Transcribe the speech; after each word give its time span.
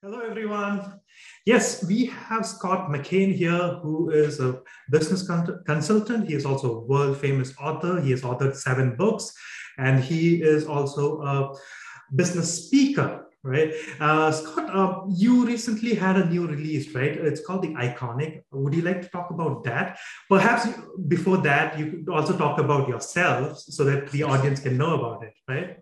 Hello, 0.00 0.20
everyone. 0.20 1.00
Yes, 1.44 1.84
we 1.84 2.06
have 2.06 2.46
Scott 2.46 2.88
McKain 2.88 3.34
here, 3.34 3.80
who 3.82 4.10
is 4.10 4.38
a 4.38 4.60
business 4.92 5.26
con- 5.26 5.60
consultant. 5.66 6.28
He 6.28 6.34
is 6.34 6.46
also 6.46 6.76
a 6.76 6.80
world 6.86 7.16
famous 7.18 7.52
author. 7.60 8.00
He 8.00 8.12
has 8.12 8.22
authored 8.22 8.54
seven 8.54 8.94
books, 8.94 9.32
and 9.76 9.98
he 9.98 10.40
is 10.40 10.68
also 10.68 11.20
a 11.22 11.52
business 12.14 12.66
speaker. 12.66 13.24
Right, 13.42 13.72
uh, 13.98 14.30
Scott, 14.30 14.70
uh, 14.72 15.02
you 15.08 15.44
recently 15.44 15.94
had 15.94 16.16
a 16.16 16.26
new 16.26 16.46
release, 16.46 16.94
right? 16.94 17.12
It's 17.12 17.44
called 17.44 17.62
The 17.62 17.74
Iconic. 17.74 18.42
Would 18.52 18.74
you 18.74 18.82
like 18.82 19.02
to 19.02 19.08
talk 19.08 19.30
about 19.30 19.64
that? 19.64 19.98
Perhaps 20.28 20.68
before 21.08 21.38
that, 21.38 21.76
you 21.76 21.90
could 21.90 22.08
also 22.08 22.36
talk 22.36 22.58
about 22.60 22.88
yourself 22.88 23.58
so 23.58 23.82
that 23.82 24.12
the 24.12 24.22
audience 24.22 24.60
can 24.60 24.76
know 24.76 24.94
about 24.94 25.24
it, 25.24 25.34
right? 25.48 25.78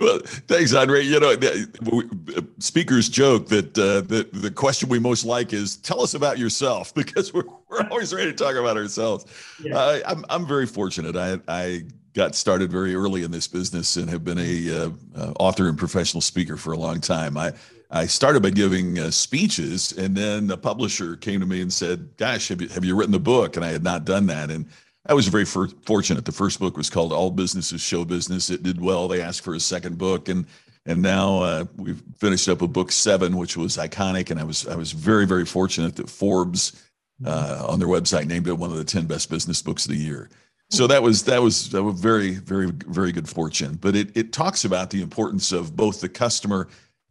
Well, 0.00 0.20
thanks, 0.48 0.74
Andre. 0.74 1.02
You 1.02 1.20
know, 1.20 1.36
the, 1.36 2.46
speakers 2.58 3.08
joke 3.08 3.48
that 3.48 3.78
uh, 3.78 4.00
the 4.00 4.28
the 4.32 4.50
question 4.50 4.88
we 4.88 4.98
most 4.98 5.24
like 5.24 5.52
is 5.52 5.76
tell 5.76 6.00
us 6.00 6.14
about 6.14 6.38
yourself 6.38 6.94
because 6.94 7.32
we're, 7.32 7.44
we're 7.68 7.86
always 7.90 8.12
ready 8.14 8.32
to 8.32 8.36
talk 8.36 8.56
about 8.56 8.76
ourselves. 8.76 9.26
Yeah. 9.62 9.76
Uh, 9.76 10.00
I'm 10.06 10.24
I'm 10.28 10.46
very 10.46 10.66
fortunate. 10.66 11.16
I 11.16 11.38
I 11.48 11.82
got 12.14 12.34
started 12.34 12.70
very 12.70 12.94
early 12.94 13.24
in 13.24 13.30
this 13.30 13.46
business 13.46 13.96
and 13.96 14.08
have 14.08 14.24
been 14.24 14.38
a 14.38 14.84
uh, 14.84 14.90
uh 15.14 15.32
author 15.38 15.68
and 15.68 15.78
professional 15.78 16.20
speaker 16.20 16.56
for 16.56 16.72
a 16.72 16.78
long 16.78 17.00
time. 17.00 17.36
I 17.36 17.52
I 17.90 18.06
started 18.06 18.42
by 18.42 18.50
giving 18.50 18.98
uh, 18.98 19.10
speeches, 19.10 19.92
and 19.92 20.16
then 20.16 20.50
a 20.50 20.56
publisher 20.56 21.16
came 21.16 21.40
to 21.40 21.46
me 21.46 21.60
and 21.60 21.72
said, 21.72 22.08
"Gosh, 22.16 22.48
have 22.48 22.60
you 22.60 22.68
have 22.68 22.84
you 22.84 22.96
written 22.96 23.12
the 23.12 23.20
book?" 23.20 23.56
And 23.56 23.64
I 23.64 23.68
had 23.68 23.84
not 23.84 24.04
done 24.04 24.26
that, 24.26 24.50
and 24.50 24.66
I 25.08 25.14
was 25.14 25.28
very 25.28 25.44
for, 25.44 25.68
fortunate. 25.84 26.24
The 26.24 26.32
first 26.32 26.58
book 26.58 26.76
was 26.76 26.90
called 26.90 27.12
All 27.12 27.30
Business 27.30 27.72
is 27.72 27.80
Show 27.80 28.04
Business. 28.04 28.50
It 28.50 28.62
did 28.62 28.80
well. 28.80 29.08
They 29.08 29.22
asked 29.22 29.42
for 29.42 29.54
a 29.54 29.60
second 29.60 29.98
book, 29.98 30.28
and 30.28 30.46
and 30.84 31.02
now 31.02 31.40
uh, 31.40 31.64
we've 31.76 32.02
finished 32.16 32.48
up 32.48 32.62
a 32.62 32.68
book 32.68 32.92
seven, 32.92 33.36
which 33.36 33.56
was 33.56 33.76
iconic. 33.76 34.30
And 34.30 34.40
I 34.40 34.44
was 34.44 34.66
I 34.66 34.74
was 34.76 34.92
very 34.92 35.26
very 35.26 35.44
fortunate 35.44 35.96
that 35.96 36.10
Forbes 36.10 36.82
uh, 37.24 37.64
on 37.68 37.78
their 37.78 37.88
website 37.88 38.26
named 38.26 38.48
it 38.48 38.58
one 38.58 38.70
of 38.70 38.76
the 38.76 38.84
ten 38.84 39.06
best 39.06 39.30
business 39.30 39.62
books 39.62 39.84
of 39.86 39.92
the 39.92 39.98
year. 39.98 40.28
So 40.70 40.86
that 40.88 41.02
was 41.02 41.24
that 41.24 41.42
was 41.42 41.70
that 41.70 41.82
was 41.82 42.00
very 42.00 42.34
very 42.34 42.70
very 42.70 43.12
good 43.12 43.28
fortune. 43.28 43.78
But 43.80 43.94
it 43.94 44.16
it 44.16 44.32
talks 44.32 44.64
about 44.64 44.90
the 44.90 45.02
importance 45.02 45.52
of 45.52 45.76
both 45.76 46.00
the 46.00 46.08
customer 46.08 46.68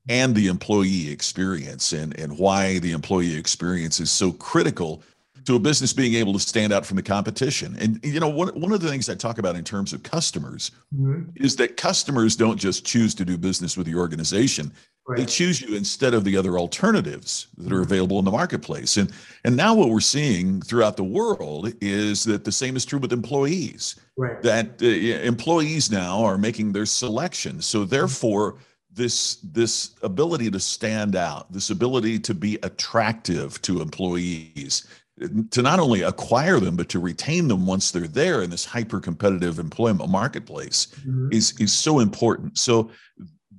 and 0.10 0.36
the 0.36 0.48
employee 0.48 1.10
experience 1.10 1.94
and 1.94 2.18
and 2.20 2.38
why 2.38 2.80
the 2.80 2.92
employee 2.92 3.38
experience 3.38 4.00
is 4.02 4.12
so 4.12 4.34
critical 4.34 5.02
to 5.46 5.56
a 5.56 5.60
business 5.60 5.94
being 5.94 6.16
able 6.16 6.34
to 6.34 6.40
stand 6.40 6.74
out 6.74 6.86
from 6.86 6.98
the 6.98 7.04
competition. 7.04 7.76
And 7.80 8.00
you 8.04 8.20
know, 8.20 8.30
one 8.30 8.50
one 8.60 8.72
of 8.72 8.82
the 8.82 8.90
things 8.90 9.10
I 9.10 9.16
talk 9.16 9.38
about 9.38 9.56
in 9.56 9.64
terms 9.64 9.94
of 9.94 10.04
customers 10.04 10.72
mm-hmm. 10.94 11.30
is 11.36 11.56
that 11.58 11.78
customers 11.78 12.36
don't 12.36 12.58
just 12.58 12.86
choose 12.86 13.16
to 13.16 13.26
do 13.26 13.38
business 13.38 13.78
with 13.78 13.88
the 13.88 13.96
organization. 13.96 14.72
Right. 15.08 15.20
They 15.20 15.26
choose 15.26 15.62
you 15.62 15.76
instead 15.76 16.16
of 16.16 16.24
the 16.24 16.36
other 16.36 16.58
alternatives 16.58 17.48
that 17.58 17.72
are 17.72 17.76
mm-hmm. 17.76 17.84
available 17.84 18.20
in 18.20 18.26
the 18.26 18.32
marketplace. 18.32 18.98
And 18.98 19.12
and 19.44 19.56
now 19.56 19.76
what 19.76 19.90
we're 19.90 20.00
seeing 20.00 20.62
throughout 20.62 20.98
the 20.98 21.04
world 21.04 21.72
is 21.80 22.24
that 22.24 22.44
the 22.44 22.52
same 22.52 22.76
is 22.76 22.86
true 22.86 23.00
with 23.00 23.14
employees. 23.14 23.96
Right. 24.18 24.42
That 24.42 24.82
uh, 24.82 24.86
employees 24.86 25.92
now 25.92 26.24
are 26.24 26.38
making 26.38 26.74
their 26.74 26.88
selection. 26.88 27.62
So 27.62 27.86
therefore 27.86 28.58
this 28.96 29.36
this 29.44 29.92
ability 30.02 30.50
to 30.52 30.60
stand 30.60 31.16
out, 31.16 31.52
this 31.52 31.70
ability 31.70 32.18
to 32.20 32.34
be 32.34 32.58
attractive 32.64 33.62
to 33.64 33.82
employees, 33.82 34.88
to 35.52 35.62
not 35.62 35.80
only 35.80 36.02
acquire 36.02 36.60
them 36.60 36.76
but 36.76 36.90
to 36.90 37.00
retain 37.00 37.48
them 37.48 37.66
once 37.66 37.92
they're 37.92 38.08
there 38.08 38.42
in 38.42 38.50
this 38.50 38.66
hyper 38.66 39.00
competitive 39.00 39.60
employment 39.60 40.10
marketplace 40.10 40.88
mm-hmm. 41.00 41.30
is 41.32 41.60
is 41.60 41.72
so 41.72 42.00
important. 42.00 42.58
So 42.58 42.92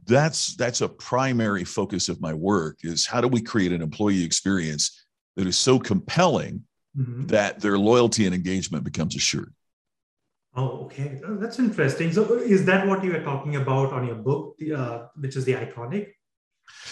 that's 0.07 0.55
that's 0.57 0.83
a 0.83 0.89
primary 0.89 1.65
focus 1.65 2.09
of 2.09 2.21
my 2.21 2.35
work 2.35 2.79
is 2.83 3.07
how 3.07 3.21
do 3.21 3.29
we 3.29 3.41
create 3.41 3.73
an 3.73 3.83
employee 3.83 4.23
experience 4.23 5.07
that 5.37 5.47
is 5.47 5.57
so 5.57 5.79
compelling 5.79 6.63
mm-hmm. 6.97 7.27
that 7.27 7.61
their 7.61 7.79
loyalty 7.79 8.27
and 8.27 8.35
engagement 8.35 8.85
becomes 8.85 9.17
assured? 9.17 9.53
Oh 10.55 10.85
okay. 10.85 11.21
Oh, 11.25 11.37
that's 11.37 11.59
interesting. 11.59 12.13
So 12.13 12.35
is 12.35 12.67
that 12.67 12.87
what 12.87 13.03
you 13.03 13.15
are 13.17 13.23
talking 13.23 13.57
about 13.57 13.95
on 13.95 14.07
your 14.07 14.17
book 14.17 14.59
uh, 14.77 15.07
which 15.17 15.37
is 15.37 15.47
the 15.47 15.55
iconic 15.55 16.16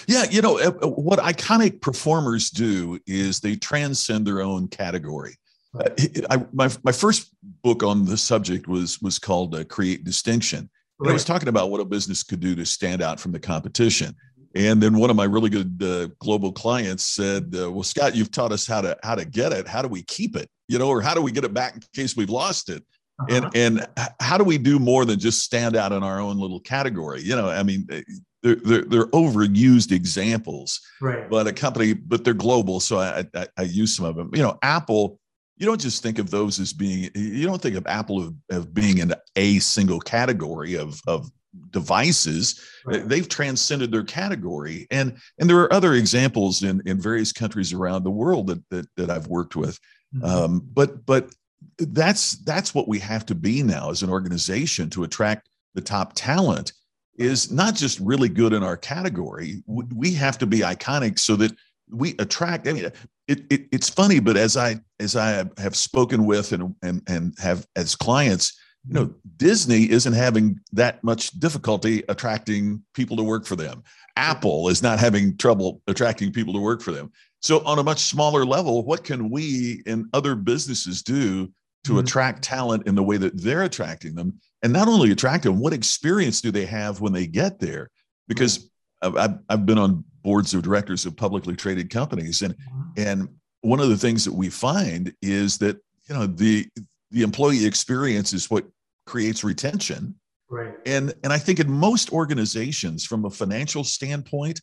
yeah, 0.06 0.24
you 0.30 0.42
know, 0.42 0.58
uh, 0.58 0.72
uh, 0.82 0.88
what 0.88 1.18
iconic 1.18 1.80
performers 1.80 2.50
do 2.50 2.98
is 3.06 3.40
they 3.40 3.56
transcend 3.56 4.26
their 4.26 4.40
own 4.40 4.68
category. 4.68 5.36
Uh, 5.78 5.90
I, 6.30 6.44
my, 6.52 6.70
my 6.82 6.92
first 6.92 7.34
book 7.62 7.82
on 7.82 8.04
the 8.04 8.16
subject 8.16 8.68
was 8.68 9.00
was 9.02 9.18
called 9.18 9.54
uh, 9.54 9.64
Create 9.64 10.04
Distinction. 10.04 10.70
Right. 10.98 11.10
I 11.10 11.12
was 11.12 11.24
talking 11.24 11.48
about 11.48 11.70
what 11.70 11.80
a 11.80 11.84
business 11.84 12.22
could 12.22 12.40
do 12.40 12.54
to 12.54 12.64
stand 12.64 13.02
out 13.02 13.18
from 13.18 13.32
the 13.32 13.40
competition. 13.40 14.14
And 14.54 14.80
then 14.80 14.96
one 14.96 15.10
of 15.10 15.16
my 15.16 15.24
really 15.24 15.50
good 15.50 15.82
uh, 15.82 16.08
global 16.20 16.52
clients 16.52 17.04
said, 17.04 17.52
uh, 17.58 17.72
"Well, 17.72 17.82
Scott, 17.82 18.14
you've 18.14 18.30
taught 18.30 18.52
us 18.52 18.66
how 18.66 18.80
to 18.82 18.96
how 19.02 19.16
to 19.16 19.24
get 19.24 19.52
it. 19.52 19.66
How 19.66 19.82
do 19.82 19.88
we 19.88 20.02
keep 20.02 20.36
it? 20.36 20.48
You 20.68 20.78
know, 20.78 20.88
or 20.88 21.00
how 21.00 21.14
do 21.14 21.20
we 21.20 21.32
get 21.32 21.44
it 21.44 21.52
back 21.52 21.74
in 21.74 21.82
case 21.92 22.16
we've 22.16 22.30
lost 22.30 22.68
it? 22.68 22.84
Uh-huh. 23.20 23.50
And 23.54 23.56
and 23.56 24.14
how 24.20 24.38
do 24.38 24.44
we 24.44 24.58
do 24.58 24.78
more 24.78 25.04
than 25.04 25.18
just 25.18 25.42
stand 25.42 25.76
out 25.76 25.92
in 25.92 26.04
our 26.04 26.20
own 26.20 26.38
little 26.38 26.60
category? 26.60 27.22
You 27.22 27.34
know, 27.34 27.48
I 27.48 27.64
mean, 27.64 27.88
they're, 28.44 28.56
they're, 28.56 28.82
they're 28.82 29.06
overused 29.06 29.90
examples, 29.90 30.80
right? 31.00 31.28
But 31.28 31.46
a 31.46 31.52
company, 31.52 31.94
but 31.94 32.24
they're 32.24 32.34
global, 32.34 32.78
so 32.78 32.98
I, 32.98 33.24
I, 33.34 33.46
I 33.56 33.62
use 33.62 33.96
some 33.96 34.04
of 34.04 34.14
them. 34.14 34.30
You 34.34 34.42
know, 34.42 34.58
Apple. 34.62 35.18
You 35.56 35.66
don't 35.66 35.80
just 35.80 36.02
think 36.02 36.18
of 36.18 36.30
those 36.30 36.58
as 36.58 36.72
being. 36.72 37.10
You 37.14 37.46
don't 37.46 37.62
think 37.62 37.76
of 37.76 37.86
Apple 37.86 38.20
of, 38.20 38.34
of 38.50 38.74
being 38.74 38.98
in 38.98 39.14
a 39.36 39.60
single 39.60 40.00
category 40.00 40.74
of 40.74 41.00
of 41.06 41.30
devices 41.70 42.60
right. 42.84 43.08
they've 43.08 43.28
transcended 43.28 43.92
their 43.92 44.02
category 44.02 44.88
and 44.90 45.16
and 45.38 45.48
there 45.48 45.60
are 45.60 45.72
other 45.72 45.94
examples 45.94 46.64
in 46.64 46.82
in 46.84 47.00
various 47.00 47.30
countries 47.30 47.72
around 47.72 48.02
the 48.02 48.10
world 48.10 48.48
that 48.48 48.68
that, 48.70 48.88
that 48.96 49.08
i've 49.08 49.28
worked 49.28 49.54
with 49.54 49.78
mm-hmm. 50.12 50.24
um, 50.24 50.68
but 50.72 51.06
but 51.06 51.32
that's 51.78 52.32
that's 52.42 52.74
what 52.74 52.88
we 52.88 52.98
have 52.98 53.24
to 53.24 53.36
be 53.36 53.62
now 53.62 53.88
as 53.88 54.02
an 54.02 54.10
organization 54.10 54.90
to 54.90 55.04
attract 55.04 55.48
the 55.74 55.80
top 55.80 56.12
talent 56.16 56.72
is 57.16 57.50
not 57.50 57.74
just 57.74 58.00
really 58.00 58.28
good 58.28 58.52
in 58.52 58.62
our 58.62 58.76
category. 58.76 59.62
We 59.66 60.12
have 60.14 60.38
to 60.38 60.46
be 60.46 60.60
iconic 60.60 61.18
so 61.18 61.36
that 61.36 61.52
we 61.90 62.14
attract. 62.18 62.66
I 62.66 62.72
mean, 62.72 62.90
it, 63.28 63.44
it, 63.50 63.68
it's 63.72 63.88
funny, 63.88 64.20
but 64.20 64.36
as 64.36 64.56
I 64.56 64.80
as 65.00 65.16
I 65.16 65.44
have 65.58 65.76
spoken 65.76 66.26
with 66.26 66.52
and 66.52 66.74
and 66.82 67.02
and 67.08 67.34
have 67.38 67.66
as 67.76 67.94
clients, 67.94 68.58
you 68.86 68.94
know, 68.94 69.14
Disney 69.36 69.90
isn't 69.90 70.12
having 70.12 70.60
that 70.72 71.02
much 71.02 71.30
difficulty 71.40 72.02
attracting 72.08 72.82
people 72.94 73.16
to 73.16 73.22
work 73.22 73.46
for 73.46 73.56
them. 73.56 73.82
Apple 74.16 74.68
is 74.68 74.82
not 74.82 74.98
having 74.98 75.36
trouble 75.36 75.80
attracting 75.86 76.32
people 76.32 76.52
to 76.54 76.60
work 76.60 76.82
for 76.82 76.92
them. 76.92 77.10
So 77.40 77.62
on 77.64 77.78
a 77.78 77.82
much 77.82 78.00
smaller 78.00 78.44
level, 78.44 78.84
what 78.84 79.04
can 79.04 79.30
we 79.30 79.82
and 79.86 80.06
other 80.12 80.34
businesses 80.34 81.02
do 81.02 81.52
to 81.84 81.92
mm-hmm. 81.92 82.00
attract 82.00 82.42
talent 82.42 82.86
in 82.86 82.94
the 82.94 83.02
way 83.02 83.16
that 83.16 83.40
they're 83.40 83.62
attracting 83.62 84.14
them? 84.14 84.38
and 84.64 84.72
not 84.72 84.88
only 84.88 85.12
attract 85.12 85.44
them, 85.44 85.60
what 85.60 85.74
experience 85.74 86.40
do 86.40 86.50
they 86.50 86.64
have 86.64 87.02
when 87.02 87.12
they 87.12 87.26
get 87.26 87.60
there? 87.60 87.90
Because 88.26 88.70
I've, 89.02 89.38
I've 89.50 89.66
been 89.66 89.78
on 89.78 90.02
boards 90.22 90.54
of 90.54 90.62
directors 90.62 91.04
of 91.04 91.14
publicly 91.14 91.54
traded 91.54 91.90
companies, 91.90 92.40
and 92.40 92.56
and 92.96 93.28
one 93.60 93.78
of 93.78 93.90
the 93.90 93.96
things 93.96 94.24
that 94.24 94.32
we 94.32 94.48
find 94.48 95.12
is 95.20 95.58
that 95.58 95.76
you 96.08 96.14
know 96.14 96.26
the 96.26 96.66
the 97.10 97.22
employee 97.22 97.66
experience 97.66 98.32
is 98.32 98.50
what 98.50 98.64
creates 99.06 99.44
retention. 99.44 100.14
Right. 100.48 100.74
And 100.86 101.12
and 101.22 101.30
I 101.30 101.36
think 101.36 101.60
in 101.60 101.70
most 101.70 102.10
organizations, 102.10 103.04
from 103.04 103.26
a 103.26 103.30
financial 103.30 103.84
standpoint, 103.84 104.62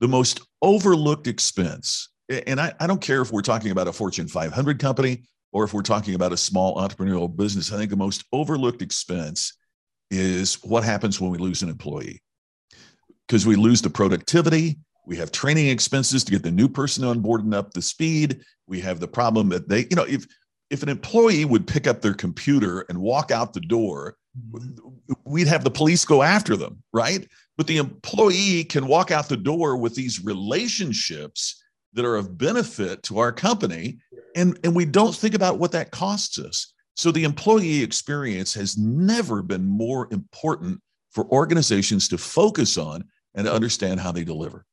the 0.00 0.08
most 0.08 0.40
overlooked 0.62 1.26
expense, 1.26 2.08
and 2.30 2.58
I, 2.58 2.72
I 2.80 2.86
don't 2.86 3.02
care 3.02 3.20
if 3.20 3.30
we're 3.30 3.42
talking 3.42 3.70
about 3.70 3.86
a 3.86 3.92
Fortune 3.92 4.28
500 4.28 4.78
company 4.78 5.24
or 5.52 5.64
if 5.64 5.74
we're 5.74 5.82
talking 5.82 6.14
about 6.14 6.32
a 6.32 6.36
small 6.36 6.76
entrepreneurial 6.76 7.34
business, 7.34 7.72
I 7.72 7.76
think 7.76 7.90
the 7.90 7.96
most 7.96 8.24
overlooked 8.32 8.82
expense 8.82 9.54
is 10.10 10.54
what 10.62 10.84
happens 10.84 11.20
when 11.20 11.30
we 11.30 11.38
lose 11.38 11.62
an 11.62 11.68
employee. 11.68 12.22
Because 13.26 13.46
we 13.46 13.56
lose 13.56 13.80
the 13.80 13.90
productivity, 13.90 14.78
we 15.06 15.16
have 15.16 15.32
training 15.32 15.68
expenses 15.68 16.24
to 16.24 16.32
get 16.32 16.42
the 16.42 16.50
new 16.50 16.68
person 16.68 17.04
on 17.04 17.20
board 17.20 17.44
and 17.44 17.54
up 17.54 17.72
the 17.72 17.82
speed. 17.82 18.40
We 18.66 18.80
have 18.80 19.00
the 19.00 19.08
problem 19.08 19.48
that 19.50 19.68
they, 19.68 19.86
you 19.90 19.96
know, 19.96 20.04
if 20.04 20.26
if 20.70 20.82
an 20.82 20.88
employee 20.88 21.44
would 21.44 21.66
pick 21.66 21.86
up 21.86 22.00
their 22.00 22.14
computer 22.14 22.86
and 22.88 22.98
walk 22.98 23.30
out 23.30 23.52
the 23.52 23.60
door, 23.60 24.16
mm-hmm. 24.38 25.14
we'd 25.26 25.46
have 25.46 25.64
the 25.64 25.70
police 25.70 26.04
go 26.04 26.22
after 26.22 26.56
them, 26.56 26.82
right? 26.94 27.28
But 27.58 27.66
the 27.66 27.76
employee 27.76 28.64
can 28.64 28.86
walk 28.86 29.10
out 29.10 29.28
the 29.28 29.36
door 29.36 29.76
with 29.76 29.94
these 29.94 30.24
relationships 30.24 31.61
that 31.94 32.04
are 32.04 32.16
of 32.16 32.38
benefit 32.38 33.02
to 33.04 33.18
our 33.18 33.32
company 33.32 33.98
and 34.34 34.58
and 34.64 34.74
we 34.74 34.84
don't 34.84 35.14
think 35.14 35.34
about 35.34 35.58
what 35.58 35.72
that 35.72 35.90
costs 35.90 36.38
us. 36.38 36.72
So 36.96 37.10
the 37.10 37.24
employee 37.24 37.82
experience 37.82 38.54
has 38.54 38.76
never 38.76 39.42
been 39.42 39.64
more 39.64 40.08
important 40.10 40.80
for 41.10 41.26
organizations 41.26 42.08
to 42.08 42.18
focus 42.18 42.78
on 42.78 43.04
and 43.34 43.48
understand 43.48 44.00
how 44.00 44.12
they 44.12 44.24
deliver. 44.24 44.64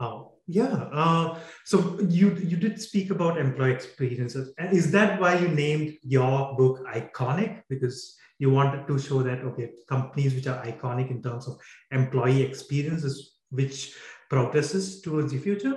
Oh 0.00 0.32
yeah 0.48 0.88
uh, 0.92 1.38
so 1.64 1.98
you 2.08 2.34
you 2.34 2.56
did 2.56 2.80
speak 2.80 3.10
about 3.10 3.38
employee 3.38 3.72
experiences. 3.72 4.52
And 4.58 4.76
is 4.76 4.90
that 4.92 5.20
why 5.20 5.38
you 5.38 5.48
named 5.48 5.96
your 6.02 6.54
book 6.56 6.84
iconic? 6.86 7.62
Because 7.68 8.16
you 8.38 8.50
wanted 8.50 8.86
to 8.86 8.98
show 8.98 9.22
that 9.22 9.40
okay 9.40 9.70
companies 9.88 10.34
which 10.34 10.46
are 10.46 10.62
iconic 10.64 11.10
in 11.10 11.22
terms 11.22 11.48
of 11.48 11.58
employee 11.90 12.42
experiences 12.42 13.36
which 13.50 13.94
progresses 14.28 15.00
towards 15.00 15.32
the 15.32 15.38
future? 15.38 15.76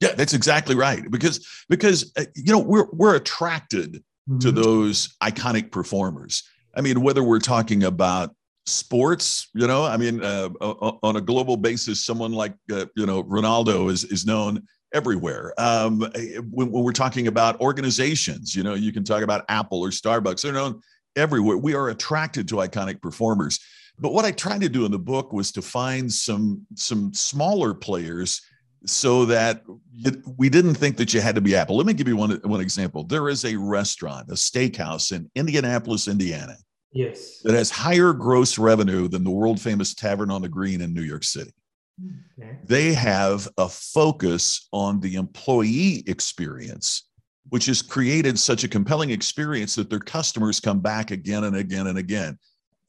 Yeah, 0.00 0.14
that's 0.14 0.34
exactly 0.34 0.74
right. 0.74 1.10
Because 1.10 1.46
because 1.68 2.12
uh, 2.16 2.24
you 2.34 2.52
know 2.52 2.60
we're 2.60 2.86
we're 2.92 3.16
attracted 3.16 4.02
mm-hmm. 4.28 4.38
to 4.38 4.52
those 4.52 5.16
iconic 5.22 5.72
performers. 5.72 6.44
I 6.76 6.80
mean, 6.80 7.00
whether 7.02 7.22
we're 7.22 7.40
talking 7.40 7.84
about 7.84 8.34
sports, 8.66 9.48
you 9.54 9.66
know, 9.66 9.84
I 9.84 9.96
mean, 9.96 10.22
uh, 10.22 10.50
on 10.60 11.16
a 11.16 11.20
global 11.20 11.56
basis, 11.56 12.04
someone 12.04 12.32
like 12.32 12.54
uh, 12.72 12.86
you 12.96 13.06
know 13.06 13.24
Ronaldo 13.24 13.90
is 13.90 14.04
is 14.04 14.24
known 14.24 14.62
everywhere. 14.94 15.52
Um, 15.58 16.00
when, 16.50 16.70
when, 16.70 16.84
we're 16.84 16.92
talking 16.92 17.26
about 17.26 17.60
organizations, 17.60 18.54
you 18.54 18.62
know, 18.62 18.74
you 18.74 18.92
can 18.92 19.04
talk 19.04 19.22
about 19.22 19.44
Apple 19.48 19.80
or 19.80 19.90
Starbucks. 19.90 20.42
They're 20.42 20.52
known 20.52 20.80
everywhere. 21.16 21.58
We 21.58 21.74
are 21.74 21.88
attracted 21.88 22.48
to 22.48 22.56
iconic 22.56 23.02
performers. 23.02 23.58
But 23.98 24.12
what 24.12 24.24
I 24.24 24.30
tried 24.30 24.60
to 24.60 24.68
do 24.68 24.84
in 24.84 24.92
the 24.92 24.98
book 24.98 25.32
was 25.32 25.50
to 25.52 25.62
find 25.62 26.12
some 26.12 26.64
some 26.76 27.12
smaller 27.12 27.74
players 27.74 28.40
so 28.86 29.24
that 29.26 29.62
we 30.36 30.48
didn't 30.48 30.74
think 30.74 30.96
that 30.96 31.12
you 31.12 31.20
had 31.20 31.34
to 31.34 31.40
be 31.40 31.56
Apple. 31.56 31.76
Let 31.76 31.86
me 31.86 31.92
give 31.92 32.08
you 32.08 32.16
one, 32.16 32.40
one 32.44 32.60
example. 32.60 33.04
There 33.04 33.28
is 33.28 33.44
a 33.44 33.56
restaurant, 33.56 34.28
a 34.30 34.34
steakhouse 34.34 35.12
in 35.12 35.30
Indianapolis, 35.34 36.08
Indiana. 36.08 36.56
Yes. 36.92 37.40
That 37.42 37.54
has 37.54 37.70
higher 37.70 38.12
gross 38.12 38.58
revenue 38.58 39.08
than 39.08 39.24
the 39.24 39.30
world 39.30 39.60
famous 39.60 39.94
Tavern 39.94 40.30
on 40.30 40.42
the 40.42 40.48
Green 40.48 40.80
in 40.80 40.94
New 40.94 41.02
York 41.02 41.24
City. 41.24 41.52
Okay. 42.40 42.58
They 42.64 42.94
have 42.94 43.48
a 43.58 43.68
focus 43.68 44.68
on 44.72 45.00
the 45.00 45.16
employee 45.16 46.04
experience, 46.06 47.08
which 47.48 47.66
has 47.66 47.82
created 47.82 48.38
such 48.38 48.64
a 48.64 48.68
compelling 48.68 49.10
experience 49.10 49.74
that 49.74 49.90
their 49.90 49.98
customers 49.98 50.60
come 50.60 50.80
back 50.80 51.10
again 51.10 51.44
and 51.44 51.56
again 51.56 51.88
and 51.88 51.98
again. 51.98 52.38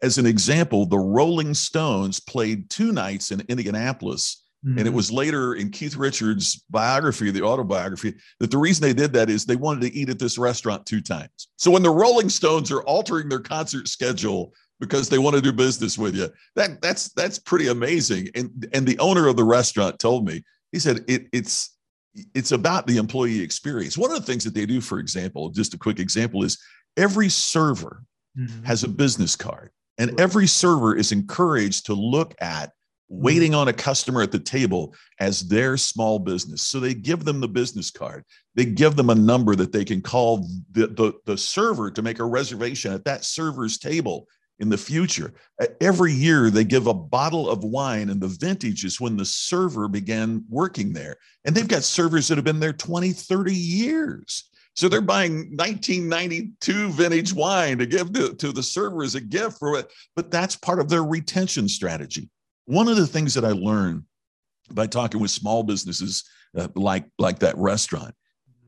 As 0.02 0.18
an 0.18 0.26
example, 0.26 0.86
the 0.86 1.00
Rolling 1.00 1.54
Stones 1.54 2.20
played 2.20 2.70
two 2.70 2.94
nights 2.94 3.32
in 3.32 3.42
Indianapolis 3.50 4.46
Mm-hmm. 4.66 4.78
And 4.78 4.80
it 4.80 4.90
mm-hmm. 4.90 4.98
was 4.98 5.12
later 5.12 5.54
in 5.54 5.70
Keith 5.70 5.96
Richards' 5.96 6.64
biography, 6.70 7.32
the 7.32 7.44
autobiography, 7.44 8.16
that 8.40 8.52
the 8.52 8.58
reason 8.58 8.82
they 8.82 8.94
did 8.94 9.14
that 9.14 9.30
is 9.30 9.46
they 9.46 9.56
wanted 9.56 9.82
to 9.82 9.94
eat 9.98 10.10
at 10.10 10.20
this 10.20 10.38
restaurant 10.38 10.86
two 10.86 11.00
times. 11.00 11.48
So 11.56 11.72
when 11.72 11.84
the 11.84 11.90
Rolling 11.90 12.30
Stones 12.30 12.70
are 12.72 12.84
altering 12.84 13.30
their 13.30 13.40
concert 13.40 13.88
schedule 13.88 14.54
because 14.82 15.08
they 15.08 15.18
want 15.18 15.38
to 15.38 15.42
do 15.42 15.54
business 15.54 15.98
with 15.98 16.14
you, 16.14 16.30
that 16.56 16.82
that's 16.82 17.10
that's 17.14 17.40
pretty 17.40 17.68
amazing. 17.68 18.30
And 18.36 18.68
and 18.74 18.86
the 18.86 19.00
owner 19.00 19.28
of 19.28 19.38
the 19.38 19.46
restaurant 19.46 19.98
told 19.98 20.26
me, 20.26 20.44
he 20.74 20.80
said 20.80 21.06
it, 21.08 21.28
it's 21.32 21.78
it's 22.34 22.52
about 22.52 22.86
the 22.86 22.98
employee 22.98 23.40
experience. 23.40 23.98
One 23.98 24.12
of 24.12 24.18
the 24.20 24.26
things 24.26 24.44
that 24.44 24.54
they 24.54 24.66
do, 24.66 24.82
for 24.82 25.00
example, 25.00 25.50
just 25.50 25.74
a 25.74 25.78
quick 25.78 26.00
example, 26.00 26.44
is 26.44 26.58
every 26.98 27.30
server 27.30 28.04
mm-hmm. 28.38 28.64
has 28.64 28.84
a 28.84 28.90
business 28.90 29.38
card, 29.38 29.72
and 29.98 30.20
every 30.20 30.48
server 30.48 30.98
is 30.98 31.14
encouraged 31.14 31.86
to 31.86 31.94
look 31.94 32.36
at. 32.42 32.74
Mm-hmm. 33.12 33.24
waiting 33.24 33.56
on 33.56 33.68
a 33.70 33.74
customer 33.74 34.22
at 34.22 34.32
the 34.32 34.38
table 34.38 34.94
as 35.20 35.48
their 35.48 35.78
small 35.78 36.20
business. 36.20 36.62
So 36.62 36.80
they 36.80 36.94
give 36.94 37.26
them 37.26 37.40
the 37.40 37.48
business 37.48 37.90
card. 37.90 38.24
They 38.54 38.66
give 38.66 38.96
them 38.96 39.10
a 39.10 39.16
number 39.16 39.56
that 39.56 39.72
they 39.72 39.84
can 39.84 40.00
call 40.00 40.48
the, 40.72 40.86
the, 40.88 41.14
the 41.26 41.36
server 41.36 41.90
to 41.90 42.04
make 42.04 42.20
a 42.20 42.24
reservation 42.24 42.94
at 42.94 43.06
that 43.06 43.26
server's 43.26 43.80
table 43.80 44.28
in 44.60 44.70
the 44.70 44.78
future. 44.78 45.34
Every 45.82 46.14
year, 46.14 46.52
they 46.52 46.64
give 46.64 46.86
a 46.86 46.94
bottle 46.94 47.50
of 47.50 47.64
wine, 47.64 48.10
and 48.10 48.22
the 48.22 48.28
vintage 48.28 48.86
is 48.86 49.02
when 49.02 49.18
the 49.18 49.26
server 49.26 49.88
began 49.88 50.46
working 50.48 50.94
there. 50.94 51.16
And 51.46 51.56
they've 51.56 51.68
got 51.68 51.82
servers 51.82 52.28
that 52.28 52.38
have 52.38 52.46
been 52.46 52.60
there 52.60 52.74
20, 52.74 53.12
30 53.12 53.56
years. 53.56 54.52
So 54.76 54.88
they're 54.88 55.02
buying 55.02 55.58
1992 55.58 56.90
vintage 56.90 57.34
wine 57.34 57.80
to 57.80 57.88
give 57.88 58.14
to, 58.14 58.36
to 58.36 58.52
the 58.52 58.62
server 58.62 59.02
as 59.02 59.16
a 59.16 59.22
gift 59.22 59.58
for 59.58 59.80
it. 59.80 59.92
But 60.16 60.30
that's 60.30 60.56
part 60.56 60.80
of 60.80 60.90
their 60.90 61.04
retention 61.04 61.68
strategy. 61.68 62.30
One 62.70 62.88
of 62.88 62.98
the 62.98 63.08
things 63.08 63.34
that 63.34 63.44
I 63.44 63.50
learned 63.50 64.04
by 64.72 64.86
talking 64.86 65.20
with 65.20 65.32
small 65.32 65.64
businesses 65.64 66.24
uh, 66.56 66.68
like, 66.76 67.06
like 67.18 67.40
that 67.40 67.58
restaurant 67.58 68.14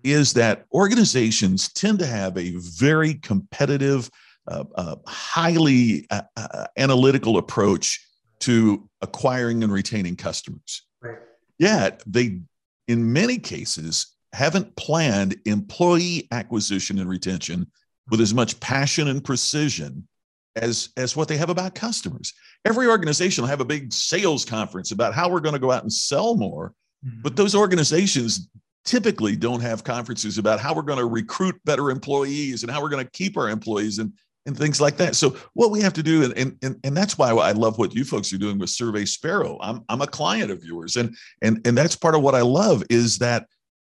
is 0.03 0.33
that 0.33 0.65
organizations 0.73 1.71
tend 1.71 1.99
to 1.99 2.07
have 2.07 2.35
a 2.35 2.55
very 2.57 3.13
competitive, 3.13 4.09
uh, 4.47 4.63
uh, 4.73 4.95
highly 5.05 6.07
uh, 6.09 6.23
uh, 6.35 6.65
analytical 6.77 7.37
approach 7.37 8.03
to 8.39 8.89
acquiring 9.03 9.63
and 9.63 9.71
retaining 9.71 10.15
customers. 10.15 10.81
Right. 10.99 11.19
Yet 11.59 12.01
they, 12.07 12.39
in 12.87 13.13
many 13.13 13.37
cases, 13.37 14.15
haven't 14.33 14.75
planned 14.77 15.35
employee 15.45 16.27
acquisition 16.31 16.97
and 16.97 17.07
retention 17.07 17.67
with 18.09 18.19
as 18.19 18.33
much 18.33 18.59
passion 18.59 19.09
and 19.09 19.23
precision 19.23 20.07
as 20.55 20.89
as 20.97 21.15
what 21.15 21.27
they 21.27 21.37
have 21.37 21.49
about 21.49 21.75
customers. 21.75 22.33
Every 22.65 22.87
organization 22.87 23.43
will 23.43 23.49
have 23.49 23.61
a 23.61 23.65
big 23.65 23.93
sales 23.93 24.45
conference 24.45 24.91
about 24.91 25.13
how 25.13 25.29
we're 25.29 25.39
going 25.39 25.53
to 25.53 25.59
go 25.59 25.71
out 25.71 25.83
and 25.83 25.91
sell 25.91 26.35
more, 26.35 26.73
mm-hmm. 27.05 27.21
but 27.21 27.35
those 27.35 27.55
organizations 27.55 28.49
typically 28.83 29.35
don't 29.35 29.61
have 29.61 29.83
conferences 29.83 30.37
about 30.37 30.59
how 30.59 30.73
we're 30.73 30.81
going 30.81 30.99
to 30.99 31.05
recruit 31.05 31.55
better 31.65 31.91
employees 31.91 32.63
and 32.63 32.71
how 32.71 32.81
we're 32.81 32.89
going 32.89 33.05
to 33.05 33.11
keep 33.11 33.37
our 33.37 33.49
employees 33.49 33.99
and 33.99 34.11
and 34.45 34.57
things 34.57 34.81
like 34.81 34.97
that. 34.97 35.15
So 35.15 35.37
what 35.53 35.71
we 35.71 35.81
have 35.81 35.93
to 35.93 36.03
do, 36.03 36.23
and, 36.35 36.57
and, 36.63 36.79
and 36.83 36.97
that's 36.97 37.17
why 37.17 37.29
I 37.29 37.51
love 37.51 37.77
what 37.77 37.93
you 37.93 38.03
folks 38.03 38.33
are 38.33 38.37
doing 38.37 38.57
with 38.57 38.69
SurveySparrow. 38.69 39.57
I'm, 39.61 39.83
I'm 39.87 40.01
a 40.01 40.07
client 40.07 40.49
of 40.49 40.63
yours. 40.63 40.97
And, 40.97 41.15
and, 41.41 41.61
and 41.65 41.77
that's 41.77 41.95
part 41.95 42.15
of 42.15 42.23
what 42.23 42.33
I 42.33 42.41
love 42.41 42.83
is 42.89 43.19
that 43.19 43.45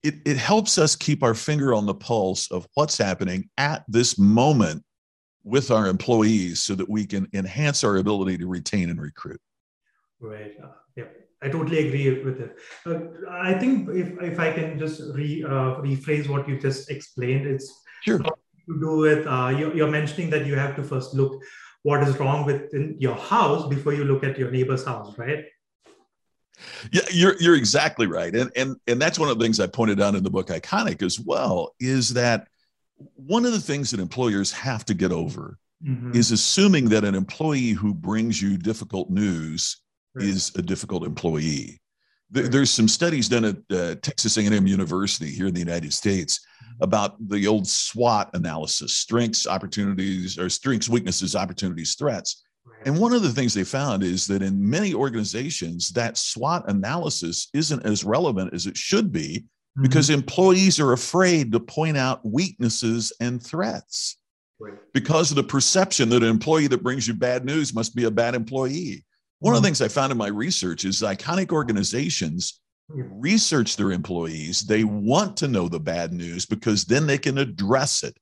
it, 0.03 0.15
it 0.25 0.37
helps 0.37 0.79
us 0.79 0.97
keep 0.97 1.23
our 1.23 1.35
finger 1.35 1.73
on 1.73 1.87
the 1.87 1.95
pulse 1.95 2.51
of 2.51 2.67
what's 2.75 2.99
happening 2.99 3.49
at 3.57 3.85
this 3.87 4.19
moment 4.19 4.83
with 5.45 5.71
our 5.71 5.87
employees 5.87 6.61
so 6.61 6.75
that 6.75 6.89
we 6.89 7.07
can 7.07 7.29
enhance 7.33 7.85
our 7.85 7.97
ability 7.97 8.39
to 8.39 8.47
retain 8.47 8.91
and 8.91 9.01
recruit. 9.01 9.41
Right. 10.21 10.55
Uh, 10.63 10.69
yeah, 10.97 11.05
I 11.43 11.49
totally 11.49 11.89
agree 11.89 12.23
with 12.23 12.41
it. 12.41 12.59
Uh, 12.87 13.29
I 13.29 13.55
think 13.55 13.89
if, 13.91 14.23
if 14.23 14.39
I 14.39 14.53
can 14.53 14.79
just 14.79 15.03
re, 15.15 15.43
uh, 15.45 15.81
rephrase 15.83 16.29
what 16.29 16.49
you 16.49 16.61
just 16.61 16.91
explained, 16.91 17.47
it's 17.47 17.73
sure. 18.05 18.19
to 18.19 18.33
do 18.81 18.99
with 18.99 19.27
uh, 19.27 19.55
you're, 19.57 19.75
you're 19.75 19.91
mentioning 19.91 20.31
that 20.31 20.47
you 20.47 20.55
have 20.55 20.77
to 20.77 20.85
first 20.85 21.15
look 21.15 21.43
what 21.83 22.03
is 22.07 22.17
wrong 22.19 22.47
within 22.47 22.97
your 22.99 23.17
house 23.17 23.69
before 23.69 23.93
you 23.93 24.05
look 24.05 24.23
at 24.23 24.39
your 24.39 24.51
neighbor's 24.51 24.85
house, 24.85 25.19
right? 25.19 25.45
Yeah, 26.93 27.03
you're 27.11 27.35
you're 27.41 27.57
exactly 27.57 28.07
right, 28.07 28.33
and 28.35 28.53
and 28.55 28.77
and 28.87 29.03
that's 29.03 29.19
one 29.19 29.29
of 29.29 29.39
the 29.39 29.45
things 29.45 29.59
I 29.59 29.67
pointed 29.67 30.01
out 30.01 30.15
in 30.15 30.23
the 30.23 30.31
book 30.31 30.49
Iconic 30.49 31.03
as 31.03 31.19
well 31.19 31.75
is 31.81 32.15
that 32.15 32.47
one 33.15 33.45
of 33.45 33.53
the 33.53 33.61
things 33.61 33.91
that 33.91 34.01
employers 34.01 34.53
have 34.53 34.85
to 34.87 34.95
get 34.95 35.13
over 35.13 35.59
mm-hmm. 35.85 36.15
is 36.15 36.31
assuming 36.31 36.89
that 36.91 37.05
an 37.05 37.15
employee 37.15 37.71
who 37.71 37.95
brings 37.95 38.41
you 38.41 38.57
difficult 38.57 39.11
news 39.11 39.83
right. 40.15 40.27
is 40.27 40.53
a 40.57 40.63
difficult 40.63 41.05
employee. 41.05 41.81
There, 42.31 42.49
there's 42.49 42.71
some 42.71 42.89
studies 42.89 43.29
done 43.29 43.45
at 43.45 43.57
uh, 43.71 43.95
Texas 43.97 44.37
A&M 44.37 44.67
University 44.67 45.31
here 45.31 45.47
in 45.47 45.55
the 45.55 45.61
United 45.61 45.93
States 45.93 46.39
mm-hmm. 46.39 46.85
about 46.85 47.17
the 47.29 47.47
old 47.47 47.67
SWOT 47.67 48.31
analysis: 48.35 48.97
strengths, 48.97 49.47
opportunities, 49.47 50.39
or 50.39 50.49
strengths, 50.49 50.89
weaknesses, 50.89 51.37
opportunities, 51.37 51.95
threats. 51.95 52.45
Right. 52.65 52.87
And 52.87 52.99
one 52.99 53.13
of 53.13 53.23
the 53.23 53.31
things 53.31 53.55
they 53.55 53.65
found 53.65 54.03
is 54.03 54.27
that 54.29 54.43
in 54.43 54.71
many 54.71 54.95
organizations, 54.95 55.91
that 55.91 56.17
SWOT 56.17 56.69
analysis 56.69 57.49
isn't 57.53 57.85
as 57.85 58.05
relevant 58.05 58.55
as 58.55 58.67
it 58.67 58.77
should 58.77 59.13
be 59.13 59.45
mm-hmm. 59.77 59.83
because 59.83 60.11
employees 60.11 60.81
are 60.81 60.93
afraid 60.93 61.53
to 61.53 61.61
point 61.61 61.97
out 61.97 62.25
weaknesses 62.25 63.13
and 63.21 63.43
threats 63.43 64.17
right. 64.61 64.75
because 64.93 65.31
of 65.31 65.37
the 65.37 65.43
perception 65.43 66.09
that 66.11 66.23
an 66.23 66.29
employee 66.29 66.67
that 66.69 66.83
brings 66.83 67.07
you 67.07 67.15
bad 67.15 67.45
news 67.45 67.75
must 67.75 67.95
be 67.95 68.05
a 68.05 68.11
bad 68.11 68.35
employee. 68.35 69.05
One 69.39 69.51
mm-hmm. 69.51 69.57
of 69.57 69.63
the 69.63 69.67
mm-hmm. 69.67 69.75
things 69.77 69.83
I 69.83 69.89
found 69.89 70.13
in 70.13 70.19
my 70.19 70.29
research 70.29 70.85
is 70.85 71.03
iconic 71.03 71.53
organizations 71.53 72.61
research 72.95 73.77
their 73.77 73.93
employees. 73.93 74.63
They 74.63 74.85
want 74.85 75.37
to 75.39 75.49
know 75.49 75.69
the 75.69 75.81
bad 75.81 76.13
news 76.13 76.47
because 76.47 76.85
then 76.85 77.07
they 77.07 77.19
can 77.19 77.39
address 77.39 78.03
it. 78.03 78.17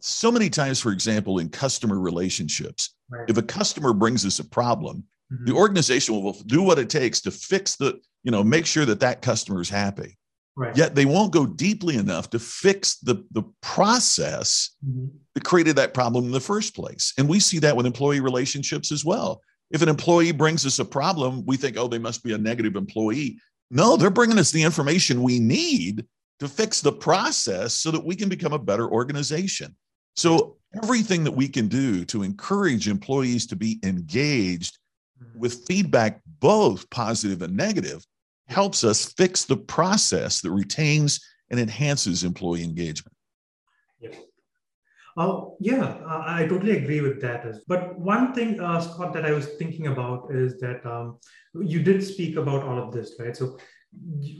So 0.00 0.32
many 0.32 0.50
times, 0.50 0.80
for 0.80 0.90
example, 0.90 1.38
in 1.38 1.48
customer 1.48 2.00
relationships, 2.00 2.94
right. 3.08 3.28
if 3.28 3.36
a 3.36 3.42
customer 3.42 3.92
brings 3.92 4.26
us 4.26 4.40
a 4.40 4.44
problem, 4.44 5.04
mm-hmm. 5.32 5.44
the 5.44 5.52
organization 5.52 6.20
will 6.20 6.32
do 6.46 6.62
what 6.62 6.78
it 6.78 6.90
takes 6.90 7.20
to 7.22 7.30
fix 7.30 7.76
the, 7.76 8.00
you 8.24 8.32
know, 8.32 8.42
make 8.42 8.66
sure 8.66 8.84
that 8.84 9.00
that 9.00 9.22
customer 9.22 9.60
is 9.60 9.68
happy. 9.68 10.17
Right. 10.58 10.76
Yet 10.76 10.96
they 10.96 11.06
won't 11.06 11.32
go 11.32 11.46
deeply 11.46 11.98
enough 11.98 12.30
to 12.30 12.40
fix 12.40 12.96
the, 12.96 13.24
the 13.30 13.44
process 13.62 14.70
mm-hmm. 14.84 15.06
that 15.34 15.44
created 15.44 15.76
that 15.76 15.94
problem 15.94 16.24
in 16.24 16.32
the 16.32 16.40
first 16.40 16.74
place. 16.74 17.14
And 17.16 17.28
we 17.28 17.38
see 17.38 17.60
that 17.60 17.76
with 17.76 17.86
employee 17.86 18.18
relationships 18.18 18.90
as 18.90 19.04
well. 19.04 19.40
If 19.70 19.82
an 19.82 19.88
employee 19.88 20.32
brings 20.32 20.66
us 20.66 20.80
a 20.80 20.84
problem, 20.84 21.46
we 21.46 21.56
think, 21.56 21.76
oh, 21.78 21.86
they 21.86 22.00
must 22.00 22.24
be 22.24 22.32
a 22.32 22.38
negative 22.38 22.74
employee. 22.74 23.38
No, 23.70 23.96
they're 23.96 24.10
bringing 24.10 24.36
us 24.36 24.50
the 24.50 24.64
information 24.64 25.22
we 25.22 25.38
need 25.38 26.04
to 26.40 26.48
fix 26.48 26.80
the 26.80 26.90
process 26.90 27.72
so 27.74 27.92
that 27.92 28.04
we 28.04 28.16
can 28.16 28.28
become 28.28 28.52
a 28.52 28.58
better 28.58 28.90
organization. 28.90 29.76
So, 30.16 30.56
everything 30.82 31.22
that 31.22 31.30
we 31.30 31.46
can 31.46 31.68
do 31.68 32.04
to 32.06 32.24
encourage 32.24 32.88
employees 32.88 33.46
to 33.46 33.56
be 33.56 33.78
engaged 33.84 34.76
mm-hmm. 35.22 35.38
with 35.38 35.64
feedback, 35.68 36.20
both 36.40 36.90
positive 36.90 37.42
and 37.42 37.56
negative, 37.56 38.04
helps 38.48 38.84
us 38.84 39.12
fix 39.12 39.44
the 39.44 39.56
process 39.56 40.40
that 40.40 40.50
retains 40.50 41.20
and 41.50 41.60
enhances 41.60 42.24
employee 42.24 42.64
engagement. 42.64 43.14
Oh, 45.16 45.56
yeah, 45.58 45.96
uh, 46.06 46.22
I 46.24 46.46
totally 46.46 46.76
agree 46.76 47.00
with 47.00 47.20
that. 47.22 47.44
But 47.66 47.98
one 47.98 48.32
thing, 48.34 48.60
uh, 48.60 48.80
Scott, 48.80 49.12
that 49.14 49.26
I 49.26 49.32
was 49.32 49.46
thinking 49.58 49.88
about 49.88 50.32
is 50.32 50.60
that 50.60 50.86
um, 50.86 51.18
you 51.54 51.82
did 51.82 52.04
speak 52.04 52.36
about 52.36 52.62
all 52.62 52.78
of 52.78 52.92
this, 52.92 53.16
right? 53.18 53.36
So, 53.36 53.58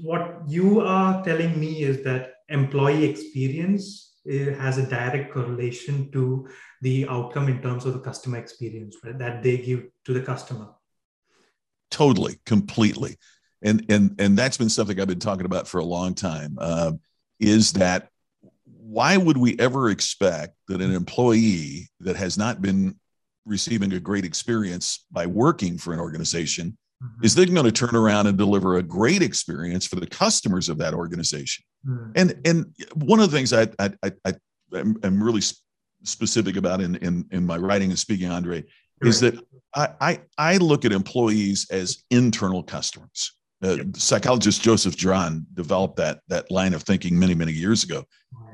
what 0.02 0.42
you 0.46 0.80
are 0.80 1.24
telling 1.24 1.58
me 1.58 1.82
is 1.82 2.04
that 2.04 2.34
employee 2.48 3.04
experience 3.04 4.08
has 4.26 4.78
a 4.78 4.86
direct 4.86 5.32
correlation 5.32 6.12
to 6.12 6.46
the 6.82 7.08
outcome 7.08 7.48
in 7.48 7.62
terms 7.62 7.84
of 7.84 7.94
the 7.94 8.00
customer 8.00 8.36
experience 8.36 8.96
right, 9.02 9.18
that 9.18 9.42
they 9.42 9.56
give 9.56 9.84
to 10.04 10.12
the 10.12 10.20
customer. 10.20 10.68
Totally, 11.90 12.38
completely, 12.44 13.16
and 13.62 13.84
and 13.88 14.14
and 14.18 14.38
that's 14.38 14.56
been 14.56 14.68
something 14.68 15.00
I've 15.00 15.08
been 15.08 15.18
talking 15.18 15.46
about 15.46 15.68
for 15.68 15.78
a 15.78 15.84
long 15.84 16.14
time. 16.14 16.56
Uh, 16.60 16.92
is 17.40 17.72
that 17.74 18.08
why 18.64 19.16
would 19.16 19.36
we 19.36 19.58
ever 19.58 19.90
expect 19.90 20.54
that 20.68 20.80
an 20.80 20.94
employee 20.94 21.88
that 22.00 22.16
has 22.16 22.38
not 22.38 22.62
been 22.62 22.96
receiving 23.44 23.92
a 23.92 24.00
great 24.00 24.24
experience 24.24 25.04
by 25.10 25.26
working 25.26 25.78
for 25.78 25.92
an 25.92 26.00
organization 26.00 26.76
mm-hmm. 27.02 27.24
is 27.24 27.34
then 27.34 27.52
going 27.52 27.66
to 27.66 27.72
turn 27.72 27.94
around 27.94 28.26
and 28.26 28.38
deliver 28.38 28.76
a 28.76 28.82
great 28.82 29.22
experience 29.22 29.86
for 29.86 29.96
the 29.96 30.06
customers 30.06 30.68
of 30.68 30.78
that 30.78 30.94
organization 30.94 31.64
mm-hmm. 31.86 32.10
and 32.16 32.40
and 32.44 32.74
one 32.94 33.20
of 33.20 33.30
the 33.30 33.36
things 33.36 33.52
i 33.52 33.68
i 33.78 33.90
i, 34.02 34.12
I 34.26 34.34
am 34.80 35.22
really 35.22 35.42
specific 36.04 36.56
about 36.56 36.80
in, 36.80 36.96
in 36.96 37.26
in 37.30 37.46
my 37.46 37.56
writing 37.56 37.90
and 37.90 37.98
speaking 37.98 38.30
andre 38.30 38.64
is 39.02 39.20
that 39.20 39.34
I, 39.74 39.88
I 40.00 40.20
i 40.36 40.56
look 40.56 40.84
at 40.84 40.92
employees 40.92 41.66
as 41.70 42.04
internal 42.10 42.62
customers 42.62 43.37
uh, 43.64 43.74
yep. 43.74 43.86
Psychologist 43.96 44.62
Joseph 44.62 44.96
Juran 44.96 45.44
developed 45.54 45.96
that 45.96 46.20
that 46.28 46.50
line 46.50 46.74
of 46.74 46.82
thinking 46.82 47.18
many 47.18 47.34
many 47.34 47.52
years 47.52 47.84
ago. 47.84 48.04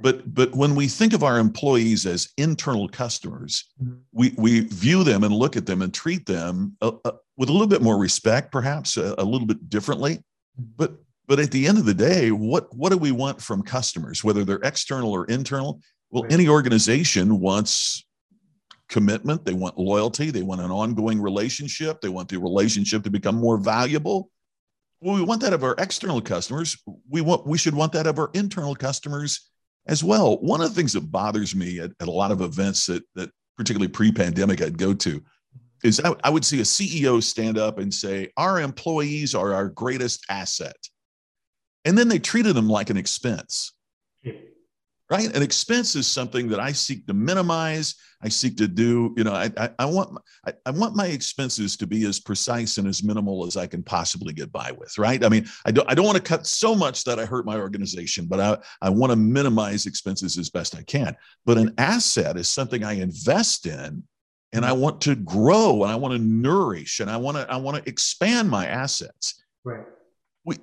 But 0.00 0.34
but 0.34 0.54
when 0.54 0.74
we 0.74 0.88
think 0.88 1.12
of 1.12 1.22
our 1.22 1.38
employees 1.38 2.06
as 2.06 2.28
internal 2.36 2.88
customers, 2.88 3.64
mm-hmm. 3.82 3.94
we 4.12 4.34
we 4.36 4.60
view 4.60 5.04
them 5.04 5.24
and 5.24 5.34
look 5.34 5.56
at 5.56 5.66
them 5.66 5.82
and 5.82 5.92
treat 5.92 6.26
them 6.26 6.76
uh, 6.80 6.92
uh, 7.04 7.12
with 7.36 7.48
a 7.48 7.52
little 7.52 7.66
bit 7.66 7.82
more 7.82 7.98
respect, 7.98 8.52
perhaps 8.52 8.96
a, 8.96 9.14
a 9.18 9.24
little 9.24 9.46
bit 9.46 9.68
differently. 9.68 10.16
Mm-hmm. 10.16 10.64
But 10.76 10.94
but 11.26 11.40
at 11.40 11.50
the 11.50 11.66
end 11.66 11.78
of 11.78 11.86
the 11.86 11.94
day, 11.94 12.30
what 12.30 12.74
what 12.74 12.90
do 12.90 12.98
we 12.98 13.12
want 13.12 13.40
from 13.40 13.62
customers, 13.62 14.24
whether 14.24 14.44
they're 14.44 14.60
external 14.62 15.12
or 15.12 15.26
internal? 15.26 15.80
Well, 16.10 16.22
right. 16.22 16.32
any 16.32 16.48
organization 16.48 17.40
wants 17.40 18.06
commitment. 18.88 19.44
They 19.44 19.54
want 19.54 19.78
loyalty. 19.78 20.30
They 20.30 20.42
want 20.42 20.60
an 20.60 20.70
ongoing 20.70 21.20
relationship. 21.20 22.00
They 22.00 22.08
want 22.08 22.28
the 22.28 22.38
relationship 22.38 23.02
to 23.04 23.10
become 23.10 23.36
more 23.36 23.58
valuable 23.58 24.30
well, 25.04 25.14
we 25.16 25.22
want 25.22 25.42
that 25.42 25.52
of 25.52 25.62
our 25.62 25.74
external 25.76 26.22
customers. 26.22 26.82
We 27.10 27.20
want 27.20 27.46
we 27.46 27.58
should 27.58 27.74
want 27.74 27.92
that 27.92 28.06
of 28.06 28.18
our 28.18 28.30
internal 28.32 28.74
customers 28.74 29.50
as 29.86 30.02
well. 30.02 30.40
One 30.40 30.62
of 30.62 30.70
the 30.70 30.74
things 30.74 30.94
that 30.94 31.12
bothers 31.12 31.54
me 31.54 31.78
at, 31.78 31.90
at 32.00 32.08
a 32.08 32.10
lot 32.10 32.32
of 32.32 32.40
events 32.40 32.86
that 32.86 33.02
that 33.14 33.30
particularly 33.58 33.92
pre-pandemic 33.92 34.62
I'd 34.62 34.78
go 34.78 34.94
to 34.94 35.22
is 35.84 36.00
I, 36.02 36.14
I 36.24 36.30
would 36.30 36.44
see 36.44 36.60
a 36.60 36.64
CEO 36.64 37.22
stand 37.22 37.58
up 37.58 37.78
and 37.78 37.92
say, 37.92 38.32
"Our 38.38 38.62
employees 38.62 39.34
are 39.34 39.52
our 39.52 39.68
greatest 39.68 40.24
asset," 40.30 40.78
and 41.84 41.98
then 41.98 42.08
they 42.08 42.18
treated 42.18 42.56
them 42.56 42.70
like 42.70 42.88
an 42.88 42.96
expense 42.96 43.74
right? 45.10 45.34
An 45.34 45.42
expense 45.42 45.96
is 45.96 46.06
something 46.06 46.48
that 46.48 46.60
I 46.60 46.72
seek 46.72 47.06
to 47.06 47.14
minimize. 47.14 47.94
I 48.22 48.28
seek 48.28 48.56
to 48.56 48.66
do, 48.66 49.14
you 49.16 49.24
know, 49.24 49.34
I, 49.34 49.50
I, 49.56 49.70
I 49.80 49.84
want 49.84 50.18
I, 50.46 50.52
I, 50.64 50.70
want 50.70 50.96
my 50.96 51.08
expenses 51.08 51.76
to 51.76 51.86
be 51.86 52.06
as 52.06 52.20
precise 52.20 52.78
and 52.78 52.88
as 52.88 53.02
minimal 53.02 53.46
as 53.46 53.56
I 53.56 53.66
can 53.66 53.82
possibly 53.82 54.32
get 54.32 54.50
by 54.50 54.72
with, 54.72 54.96
right? 54.96 55.22
I 55.22 55.28
mean, 55.28 55.46
I 55.66 55.72
don't 55.72 55.90
I 55.90 55.94
don't 55.94 56.06
want 56.06 56.16
to 56.16 56.22
cut 56.22 56.46
so 56.46 56.74
much 56.74 57.04
that 57.04 57.18
I 57.18 57.26
hurt 57.26 57.44
my 57.44 57.58
organization, 57.58 58.26
but 58.26 58.40
I, 58.40 58.58
I 58.80 58.88
want 58.88 59.12
to 59.12 59.16
minimize 59.16 59.84
expenses 59.84 60.38
as 60.38 60.48
best 60.48 60.74
I 60.74 60.82
can. 60.82 61.14
But 61.44 61.58
an 61.58 61.74
asset 61.76 62.38
is 62.38 62.48
something 62.48 62.82
I 62.82 62.94
invest 62.94 63.66
in 63.66 64.02
and 64.54 64.64
I 64.64 64.70
mm-hmm. 64.70 64.80
want 64.80 65.00
to 65.02 65.16
grow 65.16 65.82
and 65.82 65.92
I 65.92 65.96
want 65.96 66.14
to 66.14 66.18
nourish 66.18 67.00
and 67.00 67.10
I 67.10 67.18
want 67.18 67.36
to 67.36 67.50
I 67.50 67.56
want 67.56 67.76
to 67.76 67.88
expand 67.88 68.48
my 68.48 68.66
assets. 68.66 69.42
Right. 69.64 69.84
We 70.46 70.56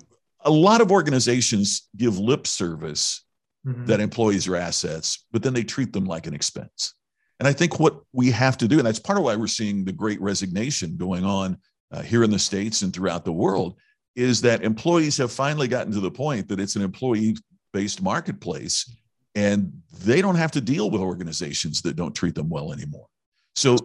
a 0.44 0.50
lot 0.50 0.80
of 0.80 0.90
organizations 0.90 1.88
give 1.96 2.18
lip 2.18 2.48
service 2.48 3.22
mm-hmm. 3.66 3.86
that 3.86 4.00
employees 4.00 4.48
are 4.48 4.56
assets, 4.56 5.26
but 5.32 5.42
then 5.42 5.54
they 5.54 5.64
treat 5.64 5.92
them 5.92 6.04
like 6.04 6.26
an 6.26 6.34
expense. 6.34 6.94
And 7.40 7.48
I 7.48 7.52
think 7.52 7.80
what 7.80 8.02
we 8.12 8.30
have 8.30 8.56
to 8.58 8.68
do, 8.68 8.78
and 8.78 8.86
that's 8.86 9.00
part 9.00 9.18
of 9.18 9.24
why 9.24 9.36
we're 9.36 9.46
seeing 9.48 9.84
the 9.84 9.92
great 9.92 10.20
resignation 10.20 10.96
going 10.96 11.24
on 11.24 11.58
uh, 11.90 12.02
here 12.02 12.22
in 12.22 12.30
the 12.30 12.38
States 12.38 12.82
and 12.82 12.92
throughout 12.92 13.24
the 13.24 13.32
world, 13.32 13.76
is 14.14 14.40
that 14.42 14.62
employees 14.62 15.16
have 15.16 15.32
finally 15.32 15.68
gotten 15.68 15.92
to 15.92 16.00
the 16.00 16.10
point 16.10 16.48
that 16.48 16.60
it's 16.60 16.76
an 16.76 16.82
employee 16.82 17.36
based 17.72 18.02
marketplace 18.02 18.94
and 19.34 19.72
they 20.04 20.20
don't 20.20 20.36
have 20.36 20.50
to 20.52 20.60
deal 20.60 20.90
with 20.90 21.00
organizations 21.00 21.80
that 21.82 21.96
don't 21.96 22.14
treat 22.14 22.34
them 22.34 22.50
well 22.50 22.72
anymore. 22.72 23.06
So 23.54 23.76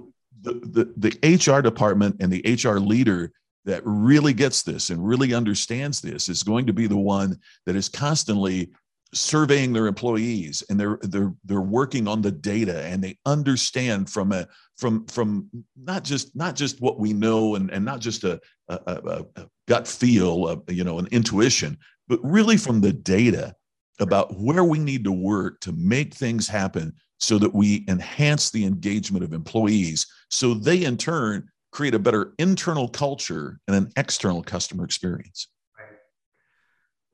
the, 0.41 0.53
the, 0.53 1.11
the 1.11 1.37
HR 1.37 1.61
department 1.61 2.17
and 2.19 2.31
the 2.31 2.43
HR 2.63 2.79
leader 2.79 3.31
that 3.65 3.81
really 3.85 4.33
gets 4.33 4.63
this 4.63 4.89
and 4.89 5.05
really 5.05 5.33
understands 5.33 5.99
this 6.01 6.29
is 6.29 6.43
going 6.43 6.67
to 6.67 6.73
be 6.73 6.87
the 6.87 6.97
one 6.97 7.39
that 7.65 7.75
is 7.75 7.89
constantly 7.89 8.71
surveying 9.13 9.73
their 9.73 9.87
employees 9.87 10.63
and 10.69 10.79
they're 10.79 10.99
they're 11.03 11.33
they're 11.45 11.61
working 11.61 12.07
on 12.07 12.21
the 12.21 12.31
data 12.31 12.83
and 12.85 13.03
they 13.03 13.17
understand 13.25 14.09
from 14.09 14.31
a 14.31 14.47
from 14.75 15.05
from 15.07 15.49
not 15.81 16.03
just 16.03 16.35
not 16.35 16.55
just 16.55 16.81
what 16.81 16.99
we 16.99 17.13
know 17.13 17.55
and 17.55 17.71
and 17.71 17.85
not 17.85 17.99
just 17.99 18.23
a 18.23 18.39
a, 18.67 18.79
a, 18.85 19.25
a 19.41 19.47
gut 19.67 19.87
feel 19.87 20.47
a, 20.49 20.73
you 20.73 20.83
know 20.83 20.99
an 20.99 21.07
intuition 21.11 21.77
but 22.07 22.19
really 22.23 22.57
from 22.57 22.81
the 22.81 22.91
data 22.91 23.53
about 23.99 24.35
where 24.37 24.63
we 24.63 24.79
need 24.79 25.03
to 25.03 25.11
work 25.11 25.59
to 25.61 25.71
make 25.73 26.13
things 26.13 26.47
happen 26.47 26.93
so 27.19 27.37
that 27.39 27.53
we 27.53 27.83
enhance 27.87 28.51
the 28.51 28.65
engagement 28.65 29.23
of 29.23 29.33
employees. 29.33 30.05
So 30.29 30.53
they 30.53 30.83
in 30.83 30.97
turn 30.97 31.47
create 31.71 31.95
a 31.95 31.99
better 31.99 32.33
internal 32.37 32.87
culture 32.87 33.59
and 33.67 33.75
an 33.75 33.91
external 33.97 34.43
customer 34.43 34.83
experience 34.83 35.47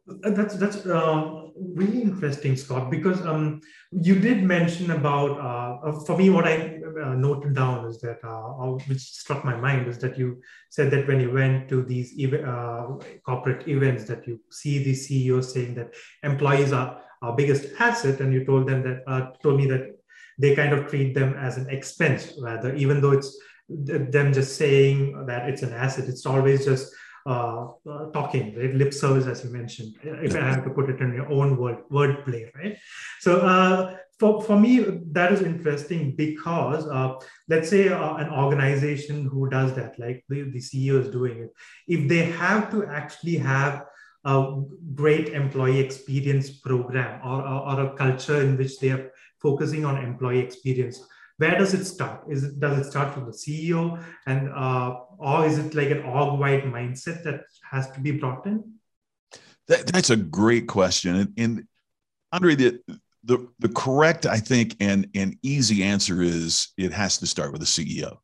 that's 0.05 0.55
that's 0.55 0.86
uh, 0.86 1.43
really 1.55 2.01
interesting, 2.01 2.57
Scott, 2.57 2.91
because 2.91 3.25
um, 3.25 3.62
you 3.91 4.19
did 4.19 4.43
mention 4.43 4.91
about 4.91 5.31
uh, 5.39 5.88
uh 5.88 6.00
for 6.05 6.17
me 6.17 6.29
what 6.29 6.45
I 6.45 6.79
uh, 7.01 7.13
noted 7.15 7.55
down 7.55 7.86
is 7.86 8.01
that 8.01 8.19
uh, 8.24 8.65
which 8.88 9.00
struck 9.00 9.45
my 9.45 9.55
mind 9.55 9.88
is 9.88 9.98
that 10.00 10.17
you 10.17 10.41
said 10.69 10.91
that 10.91 11.07
when 11.07 11.22
you 11.22 11.31
went 11.31 11.69
to 11.69 11.83
these 11.83 12.13
ev- 12.19 12.43
corporate 13.25 13.67
events 13.67 14.03
that 14.05 14.27
you 14.27 14.41
see 14.51 14.83
the 14.83 14.93
CEO 14.93 15.43
saying 15.43 15.75
that 15.75 15.93
employees 16.24 16.74
are 16.74 17.01
our 17.22 17.36
biggest 17.36 17.67
asset, 17.79 18.19
and 18.19 18.33
you 18.33 18.43
told 18.45 18.67
them 18.67 18.83
that 18.83 19.41
told 19.41 19.57
me 19.57 19.67
that 19.67 19.98
they 20.38 20.55
kind 20.55 20.74
of 20.74 20.88
treat 20.88 21.13
them 21.13 21.33
as 21.36 21.57
an 21.57 21.69
expense 21.69 22.33
rather, 22.41 22.75
even 22.75 23.00
though 23.00 23.12
it's 23.12 23.38
them 23.69 24.33
just 24.33 24.57
saying 24.57 25.25
that 25.25 25.48
it's 25.48 25.62
an 25.62 25.72
asset. 25.72 26.10
It's 26.10 26.25
always 26.25 26.65
just 26.65 26.93
uh, 27.25 27.68
uh, 27.89 28.06
talking, 28.12 28.56
right? 28.58 28.74
Lip 28.74 28.94
service, 28.94 29.25
as 29.25 29.44
you 29.44 29.50
mentioned, 29.50 29.96
if 30.03 30.36
I 30.36 30.42
have 30.42 30.63
to 30.65 30.70
put 30.70 30.89
it 30.89 31.00
in 31.00 31.13
your 31.13 31.32
own 31.32 31.58
word, 31.58 31.77
wordplay, 31.89 32.53
right? 32.56 32.77
So 33.22 33.39
uh, 33.39 33.96
for, 34.20 34.42
for 34.42 34.60
me, 34.60 34.80
that 35.12 35.32
is 35.32 35.42
interesting 35.42 36.15
because 36.15 36.88
uh, 36.88 37.15
let's 37.48 37.70
say 37.70 37.89
uh, 37.89 38.15
an 38.15 38.30
organization 38.30 39.25
who 39.25 39.50
does 39.50 39.74
that, 39.75 39.98
like 39.98 40.24
the, 40.30 40.44
the 40.44 40.60
CEO 40.60 41.01
is 41.01 41.10
doing 41.10 41.39
it, 41.39 41.50
if 41.88 42.10
they 42.10 42.25
have 42.25 42.70
to 42.72 42.86
actually 42.86 43.38
have 43.38 43.86
a 44.25 44.62
great 44.94 45.30
employee 45.30 45.80
experience 45.80 46.50
program 46.50 47.20
or, 47.25 47.42
or, 47.42 47.70
or 47.70 47.86
a 47.86 47.94
culture 47.96 48.42
in 48.42 48.58
which 48.58 48.80
they 48.80 48.89
are 48.89 49.12
focusing 49.42 49.84
on 49.86 49.98
employee 50.01 50.39
experience, 50.39 51.06
where 51.43 51.57
does 51.57 51.73
it 51.73 51.83
start? 51.83 52.21
Is 52.29 52.43
it 52.45 52.59
does 52.59 52.77
it 52.79 52.89
start 52.89 53.13
from 53.13 53.25
the 53.25 53.31
CEO 53.31 54.01
and 54.25 54.50
uh, 54.50 54.95
or 55.17 55.45
is 55.45 55.57
it 55.57 55.75
like 55.75 55.89
an 55.89 56.03
org-wide 56.03 56.63
mindset 56.63 57.23
that 57.25 57.41
has 57.69 57.91
to 57.91 58.00
be 58.00 58.12
brought 58.12 58.45
in? 58.45 58.75
That, 59.67 59.88
that's 59.88 60.09
a 60.09 60.15
great 60.15 60.67
question, 60.67 61.15
and, 61.15 61.33
and 61.38 61.67
Andre, 62.31 62.55
the, 62.55 62.79
the 63.23 63.47
the 63.59 63.69
correct 63.69 64.25
I 64.25 64.38
think 64.38 64.77
and 64.79 65.09
and 65.15 65.38
easy 65.41 65.83
answer 65.83 66.21
is 66.21 66.69
it 66.77 66.93
has 66.93 67.17
to 67.17 67.27
start 67.27 67.51
with 67.51 67.62
the 67.62 67.67
CEO. 67.75 68.17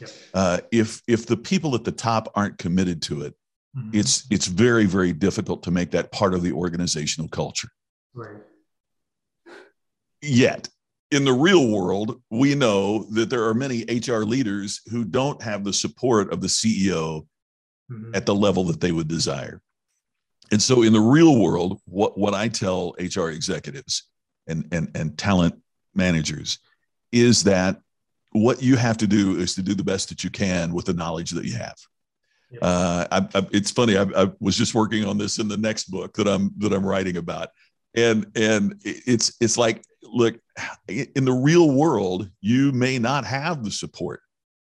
Yep. 0.00 0.10
Uh, 0.34 0.58
if 0.70 1.02
if 1.08 1.26
the 1.26 1.36
people 1.36 1.74
at 1.74 1.84
the 1.84 1.92
top 1.92 2.30
aren't 2.34 2.58
committed 2.58 3.00
to 3.02 3.22
it, 3.22 3.34
mm-hmm. 3.76 3.90
it's 3.98 4.26
it's 4.30 4.46
very 4.46 4.84
very 4.84 5.12
difficult 5.12 5.62
to 5.64 5.70
make 5.70 5.90
that 5.92 6.12
part 6.12 6.34
of 6.34 6.42
the 6.42 6.52
organizational 6.52 7.28
culture. 7.28 7.68
Right. 8.14 8.42
Yet 10.20 10.68
in 11.10 11.24
the 11.24 11.32
real 11.32 11.68
world, 11.70 12.20
we 12.30 12.54
know 12.54 13.04
that 13.12 13.30
there 13.30 13.44
are 13.44 13.54
many 13.54 13.84
HR 13.88 14.24
leaders 14.24 14.80
who 14.90 15.04
don't 15.04 15.42
have 15.42 15.64
the 15.64 15.72
support 15.72 16.32
of 16.32 16.40
the 16.40 16.48
CEO 16.48 17.26
mm-hmm. 17.90 18.14
at 18.14 18.26
the 18.26 18.34
level 18.34 18.64
that 18.64 18.80
they 18.80 18.92
would 18.92 19.08
desire. 19.08 19.62
And 20.50 20.62
so 20.62 20.82
in 20.82 20.92
the 20.92 21.00
real 21.00 21.40
world, 21.40 21.80
what, 21.84 22.18
what 22.18 22.34
I 22.34 22.48
tell 22.48 22.94
HR 22.98 23.28
executives 23.28 24.04
and, 24.46 24.66
and, 24.72 24.90
and 24.94 25.16
talent 25.16 25.60
managers 25.94 26.58
is 27.12 27.44
that 27.44 27.80
what 28.32 28.62
you 28.62 28.76
have 28.76 28.98
to 28.98 29.06
do 29.06 29.36
is 29.36 29.54
to 29.54 29.62
do 29.62 29.74
the 29.74 29.84
best 29.84 30.10
that 30.10 30.24
you 30.24 30.30
can 30.30 30.72
with 30.72 30.86
the 30.86 30.92
knowledge 30.92 31.30
that 31.30 31.44
you 31.44 31.56
have. 31.56 31.76
Yeah. 32.50 32.58
Uh, 32.62 33.06
I, 33.10 33.38
I, 33.38 33.46
it's 33.52 33.70
funny. 33.70 33.96
I, 33.96 34.06
I 34.16 34.30
was 34.40 34.56
just 34.56 34.74
working 34.74 35.04
on 35.04 35.18
this 35.18 35.38
in 35.38 35.48
the 35.48 35.56
next 35.56 35.90
book 35.90 36.14
that 36.14 36.26
I'm 36.26 36.50
that 36.58 36.72
I'm 36.72 36.84
writing 36.84 37.18
about 37.18 37.48
and 37.94 38.26
and 38.34 38.74
it's 38.84 39.32
it's 39.40 39.56
like 39.56 39.84
look 40.02 40.36
in 40.88 41.24
the 41.24 41.32
real 41.32 41.70
world 41.70 42.30
you 42.40 42.72
may 42.72 42.98
not 42.98 43.24
have 43.24 43.64
the 43.64 43.70
support 43.70 44.20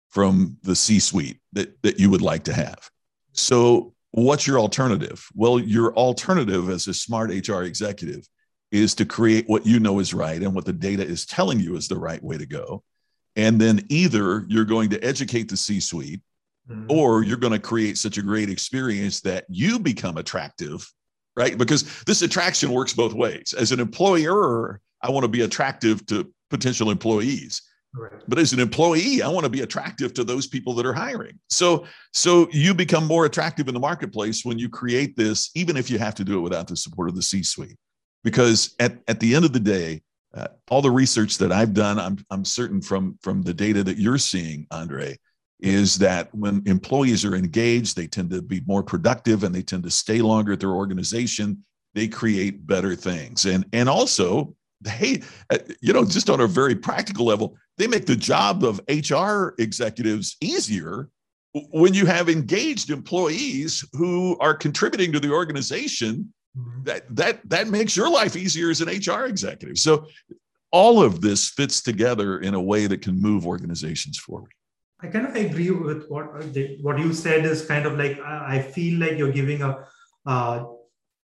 from 0.08 0.56
the 0.62 0.74
c 0.74 0.98
suite 0.98 1.40
that 1.52 1.80
that 1.82 1.98
you 2.00 2.10
would 2.10 2.22
like 2.22 2.44
to 2.44 2.52
have. 2.52 2.90
So 3.32 3.94
what's 4.12 4.46
your 4.46 4.58
alternative? 4.58 5.26
Well 5.34 5.58
your 5.58 5.94
alternative 5.94 6.70
as 6.70 6.86
a 6.88 6.94
smart 6.94 7.30
hr 7.48 7.62
executive 7.62 8.26
is 8.72 8.94
to 8.94 9.04
create 9.04 9.48
what 9.48 9.66
you 9.66 9.78
know 9.78 9.98
is 10.00 10.12
right 10.14 10.42
and 10.42 10.54
what 10.54 10.64
the 10.64 10.72
data 10.72 11.04
is 11.04 11.26
telling 11.26 11.60
you 11.60 11.76
is 11.76 11.88
the 11.88 11.98
right 11.98 12.22
way 12.22 12.36
to 12.36 12.46
go. 12.46 12.82
And 13.36 13.60
then 13.60 13.84
either 13.88 14.44
you're 14.48 14.64
going 14.64 14.90
to 14.90 15.00
educate 15.04 15.48
the 15.48 15.56
c 15.56 15.80
suite 15.80 16.20
mm-hmm. 16.68 16.86
or 16.88 17.22
you're 17.22 17.36
going 17.36 17.52
to 17.52 17.58
create 17.58 17.98
such 17.98 18.18
a 18.18 18.22
great 18.22 18.50
experience 18.50 19.20
that 19.20 19.44
you 19.48 19.78
become 19.78 20.16
attractive 20.16 20.90
right? 21.36 21.56
Because 21.56 22.02
this 22.04 22.22
attraction 22.22 22.70
works 22.72 22.92
both 22.92 23.12
ways. 23.12 23.54
As 23.56 23.72
an 23.72 23.80
employer, 23.80 24.80
I 25.02 25.10
want 25.10 25.24
to 25.24 25.28
be 25.28 25.42
attractive 25.42 26.04
to 26.06 26.32
potential 26.50 26.90
employees. 26.90 27.62
Right. 27.94 28.12
But 28.28 28.38
as 28.38 28.52
an 28.52 28.60
employee, 28.60 29.22
I 29.22 29.28
want 29.28 29.44
to 29.44 29.50
be 29.50 29.62
attractive 29.62 30.12
to 30.14 30.24
those 30.24 30.46
people 30.46 30.74
that 30.74 30.86
are 30.86 30.92
hiring. 30.92 31.38
So, 31.48 31.86
so 32.12 32.48
you 32.52 32.74
become 32.74 33.06
more 33.06 33.24
attractive 33.24 33.68
in 33.68 33.74
the 33.74 33.80
marketplace 33.80 34.44
when 34.44 34.58
you 34.58 34.68
create 34.68 35.16
this, 35.16 35.50
even 35.54 35.76
if 35.76 35.88
you 35.88 35.98
have 35.98 36.14
to 36.16 36.24
do 36.24 36.38
it 36.38 36.42
without 36.42 36.68
the 36.68 36.76
support 36.76 37.08
of 37.08 37.14
the 37.14 37.22
C-suite. 37.22 37.76
Because 38.22 38.74
at, 38.80 38.98
at 39.08 39.20
the 39.20 39.34
end 39.34 39.44
of 39.44 39.52
the 39.52 39.60
day, 39.60 40.02
uh, 40.34 40.48
all 40.68 40.82
the 40.82 40.90
research 40.90 41.38
that 41.38 41.52
I've 41.52 41.72
done, 41.72 41.98
I'm, 41.98 42.18
I'm 42.30 42.44
certain 42.44 42.82
from, 42.82 43.18
from 43.22 43.42
the 43.42 43.54
data 43.54 43.82
that 43.84 43.96
you're 43.96 44.18
seeing, 44.18 44.66
Andre, 44.70 45.16
is 45.60 45.98
that 45.98 46.34
when 46.34 46.62
employees 46.66 47.24
are 47.24 47.34
engaged, 47.34 47.96
they 47.96 48.06
tend 48.06 48.30
to 48.30 48.42
be 48.42 48.60
more 48.66 48.82
productive 48.82 49.42
and 49.42 49.54
they 49.54 49.62
tend 49.62 49.82
to 49.84 49.90
stay 49.90 50.20
longer 50.20 50.52
at 50.52 50.60
their 50.60 50.72
organization. 50.72 51.64
They 51.94 52.08
create 52.08 52.66
better 52.66 52.94
things. 52.94 53.46
And, 53.46 53.64
and 53.72 53.88
also, 53.88 54.54
they, 54.82 55.22
uh, 55.50 55.58
you 55.80 55.92
know, 55.92 56.04
just 56.04 56.28
on 56.28 56.40
a 56.40 56.46
very 56.46 56.74
practical 56.74 57.24
level, 57.24 57.56
they 57.78 57.86
make 57.86 58.06
the 58.06 58.16
job 58.16 58.64
of 58.64 58.80
HR 58.88 59.54
executives 59.58 60.36
easier 60.40 61.08
when 61.70 61.94
you 61.94 62.06
have 62.06 62.28
engaged 62.28 62.90
employees 62.90 63.84
who 63.92 64.36
are 64.40 64.54
contributing 64.54 65.12
to 65.12 65.20
the 65.20 65.30
organization 65.30 66.32
mm-hmm. 66.56 66.82
that 66.84 67.04
that 67.14 67.48
that 67.48 67.68
makes 67.68 67.96
your 67.96 68.10
life 68.10 68.36
easier 68.36 68.70
as 68.70 68.80
an 68.80 68.88
hr 68.88 69.24
executive 69.24 69.78
so 69.78 70.06
all 70.70 71.02
of 71.02 71.20
this 71.20 71.50
fits 71.50 71.80
together 71.80 72.38
in 72.40 72.54
a 72.54 72.60
way 72.60 72.86
that 72.86 73.00
can 73.00 73.20
move 73.20 73.46
organizations 73.46 74.18
forward 74.18 74.52
I 75.00 75.08
kind 75.08 75.26
of 75.26 75.36
agree 75.36 75.70
with 75.70 76.06
what 76.08 76.26
uh, 76.26 76.62
what 76.80 76.98
you 76.98 77.12
said. 77.12 77.44
Is 77.44 77.66
kind 77.66 77.86
of 77.86 77.98
like 77.98 78.18
I 78.20 78.60
feel 78.60 79.00
like 79.00 79.18
you're 79.18 79.32
giving 79.32 79.62
a, 79.62 79.86
a 80.24 80.64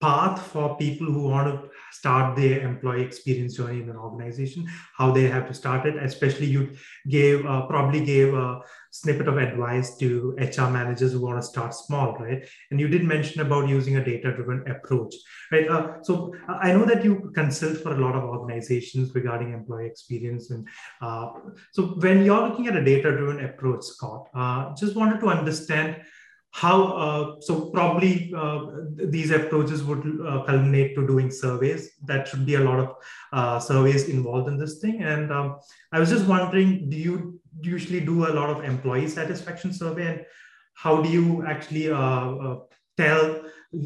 path 0.00 0.42
for 0.52 0.76
people 0.76 1.06
who 1.06 1.22
want 1.28 1.48
to 1.48 1.68
start 1.92 2.36
their 2.36 2.60
employee 2.60 3.02
experience 3.02 3.56
journey 3.56 3.80
in 3.80 3.88
an 3.88 3.96
organization, 3.96 4.66
how 4.96 5.10
they 5.10 5.26
have 5.26 5.46
to 5.48 5.54
start 5.54 5.86
it. 5.86 5.96
Especially 5.96 6.46
you 6.46 6.70
gave 7.08 7.46
uh, 7.46 7.66
probably 7.66 8.04
gave 8.04 8.34
a 8.34 8.60
snippet 8.90 9.28
of 9.28 9.36
advice 9.36 9.96
to 9.98 10.34
HR 10.38 10.70
managers 10.70 11.12
who 11.12 11.20
want 11.20 11.40
to 11.40 11.46
start 11.46 11.74
small, 11.74 12.14
right? 12.18 12.46
And 12.70 12.80
you 12.80 12.88
did 12.88 13.04
mention 13.04 13.40
about 13.42 13.68
using 13.68 13.96
a 13.96 14.04
data-driven 14.04 14.64
approach, 14.70 15.14
right? 15.52 15.68
Uh, 15.68 16.02
so 16.02 16.34
I 16.48 16.72
know 16.72 16.84
that 16.84 17.04
you 17.04 17.30
consult 17.34 17.78
for 17.78 17.92
a 17.92 18.00
lot 18.00 18.14
of 18.14 18.24
organizations 18.24 19.14
regarding 19.14 19.52
employee 19.52 19.86
experience, 19.86 20.50
and 20.50 20.66
uh, 21.00 21.30
so 21.72 21.82
when 21.98 22.24
you're 22.24 22.48
looking 22.48 22.68
at 22.68 22.76
a 22.76 22.84
data-driven 22.84 23.44
approach, 23.44 23.84
Scott, 23.84 24.28
uh, 24.34 24.74
just 24.74 24.96
wanted 24.96 25.20
to 25.20 25.28
understand 25.28 25.96
how 26.56 26.76
uh, 27.04 27.40
so 27.40 27.68
probably 27.68 28.32
uh, 28.34 28.60
these 29.14 29.30
approaches 29.30 29.84
would 29.84 30.04
uh, 30.26 30.42
culminate 30.44 30.94
to 30.94 31.06
doing 31.06 31.30
surveys. 31.30 31.90
That 32.06 32.26
should 32.26 32.46
be 32.46 32.54
a 32.54 32.60
lot 32.60 32.78
of 32.78 32.94
uh, 33.30 33.60
surveys 33.60 34.08
involved 34.08 34.48
in 34.48 34.56
this 34.56 34.78
thing. 34.78 35.02
And 35.02 35.30
um, 35.30 35.56
i 35.92 36.00
was 36.00 36.08
just 36.08 36.24
wondering 36.26 36.88
do 36.88 36.96
you 36.96 37.40
usually 37.60 38.00
do 38.00 38.26
a 38.28 38.32
lot 38.38 38.48
of 38.48 38.64
employee 38.64 39.08
satisfaction 39.08 39.74
survey? 39.74 40.06
And 40.12 40.24
how 40.72 41.02
do 41.02 41.10
you 41.10 41.44
actually 41.46 41.90
uh, 41.90 42.30
uh, 42.46 42.56
tell 42.96 43.42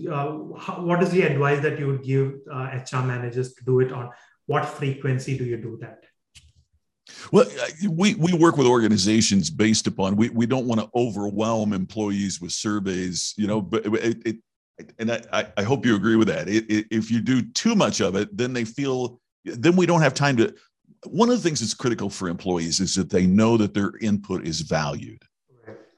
how, 0.07 0.77
what 0.89 1.03
is 1.03 1.11
the 1.11 1.23
advice 1.23 1.61
that 1.63 1.77
you 1.77 1.89
would 1.89 2.05
give 2.05 2.35
hr 2.47 3.03
managers 3.03 3.55
to 3.55 3.65
do 3.65 3.81
it 3.81 3.91
on? 3.91 4.11
What 4.47 4.65
frequency 4.65 5.37
do 5.37 5.45
you 5.45 5.57
do 5.57 5.77
that 5.81 6.05
well, 7.33 7.47
we, 7.89 8.15
we 8.15 8.33
work 8.33 8.57
with 8.57 8.67
organizations 8.67 9.51
based 9.51 9.87
upon 9.87 10.17
we, 10.17 10.29
we 10.31 10.47
don't 10.47 10.67
want 10.67 10.81
to 10.81 10.89
overwhelm 10.95 11.73
employees 11.73 12.41
with 12.41 12.53
surveys, 12.53 13.35
you 13.37 13.47
know, 13.47 13.61
but 13.61 13.87
it, 13.87 14.27
it 14.27 14.37
and 14.99 15.11
I, 15.11 15.47
I 15.57 15.63
hope 15.63 15.85
you 15.85 15.95
agree 15.95 16.17
with 16.17 16.29
that. 16.29 16.49
It, 16.49 16.71
it, 16.71 16.87
if 16.91 17.11
you 17.11 17.21
do 17.21 17.43
too 17.43 17.75
much 17.75 18.01
of 18.01 18.17
it, 18.17 18.35
then 18.37 18.53
they 18.53 18.65
feel 18.65 19.21
then 19.45 19.77
we 19.77 19.87
don't 19.87 20.03
have 20.03 20.15
time 20.15 20.37
to. 20.39 20.55
One 21.07 21.31
of 21.31 21.37
the 21.37 21.43
things 21.43 21.61
that's 21.61 21.75
critical 21.75 22.11
for 22.11 22.29
employees 22.29 22.81
is 22.81 22.95
that 22.95 23.11
they 23.11 23.27
know 23.27 23.57
that 23.57 23.73
their 23.73 23.93
input 24.01 24.47
is 24.47 24.61
valued. 24.61 25.23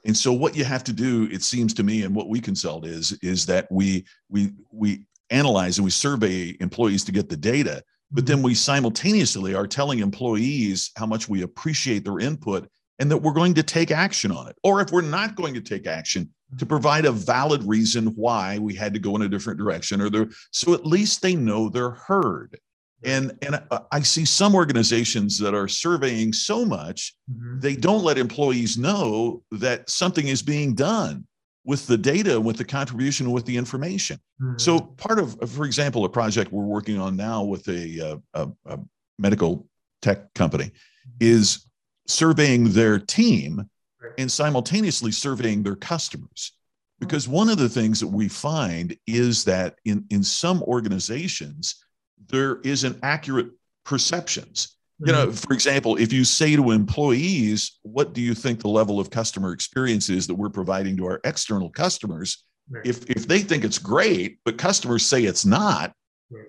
And 0.05 0.17
so 0.17 0.33
what 0.33 0.57
you 0.57 0.65
have 0.65 0.83
to 0.85 0.93
do, 0.93 1.29
it 1.31 1.43
seems 1.43 1.73
to 1.75 1.83
me, 1.83 2.03
and 2.03 2.15
what 2.15 2.29
we 2.29 2.41
consult 2.41 2.85
is, 2.87 3.13
is 3.23 3.47
that 3.47 3.71
we 3.71 4.05
we 4.29 4.53
we 4.73 5.07
analyze 5.31 5.79
and 5.79 5.85
we 5.85 5.91
survey 5.91 6.57
employees 6.61 7.05
to 7.05 7.13
get 7.13 7.29
the 7.29 7.37
data 7.37 7.83
but 8.12 8.27
then 8.27 8.42
we 8.42 8.55
simultaneously 8.55 9.55
are 9.55 9.66
telling 9.66 10.01
employees 10.01 10.90
how 10.96 11.07
much 11.07 11.29
we 11.29 11.42
appreciate 11.42 12.05
their 12.05 12.18
input 12.18 12.68
and 12.98 13.11
that 13.11 13.16
we're 13.16 13.33
going 13.33 13.55
to 13.55 13.62
take 13.62 13.90
action 13.90 14.31
on 14.31 14.48
it. 14.48 14.57
Or 14.62 14.81
if 14.81 14.92
we're 14.92 15.01
not 15.01 15.35
going 15.35 15.55
to 15.55 15.61
take 15.61 15.87
action, 15.87 16.31
to 16.59 16.66
provide 16.66 17.05
a 17.05 17.12
valid 17.12 17.62
reason 17.64 18.09
why 18.09 18.59
we 18.59 18.75
had 18.75 18.92
to 18.94 19.01
go 19.01 19.16
in 19.16 19.22
a 19.22 19.29
different 19.29 19.59
direction 19.59 20.01
or 20.01 20.11
there 20.11 20.29
so 20.51 20.75
at 20.75 20.87
least 20.87 21.22
they 21.22 21.35
know 21.35 21.68
they're 21.68 21.90
heard 21.90 22.59
and 23.05 23.37
and 23.42 23.61
i 23.90 24.01
see 24.01 24.25
some 24.25 24.55
organizations 24.55 25.38
that 25.38 25.55
are 25.55 25.68
surveying 25.68 26.33
so 26.33 26.64
much 26.64 27.14
mm-hmm. 27.31 27.59
they 27.61 27.75
don't 27.75 28.05
let 28.05 28.18
employees 28.18 28.77
know 28.77 29.42
that 29.51 29.88
something 29.88 30.29
is 30.29 30.42
being 30.42 30.75
done 30.75 31.27
with 31.64 31.87
the 31.87 31.98
data, 31.98 32.40
with 32.40 32.57
the 32.57 32.64
contribution, 32.64 33.31
with 33.31 33.46
the 33.46 33.57
information. 33.57 34.18
Mm-hmm. 34.40 34.59
So 34.59 34.81
part 34.81 35.18
of, 35.18 35.51
for 35.51 35.64
example, 35.64 36.05
a 36.05 36.09
project 36.09 36.53
we're 36.53 36.64
working 36.64 36.98
on 36.98 37.16
now 37.16 37.44
with 37.44 37.68
a, 37.68 38.20
a, 38.35 38.48
a 38.66 38.79
medical 39.18 39.68
tech 40.01 40.33
company 40.35 40.66
mm-hmm. 40.66 41.11
is 41.20 41.66
surveying 42.07 42.70
their 42.70 42.98
team 42.98 43.68
and 44.18 44.31
simultaneously 44.31 45.12
surveying 45.12 45.62
their 45.62 45.77
customers. 45.77 46.53
Because 46.98 47.27
one 47.27 47.48
of 47.48 47.59
the 47.59 47.68
things 47.68 47.98
that 48.01 48.09
we 48.09 48.29
find 48.29 48.96
is 49.07 49.44
that 49.44 49.77
in, 49.85 50.05
in 50.11 50.22
some 50.22 50.62
organizations, 50.62 51.85
there 52.29 52.61
isn't 52.61 52.98
accurate 53.03 53.51
perceptions 53.85 54.77
you 55.05 55.12
know, 55.12 55.27
mm-hmm. 55.27 55.35
for 55.35 55.53
example, 55.53 55.97
if 55.97 56.12
you 56.12 56.25
say 56.25 56.55
to 56.57 56.71
employees, 56.71 57.79
what 57.83 58.12
do 58.12 58.21
you 58.21 58.35
think 58.35 58.61
the 58.61 58.69
level 58.69 59.01
of 59.01 59.11
customer 59.11 59.53
experience 59.53 60.09
is 60.09 60.27
that 60.27 60.35
we're 60.35 60.51
providing 60.51 60.97
to 60.99 61.07
our 61.07 61.21
external 61.25 61.71
customers? 61.71 62.45
Right. 62.71 62.87
If, 62.87 63.11
if 63.11 63.27
they 63.27 63.41
think 63.41 63.65
it's 63.65 63.79
great, 63.79 64.38
but 64.45 64.59
customers 64.59 65.05
say 65.05 65.25
it's 65.25 65.45
not, 65.45 65.93
right. 66.31 66.47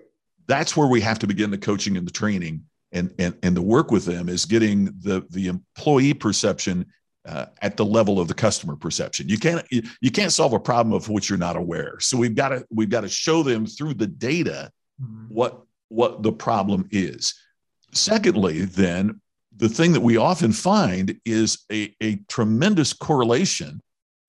that's 0.47 0.77
where 0.77 0.87
we 0.87 1.01
have 1.01 1.19
to 1.19 1.27
begin 1.27 1.51
the 1.51 1.57
coaching 1.57 1.97
and 1.97 2.07
the 2.07 2.11
training 2.11 2.63
and, 2.91 3.13
and, 3.17 3.35
and 3.41 3.57
the 3.57 3.61
work 3.61 3.91
with 3.91 4.05
them 4.05 4.29
is 4.29 4.45
getting 4.45 4.85
the, 5.01 5.25
the 5.31 5.47
employee 5.47 6.13
perception 6.13 6.85
uh, 7.25 7.45
at 7.61 7.77
the 7.77 7.85
level 7.85 8.19
of 8.19 8.27
the 8.27 8.33
customer 8.33 8.75
perception. 8.75 9.29
You 9.29 9.37
can't 9.37 9.65
you, 9.71 9.81
you 10.01 10.11
can't 10.11 10.31
solve 10.31 10.53
a 10.53 10.59
problem 10.59 10.93
of 10.93 11.07
which 11.09 11.29
you're 11.29 11.39
not 11.39 11.55
aware. 11.55 11.97
So 11.99 12.17
we've 12.17 12.35
got 12.35 12.49
to 12.49 12.65
we've 12.69 12.89
got 12.89 13.01
to 13.01 13.09
show 13.09 13.43
them 13.43 13.65
through 13.65 13.93
the 13.93 14.07
data 14.07 14.71
mm-hmm. 15.01 15.33
what 15.33 15.61
what 15.87 16.21
the 16.21 16.31
problem 16.31 16.87
is. 16.91 17.33
Secondly, 17.93 18.65
then, 18.65 19.21
the 19.55 19.69
thing 19.69 19.93
that 19.93 20.01
we 20.01 20.17
often 20.17 20.51
find 20.51 21.19
is 21.25 21.65
a, 21.71 21.93
a 22.01 22.15
tremendous 22.27 22.91
correlation 22.91 23.79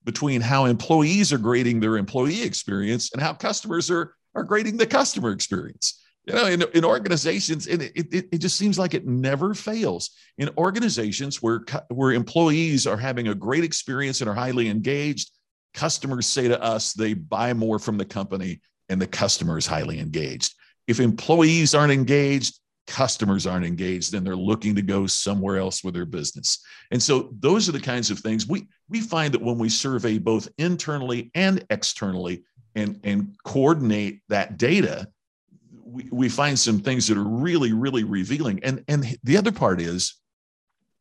between 0.03 0.39
how 0.39 0.65
employees 0.65 1.33
are 1.33 1.39
grading 1.39 1.79
their 1.79 1.97
employee 1.97 2.43
experience 2.43 3.11
and 3.11 3.21
how 3.21 3.33
customers 3.33 3.89
are, 3.89 4.15
are 4.35 4.43
grading 4.43 4.77
the 4.77 4.85
customer 4.85 5.31
experience. 5.31 6.01
You 6.27 6.33
know, 6.33 6.47
in, 6.47 6.63
in 6.73 6.85
organizations, 6.85 7.67
and 7.67 7.83
it, 7.83 7.91
it, 7.95 8.29
it 8.31 8.37
just 8.39 8.57
seems 8.57 8.79
like 8.79 8.93
it 8.93 9.05
never 9.05 9.53
fails. 9.53 10.11
In 10.37 10.49
organizations 10.57 11.41
where, 11.41 11.63
where 11.89 12.11
employees 12.11 12.87
are 12.87 12.97
having 12.97 13.27
a 13.27 13.35
great 13.35 13.63
experience 13.63 14.21
and 14.21 14.29
are 14.29 14.35
highly 14.35 14.67
engaged, 14.67 15.31
customers 15.73 16.25
say 16.25 16.47
to 16.47 16.61
us 16.61 16.93
they 16.93 17.13
buy 17.13 17.53
more 17.53 17.77
from 17.77 17.97
the 17.97 18.05
company 18.05 18.61
and 18.89 18.99
the 18.99 19.07
customer 19.07 19.57
is 19.57 19.67
highly 19.67 19.99
engaged. 19.99 20.55
If 20.87 20.99
employees 20.99 21.75
aren't 21.75 21.93
engaged, 21.93 22.59
customers 22.87 23.47
aren't 23.47 23.65
engaged 23.65 24.13
and 24.13 24.25
they're 24.25 24.35
looking 24.35 24.75
to 24.75 24.81
go 24.81 25.07
somewhere 25.07 25.57
else 25.57 25.83
with 25.83 25.93
their 25.93 26.05
business. 26.05 26.63
And 26.91 27.01
so 27.01 27.33
those 27.39 27.67
are 27.67 27.71
the 27.71 27.79
kinds 27.79 28.11
of 28.11 28.19
things 28.19 28.47
we 28.47 28.67
we 28.89 29.01
find 29.01 29.33
that 29.33 29.41
when 29.41 29.57
we 29.57 29.69
survey 29.69 30.17
both 30.17 30.47
internally 30.57 31.31
and 31.33 31.65
externally 31.69 32.43
and 32.75 32.99
and 33.03 33.35
coordinate 33.43 34.21
that 34.29 34.57
data, 34.57 35.07
we, 35.83 36.07
we 36.11 36.29
find 36.29 36.57
some 36.57 36.79
things 36.79 37.07
that 37.07 37.17
are 37.17 37.23
really 37.23 37.73
really 37.73 38.03
revealing. 38.03 38.63
And 38.63 38.83
and 38.87 39.17
the 39.23 39.37
other 39.37 39.51
part 39.51 39.81
is 39.81 40.15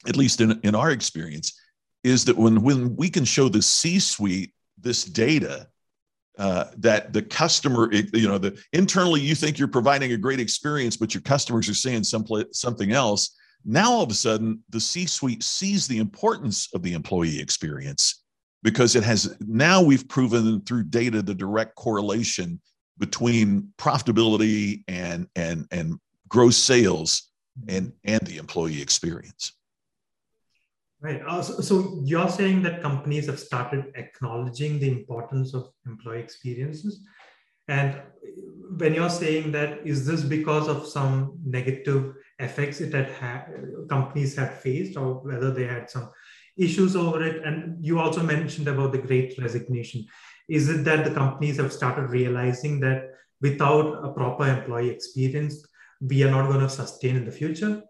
at 0.06 0.16
least 0.16 0.40
in, 0.40 0.60
in 0.64 0.74
our 0.74 0.90
experience 0.90 1.58
is 2.02 2.24
that 2.26 2.36
when 2.36 2.62
when 2.62 2.96
we 2.96 3.10
can 3.10 3.24
show 3.24 3.48
the 3.48 3.62
C-suite 3.62 4.52
this 4.78 5.04
data 5.04 5.68
uh, 6.38 6.66
that 6.78 7.12
the 7.12 7.22
customer, 7.22 7.92
you 7.92 8.28
know, 8.28 8.38
the 8.38 8.60
internally 8.72 9.20
you 9.20 9.34
think 9.34 9.58
you're 9.58 9.68
providing 9.68 10.12
a 10.12 10.16
great 10.16 10.40
experience, 10.40 10.96
but 10.96 11.14
your 11.14 11.22
customers 11.22 11.68
are 11.68 11.74
saying 11.74 12.04
some 12.04 12.24
something 12.52 12.92
else. 12.92 13.36
Now 13.64 13.92
all 13.92 14.02
of 14.02 14.10
a 14.10 14.14
sudden, 14.14 14.62
the 14.70 14.80
C-suite 14.80 15.42
sees 15.42 15.86
the 15.86 15.98
importance 15.98 16.68
of 16.74 16.82
the 16.82 16.92
employee 16.92 17.40
experience 17.40 18.22
because 18.62 18.96
it 18.96 19.04
has 19.04 19.36
now 19.40 19.82
we've 19.82 20.08
proven 20.08 20.60
through 20.62 20.84
data 20.84 21.22
the 21.22 21.34
direct 21.34 21.76
correlation 21.76 22.60
between 22.98 23.72
profitability 23.78 24.82
and 24.88 25.28
and 25.36 25.66
and 25.70 25.98
gross 26.28 26.56
sales 26.56 27.30
and 27.68 27.92
and 28.04 28.20
the 28.26 28.38
employee 28.38 28.82
experience. 28.82 29.52
Right. 31.04 31.20
Uh, 31.28 31.42
so, 31.42 31.60
so, 31.60 32.00
you're 32.02 32.30
saying 32.30 32.62
that 32.62 32.80
companies 32.80 33.26
have 33.26 33.38
started 33.38 33.92
acknowledging 33.94 34.78
the 34.78 34.88
importance 34.88 35.52
of 35.52 35.68
employee 35.84 36.20
experiences. 36.20 37.06
And 37.68 38.00
when 38.78 38.94
you're 38.94 39.10
saying 39.10 39.52
that, 39.52 39.86
is 39.86 40.06
this 40.06 40.22
because 40.22 40.66
of 40.66 40.86
some 40.86 41.38
negative 41.44 42.14
effects 42.38 42.80
it 42.80 42.94
had 42.94 43.10
ha- 43.12 43.44
companies 43.90 44.34
had 44.34 44.54
faced, 44.54 44.96
or 44.96 45.16
whether 45.16 45.50
they 45.50 45.66
had 45.66 45.90
some 45.90 46.10
issues 46.56 46.96
over 46.96 47.22
it? 47.22 47.44
And 47.44 47.84
you 47.84 48.00
also 48.00 48.22
mentioned 48.22 48.68
about 48.68 48.92
the 48.92 49.04
great 49.06 49.38
resignation. 49.38 50.06
Is 50.48 50.70
it 50.70 50.84
that 50.84 51.04
the 51.04 51.12
companies 51.12 51.58
have 51.58 51.70
started 51.70 52.08
realizing 52.08 52.80
that 52.80 53.10
without 53.42 54.02
a 54.02 54.10
proper 54.14 54.48
employee 54.48 54.88
experience, 54.88 55.66
we 56.00 56.22
are 56.22 56.30
not 56.30 56.48
going 56.48 56.60
to 56.60 56.70
sustain 56.70 57.16
in 57.16 57.26
the 57.26 57.30
future? 57.30 57.82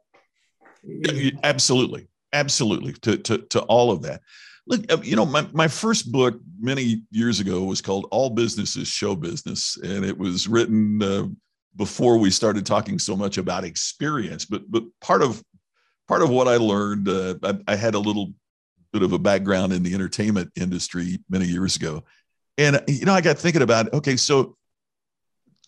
Absolutely 1.45 2.09
absolutely 2.35 2.93
to, 2.93 3.17
to, 3.17 3.39
to 3.39 3.61
all 3.63 3.91
of 3.91 4.03
that. 4.03 4.21
Look, 4.67 4.93
uh, 4.93 4.99
you 5.03 5.17
know, 5.17 5.27
my, 5.27 5.47
my 5.53 5.69
first 5.69 6.11
book 6.11 6.39
many 6.59 7.03
years 7.11 7.41
ago 7.41 7.65
was 7.65 7.81
called 7.81 8.07
All 8.11 8.31
Business 8.31 8.77
is 8.77 8.89
Show 8.89 9.15
Business. 9.15 9.79
And 9.83 10.05
it 10.05 10.17
was 10.17 10.49
written 10.49 11.03
uh, 11.03 11.27
before 11.77 12.19
we 12.19 12.31
started 12.31 12.67
talking 12.67 12.99
so 12.99 13.17
much 13.17 13.39
about 13.39 13.65
experience. 13.65 14.45
But, 14.45 14.71
but 14.71 14.85
part 15.01 15.23
of, 15.23 15.43
part 16.09 16.23
of 16.23 16.31
what 16.31 16.49
I 16.49 16.57
learned, 16.57 17.09
uh, 17.09 17.35
I, 17.43 17.73
I 17.73 17.77
had 17.77 17.95
a 17.95 17.99
little 17.99 18.33
bit 18.93 19.03
of 19.03 19.13
a 19.13 19.19
background 19.19 19.73
in 19.73 19.83
the 19.83 19.95
entertainment 19.95 20.51
industry 20.57 21.19
many 21.29 21.47
years 21.47 21.77
ago. 21.77 22.05
And, 22.57 22.83
you 22.89 23.05
know, 23.05 23.15
I 23.15 23.21
got 23.21 23.39
thinking 23.39 23.63
about, 23.63 23.93
okay, 23.93 24.17
so 24.17 24.57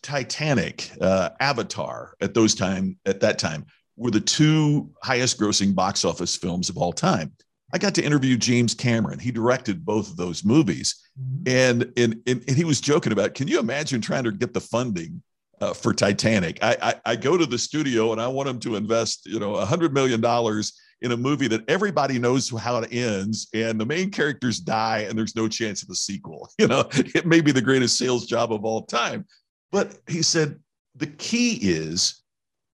Titanic, 0.02 0.90
uh, 1.00 1.31
Avatar 1.40 2.14
at 2.20 2.33
those 2.33 2.55
time, 2.55 2.98
at 3.05 3.20
that 3.20 3.38
time, 3.38 3.66
were 3.96 4.11
the 4.11 4.20
two 4.20 4.90
highest 5.02 5.38
grossing 5.40 5.74
box 5.74 6.04
office 6.04 6.37
films 6.37 6.68
of 6.68 6.76
all 6.76 6.92
time. 6.92 7.32
I 7.72 7.78
got 7.78 7.94
to 7.96 8.04
interview 8.04 8.37
James 8.37 8.74
Cameron. 8.74 9.18
He 9.18 9.32
directed 9.32 9.85
both 9.85 10.11
of 10.11 10.16
those 10.16 10.44
movies. 10.44 10.94
Mm-hmm. 11.20 11.48
And, 11.48 11.92
and, 11.96 12.22
and, 12.26 12.56
he 12.56 12.64
was 12.64 12.80
joking 12.80 13.12
about, 13.12 13.35
can 13.35 13.48
you 13.48 13.59
imagine 13.59 14.00
trying 14.00 14.24
to 14.24 14.32
get 14.32 14.54
the 14.54 14.61
funding 14.61 15.20
uh, 15.61 15.72
for 15.72 15.92
Titanic? 15.92 16.59
I, 16.62 16.76
I, 16.80 16.94
I, 17.12 17.16
go 17.16 17.37
to 17.37 17.46
the 17.46 17.59
studio 17.59 18.12
and 18.12 18.20
I 18.20 18.28
want 18.28 18.48
him 18.48 18.61
to 18.61 18.76
invest, 18.76 19.26
you 19.26 19.40
know, 19.40 19.56
a 19.56 19.64
hundred 19.64 19.92
million 19.92 20.20
dollars 20.20 20.78
in 21.02 21.12
a 21.12 21.16
movie 21.16 21.48
that 21.48 21.68
everybody 21.68 22.18
knows 22.18 22.48
how 22.50 22.78
it 22.78 22.92
ends 22.92 23.48
and 23.52 23.80
the 23.80 23.85
main 23.85 24.11
characters 24.11 24.61
die 24.61 25.00
and 25.09 25.18
there's 25.18 25.37
no 25.37 25.48
chance 25.48 25.82
of 25.82 25.90
a 25.90 25.94
sequel. 25.94 26.48
You 26.59 26.68
know, 26.68 26.88
it 26.92 27.26
may 27.26 27.40
be 27.40 27.52
the 27.52 27.61
greatest 27.61 27.98
sales 27.98 28.26
job 28.26 28.52
of 28.52 28.64
all 28.64 28.82
time. 28.82 29.26
But 29.72 29.98
he 30.06 30.22
said, 30.22 30.59
the 30.94 31.06
key 31.06 31.59
is 31.61 32.22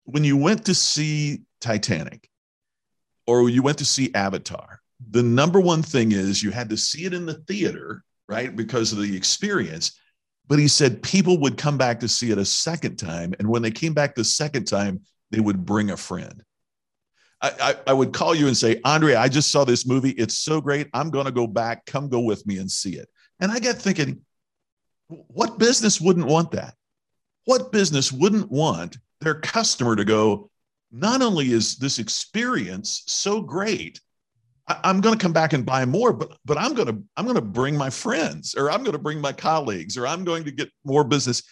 when 0.08 0.24
you 0.24 0.38
went 0.38 0.64
to 0.64 0.74
see 0.74 1.42
Titanic 1.60 2.30
or 3.26 3.50
you 3.50 3.62
went 3.62 3.76
to 3.76 3.84
see 3.84 4.10
Avatar, 4.14 4.80
the 5.10 5.22
number 5.22 5.60
one 5.60 5.82
thing 5.82 6.12
is 6.12 6.42
you 6.42 6.50
had 6.50 6.70
to 6.70 6.78
see 6.78 7.04
it 7.04 7.12
in 7.12 7.26
the 7.26 7.34
theater, 7.34 8.02
right? 8.26 8.56
Because 8.56 8.90
of 8.90 9.00
the 9.00 9.14
experience. 9.14 10.00
But 10.46 10.58
he 10.58 10.66
said 10.66 11.02
people 11.02 11.38
would 11.42 11.58
come 11.58 11.76
back 11.76 12.00
to 12.00 12.08
see 12.08 12.30
it 12.30 12.38
a 12.38 12.44
second 12.44 12.96
time. 12.96 13.34
And 13.38 13.46
when 13.50 13.60
they 13.60 13.70
came 13.70 13.92
back 13.92 14.14
the 14.14 14.24
second 14.24 14.64
time, 14.64 15.02
they 15.30 15.40
would 15.40 15.66
bring 15.66 15.90
a 15.90 15.96
friend. 15.96 16.42
I, 17.42 17.50
I, 17.60 17.74
I 17.88 17.92
would 17.92 18.14
call 18.14 18.34
you 18.34 18.46
and 18.46 18.56
say, 18.56 18.80
Andre, 18.86 19.14
I 19.14 19.28
just 19.28 19.52
saw 19.52 19.64
this 19.64 19.86
movie. 19.86 20.12
It's 20.12 20.38
so 20.38 20.62
great. 20.62 20.88
I'm 20.94 21.10
going 21.10 21.26
to 21.26 21.32
go 21.32 21.46
back. 21.46 21.84
Come 21.84 22.08
go 22.08 22.20
with 22.20 22.46
me 22.46 22.56
and 22.56 22.70
see 22.70 22.96
it. 22.96 23.10
And 23.40 23.52
I 23.52 23.58
got 23.58 23.76
thinking, 23.76 24.22
what 25.08 25.58
business 25.58 26.00
wouldn't 26.00 26.26
want 26.26 26.52
that? 26.52 26.74
What 27.44 27.72
business 27.72 28.10
wouldn't 28.10 28.50
want 28.50 28.96
their 29.20 29.34
customer 29.34 29.96
to 29.96 30.04
go, 30.04 30.50
not 30.90 31.22
only 31.22 31.52
is 31.52 31.76
this 31.76 31.98
experience 31.98 33.02
so 33.06 33.40
great, 33.40 34.00
I, 34.66 34.90
am 34.90 35.00
going 35.00 35.16
to 35.16 35.22
come 35.22 35.32
back 35.32 35.52
and 35.52 35.64
buy 35.64 35.84
more, 35.84 36.12
but 36.12 36.36
but 36.44 36.58
I'm 36.58 36.74
going 36.74 36.88
to 36.88 37.02
I'm 37.16 37.24
going 37.24 37.36
to 37.36 37.42
bring 37.42 37.76
my 37.76 37.90
friends, 37.90 38.54
or 38.54 38.70
I'm 38.70 38.82
going 38.82 38.92
to 38.92 38.98
bring 38.98 39.20
my 39.20 39.32
colleagues, 39.32 39.96
or 39.96 40.06
I'm 40.06 40.24
going 40.24 40.44
to 40.44 40.50
get 40.50 40.70
more 40.84 41.04
business. 41.04 41.42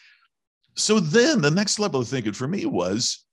So 0.74 1.00
then 1.00 1.40
the 1.40 1.50
next 1.50 1.78
level 1.78 2.00
of 2.00 2.08
thinking 2.08 2.34
for 2.34 2.46
me 2.46 2.66
was, 2.66 3.24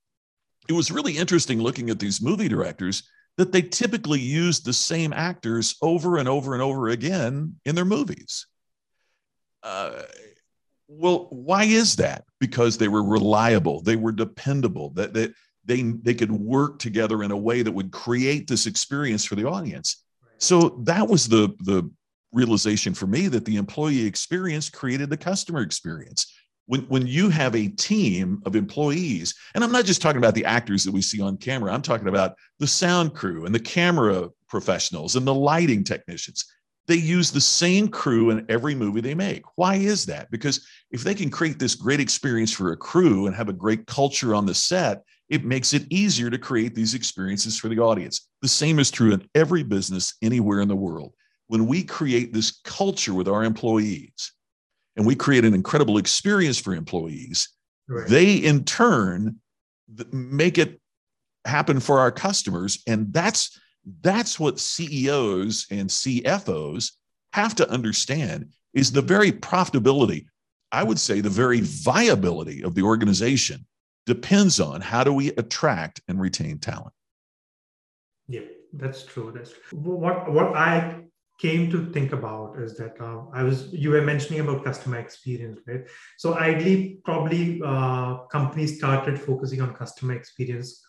it 0.68 0.72
was 0.72 0.90
really 0.90 1.16
interesting 1.16 1.60
looking 1.60 1.90
at 1.90 1.98
these 1.98 2.22
movie 2.22 2.48
directors 2.48 3.02
that 3.36 3.52
they 3.52 3.60
typically 3.60 4.20
use 4.20 4.60
the 4.60 4.72
same 4.72 5.12
actors 5.12 5.76
over 5.82 6.16
and 6.16 6.28
over 6.28 6.54
and 6.54 6.62
over 6.62 6.88
again 6.88 7.56
in 7.64 7.74
their 7.74 7.84
movies. 7.84 8.46
Uh, 9.62 10.02
well, 10.88 11.28
why 11.30 11.64
is 11.64 11.96
that? 11.96 12.24
Because 12.40 12.76
they 12.76 12.88
were 12.88 13.02
reliable, 13.02 13.80
they 13.82 13.96
were 13.96 14.12
dependable, 14.12 14.90
that, 14.90 15.14
that 15.14 15.32
they, 15.64 15.82
they 15.82 16.14
could 16.14 16.32
work 16.32 16.78
together 16.78 17.22
in 17.22 17.30
a 17.30 17.36
way 17.36 17.62
that 17.62 17.72
would 17.72 17.90
create 17.90 18.46
this 18.46 18.66
experience 18.66 19.24
for 19.24 19.34
the 19.34 19.48
audience. 19.48 20.04
So 20.38 20.80
that 20.84 21.08
was 21.08 21.28
the, 21.28 21.54
the 21.60 21.90
realization 22.32 22.92
for 22.92 23.06
me 23.06 23.28
that 23.28 23.44
the 23.44 23.56
employee 23.56 24.04
experience 24.04 24.68
created 24.68 25.08
the 25.08 25.16
customer 25.16 25.62
experience. 25.62 26.32
When, 26.66 26.82
when 26.82 27.06
you 27.06 27.28
have 27.28 27.54
a 27.54 27.68
team 27.68 28.42
of 28.46 28.56
employees, 28.56 29.34
and 29.54 29.62
I'm 29.62 29.72
not 29.72 29.84
just 29.84 30.02
talking 30.02 30.18
about 30.18 30.34
the 30.34 30.46
actors 30.46 30.84
that 30.84 30.92
we 30.92 31.02
see 31.02 31.20
on 31.20 31.36
camera, 31.36 31.72
I'm 31.72 31.82
talking 31.82 32.08
about 32.08 32.34
the 32.58 32.66
sound 32.66 33.14
crew 33.14 33.44
and 33.44 33.54
the 33.54 33.60
camera 33.60 34.28
professionals 34.48 35.16
and 35.16 35.26
the 35.26 35.34
lighting 35.34 35.84
technicians 35.84 36.44
they 36.86 36.96
use 36.96 37.30
the 37.30 37.40
same 37.40 37.88
crew 37.88 38.30
in 38.30 38.44
every 38.48 38.74
movie 38.74 39.00
they 39.00 39.14
make. 39.14 39.42
Why 39.56 39.76
is 39.76 40.04
that? 40.06 40.30
Because 40.30 40.66
if 40.90 41.02
they 41.02 41.14
can 41.14 41.30
create 41.30 41.58
this 41.58 41.74
great 41.74 42.00
experience 42.00 42.52
for 42.52 42.72
a 42.72 42.76
crew 42.76 43.26
and 43.26 43.34
have 43.34 43.48
a 43.48 43.54
great 43.54 43.86
culture 43.86 44.34
on 44.34 44.46
the 44.46 44.54
set, 44.54 45.02
it 45.28 45.44
makes 45.44 45.72
it 45.72 45.90
easier 45.90 46.28
to 46.28 46.38
create 46.38 46.74
these 46.74 46.94
experiences 46.94 47.58
for 47.58 47.68
the 47.68 47.78
audience. 47.78 48.28
The 48.42 48.48
same 48.48 48.78
is 48.78 48.90
true 48.90 49.12
in 49.12 49.26
every 49.34 49.62
business 49.62 50.14
anywhere 50.20 50.60
in 50.60 50.68
the 50.68 50.76
world. 50.76 51.14
When 51.46 51.66
we 51.66 51.82
create 51.82 52.32
this 52.32 52.60
culture 52.64 53.14
with 53.14 53.28
our 53.28 53.44
employees 53.44 54.32
and 54.96 55.06
we 55.06 55.14
create 55.14 55.44
an 55.44 55.54
incredible 55.54 55.98
experience 55.98 56.58
for 56.58 56.74
employees, 56.74 57.48
right. 57.88 58.08
they 58.08 58.34
in 58.34 58.64
turn 58.64 59.36
make 60.12 60.58
it 60.58 60.80
happen 61.46 61.80
for 61.80 62.00
our 62.00 62.10
customers. 62.10 62.82
And 62.86 63.12
that's 63.12 63.58
that's 64.00 64.40
what 64.40 64.58
CEOs 64.58 65.66
and 65.70 65.88
CFOs 65.88 66.92
have 67.32 67.54
to 67.56 67.68
understand 67.70 68.50
is 68.72 68.92
the 68.92 69.02
very 69.02 69.32
profitability, 69.32 70.26
I 70.72 70.82
would 70.82 70.98
say 70.98 71.20
the 71.20 71.30
very 71.30 71.60
viability 71.60 72.62
of 72.62 72.74
the 72.74 72.82
organization 72.82 73.66
depends 74.06 74.60
on 74.60 74.80
how 74.80 75.04
do 75.04 75.12
we 75.12 75.28
attract 75.32 76.00
and 76.08 76.20
retain 76.20 76.58
talent. 76.58 76.92
Yeah, 78.28 78.42
that's 78.72 79.04
true. 79.04 79.32
That's 79.34 79.52
true. 79.52 79.78
What 79.78 80.32
what 80.32 80.54
I 80.54 81.02
came 81.38 81.70
to 81.70 81.90
think 81.92 82.12
about 82.12 82.58
is 82.58 82.76
that 82.76 83.00
uh, 83.00 83.22
I 83.32 83.42
was 83.42 83.72
you 83.72 83.90
were 83.90 84.02
mentioning 84.02 84.40
about 84.40 84.64
customer 84.64 84.98
experience, 84.98 85.60
right? 85.66 85.86
So 86.18 86.34
ideally, 86.34 87.00
probably 87.04 87.60
uh, 87.64 88.18
companies 88.30 88.78
started 88.78 89.20
focusing 89.20 89.60
on 89.60 89.74
customer 89.74 90.14
experience 90.14 90.83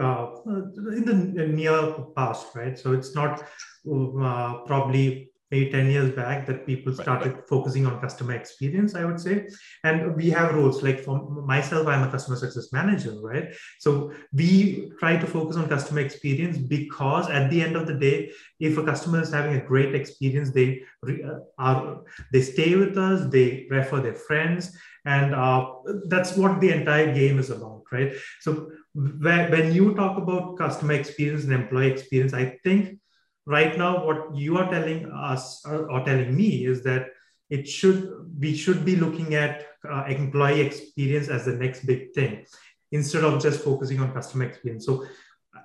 uh, 0.00 0.26
in 0.46 1.04
the 1.04 1.46
near 1.46 1.92
past, 2.16 2.54
right? 2.54 2.78
So 2.78 2.92
it's 2.92 3.14
not 3.14 3.42
uh, 3.90 4.58
probably 4.66 5.30
maybe 5.50 5.70
10 5.70 5.90
years 5.90 6.14
back 6.14 6.46
that 6.46 6.66
people 6.66 6.92
started 6.92 7.32
right, 7.34 7.48
focusing 7.48 7.86
on 7.86 8.00
customer 8.00 8.34
experience 8.34 8.94
i 8.94 9.04
would 9.04 9.20
say. 9.20 9.46
And 9.84 10.16
we 10.16 10.30
have 10.30 10.54
roles 10.54 10.82
like 10.82 11.00
for 11.00 11.20
myself 11.46 11.86
i'm 11.86 12.02
a 12.02 12.10
customer 12.10 12.36
success 12.36 12.72
manager 12.72 13.14
right? 13.22 13.54
So 13.78 14.12
we 14.32 14.90
try 14.98 15.16
to 15.16 15.26
focus 15.26 15.56
on 15.56 15.68
customer 15.68 16.00
experience 16.00 16.58
because 16.58 17.30
at 17.30 17.50
the 17.50 17.62
end 17.62 17.76
of 17.76 17.86
the 17.86 17.94
day 17.94 18.32
if 18.58 18.76
a 18.76 18.84
customer 18.84 19.20
is 19.20 19.32
having 19.32 19.54
a 19.54 19.64
great 19.64 19.94
experience 19.94 20.50
they 20.50 20.82
uh, 21.06 21.38
are 21.58 22.02
they 22.32 22.42
stay 22.42 22.74
with 22.74 22.98
us 22.98 23.30
they 23.30 23.66
refer 23.70 24.00
their 24.00 24.14
friends 24.14 24.76
and 25.04 25.34
uh, 25.34 25.64
that's 26.06 26.36
what 26.36 26.60
the 26.60 26.70
entire 26.70 27.14
game 27.14 27.38
is 27.38 27.50
about 27.50 27.82
right? 27.92 28.12
So 28.40 28.70
when 28.96 29.72
you 29.72 29.94
talk 29.94 30.16
about 30.16 30.56
customer 30.56 30.94
experience 30.94 31.44
and 31.44 31.52
employee 31.52 31.90
experience, 31.90 32.32
I 32.32 32.58
think 32.64 32.98
right 33.44 33.76
now 33.76 34.04
what 34.04 34.34
you 34.34 34.56
are 34.56 34.70
telling 34.70 35.10
us 35.12 35.64
uh, 35.66 35.82
or 35.82 36.04
telling 36.04 36.34
me 36.34 36.64
is 36.64 36.82
that 36.84 37.08
it 37.50 37.68
should 37.68 38.10
we 38.40 38.56
should 38.56 38.84
be 38.84 38.96
looking 38.96 39.34
at 39.34 39.66
uh, 39.88 40.04
employee 40.08 40.62
experience 40.62 41.28
as 41.28 41.44
the 41.44 41.52
next 41.52 41.86
big 41.86 42.12
thing 42.14 42.44
instead 42.90 43.22
of 43.22 43.40
just 43.40 43.62
focusing 43.62 44.00
on 44.00 44.12
customer 44.12 44.44
experience. 44.44 44.86
So 44.86 45.04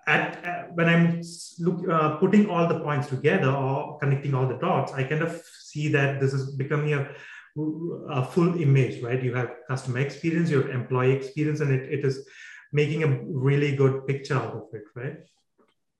at, 0.07 0.43
at 0.43 0.75
when 0.75 0.89
I'm 0.89 1.21
look, 1.59 1.87
uh, 1.89 2.17
putting 2.17 2.49
all 2.49 2.67
the 2.67 2.79
points 2.81 3.07
together 3.07 3.49
or 3.49 3.97
connecting 3.99 4.33
all 4.33 4.47
the 4.47 4.57
dots, 4.57 4.91
I 4.91 5.03
kind 5.03 5.23
of 5.23 5.41
see 5.59 5.87
that 5.89 6.19
this 6.19 6.33
is 6.33 6.55
becoming 6.55 6.93
a 6.93 7.07
a 8.09 8.23
full 8.23 8.61
image, 8.61 9.01
right? 9.03 9.21
You 9.21 9.33
have 9.35 9.51
customer 9.67 9.99
experience, 9.99 10.49
you 10.49 10.61
have 10.61 10.69
employee 10.69 11.11
experience, 11.11 11.59
and 11.59 11.71
it, 11.73 11.91
it 11.91 12.05
is 12.05 12.25
making 12.71 13.03
a 13.03 13.19
really 13.25 13.75
good 13.75 14.07
picture 14.07 14.35
out 14.35 14.53
of 14.53 14.63
it, 14.73 14.83
right? 14.95 15.17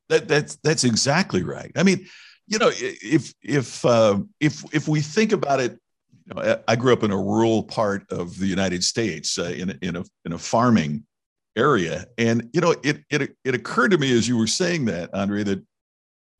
That, 0.09 0.27
that's 0.27 0.55
that's 0.57 0.83
exactly 0.83 1.43
right. 1.43 1.71
I 1.75 1.83
mean, 1.83 2.07
you 2.47 2.59
know, 2.59 2.71
if 2.73 3.33
if 3.41 3.85
uh, 3.85 4.19
if 4.39 4.63
if 4.73 4.87
we 4.87 5.01
think 5.01 5.31
about 5.31 5.59
it, 5.59 5.79
you 6.25 6.33
know, 6.33 6.61
I 6.67 6.75
grew 6.75 6.93
up 6.93 7.03
in 7.03 7.11
a 7.11 7.17
rural 7.17 7.63
part 7.63 8.11
of 8.11 8.37
the 8.37 8.47
United 8.47 8.83
States, 8.83 9.37
uh, 9.37 9.53
in 9.55 9.77
in 9.81 9.95
a 9.95 10.03
in 10.25 10.33
a 10.33 10.37
farming 10.37 11.05
area, 11.55 12.05
and 12.17 12.49
you 12.53 12.61
know, 12.61 12.75
it 12.83 13.03
it 13.09 13.35
it 13.43 13.55
occurred 13.55 13.91
to 13.91 13.97
me 13.97 14.11
as 14.17 14.27
you 14.27 14.37
were 14.37 14.47
saying 14.47 14.85
that, 14.85 15.13
Andre, 15.13 15.43
that 15.43 15.63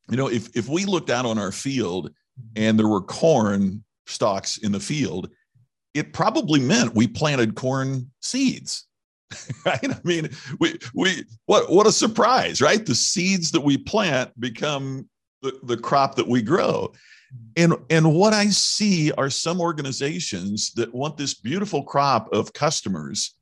you 0.09 0.17
know, 0.17 0.27
if 0.27 0.55
if 0.55 0.67
we 0.67 0.85
looked 0.85 1.09
out 1.09 1.25
on 1.25 1.37
our 1.37 1.51
field 1.51 2.11
and 2.55 2.77
there 2.77 2.87
were 2.87 3.01
corn 3.01 3.83
stalks 4.05 4.57
in 4.57 4.73
the 4.73 4.79
field, 4.79 5.29
it 5.93 6.11
probably 6.11 6.59
meant 6.59 6.95
we 6.95 7.07
planted 7.07 7.55
corn 7.55 8.11
seeds. 8.21 8.87
right? 9.65 9.83
I 9.83 9.99
mean, 10.03 10.29
we 10.59 10.77
we 10.93 11.25
what 11.45 11.71
what 11.71 11.87
a 11.87 11.91
surprise, 11.91 12.61
right? 12.61 12.85
The 12.85 12.95
seeds 12.95 13.51
that 13.51 13.61
we 13.61 13.77
plant 13.77 14.37
become 14.39 15.09
the, 15.41 15.59
the 15.63 15.77
crop 15.77 16.15
that 16.15 16.27
we 16.27 16.41
grow. 16.41 16.91
And 17.55 17.73
and 17.89 18.13
what 18.13 18.33
I 18.33 18.47
see 18.47 19.11
are 19.13 19.29
some 19.29 19.61
organizations 19.61 20.71
that 20.73 20.93
want 20.93 21.17
this 21.17 21.33
beautiful 21.33 21.83
crop 21.83 22.33
of 22.33 22.53
customers 22.53 23.35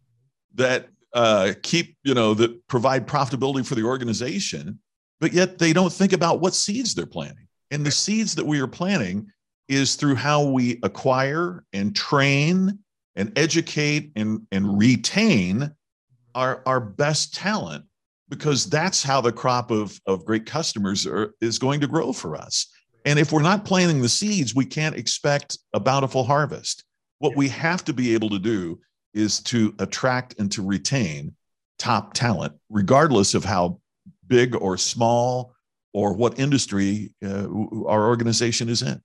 that 0.55 0.89
uh, 1.13 1.53
keep, 1.63 1.97
you 2.03 2.13
know, 2.13 2.33
that 2.35 2.67
provide 2.67 3.07
profitability 3.07 3.65
for 3.65 3.75
the 3.75 3.83
organization, 3.83 4.79
but 5.19 5.33
yet 5.33 5.57
they 5.57 5.73
don't 5.73 5.91
think 5.91 6.13
about 6.13 6.39
what 6.39 6.53
seeds 6.53 6.93
they're 6.93 7.05
planting. 7.05 7.47
And 7.71 7.85
the 7.85 7.91
seeds 7.91 8.35
that 8.35 8.45
we 8.45 8.59
are 8.59 8.67
planting 8.67 9.27
is 9.67 9.95
through 9.95 10.15
how 10.15 10.43
we 10.43 10.79
acquire 10.83 11.63
and 11.73 11.95
train 11.95 12.79
and 13.15 13.37
educate 13.37 14.11
and, 14.15 14.45
and 14.51 14.77
retain 14.77 15.71
our, 16.39 16.61
our 16.65 16.79
best 16.79 17.33
talent 17.33 17.83
because 18.29 18.69
that's 18.69 19.03
how 19.03 19.19
the 19.19 19.31
crop 19.31 19.71
of, 19.71 19.99
of 20.07 20.23
great 20.23 20.45
customers 20.45 21.05
are, 21.05 21.33
is 21.41 21.59
going 21.59 21.81
to 21.81 21.87
grow 21.87 22.13
for 22.13 22.37
us. 22.37 22.71
And 23.05 23.19
if 23.19 23.33
we're 23.33 23.41
not 23.41 23.65
planting 23.65 24.01
the 24.01 24.07
seeds, 24.07 24.55
we 24.55 24.65
can't 24.65 24.95
expect 24.95 25.57
a 25.73 25.79
bountiful 25.79 26.23
harvest. 26.23 26.85
What 27.17 27.35
we 27.35 27.49
have 27.49 27.83
to 27.85 27.93
be 27.93 28.13
able 28.13 28.29
to 28.29 28.39
do 28.39 28.79
is 29.13 29.41
to 29.41 29.75
attract 29.79 30.39
and 30.39 30.49
to 30.53 30.65
retain 30.65 31.35
top 31.77 32.13
talent, 32.13 32.53
regardless 32.69 33.33
of 33.33 33.43
how 33.43 33.81
big 34.27 34.55
or 34.55 34.77
small 34.77 35.53
or 35.93 36.13
what 36.13 36.39
industry 36.39 37.11
uh, 37.25 37.47
our 37.85 38.07
organization 38.07 38.69
is 38.69 38.81
in. 38.81 39.01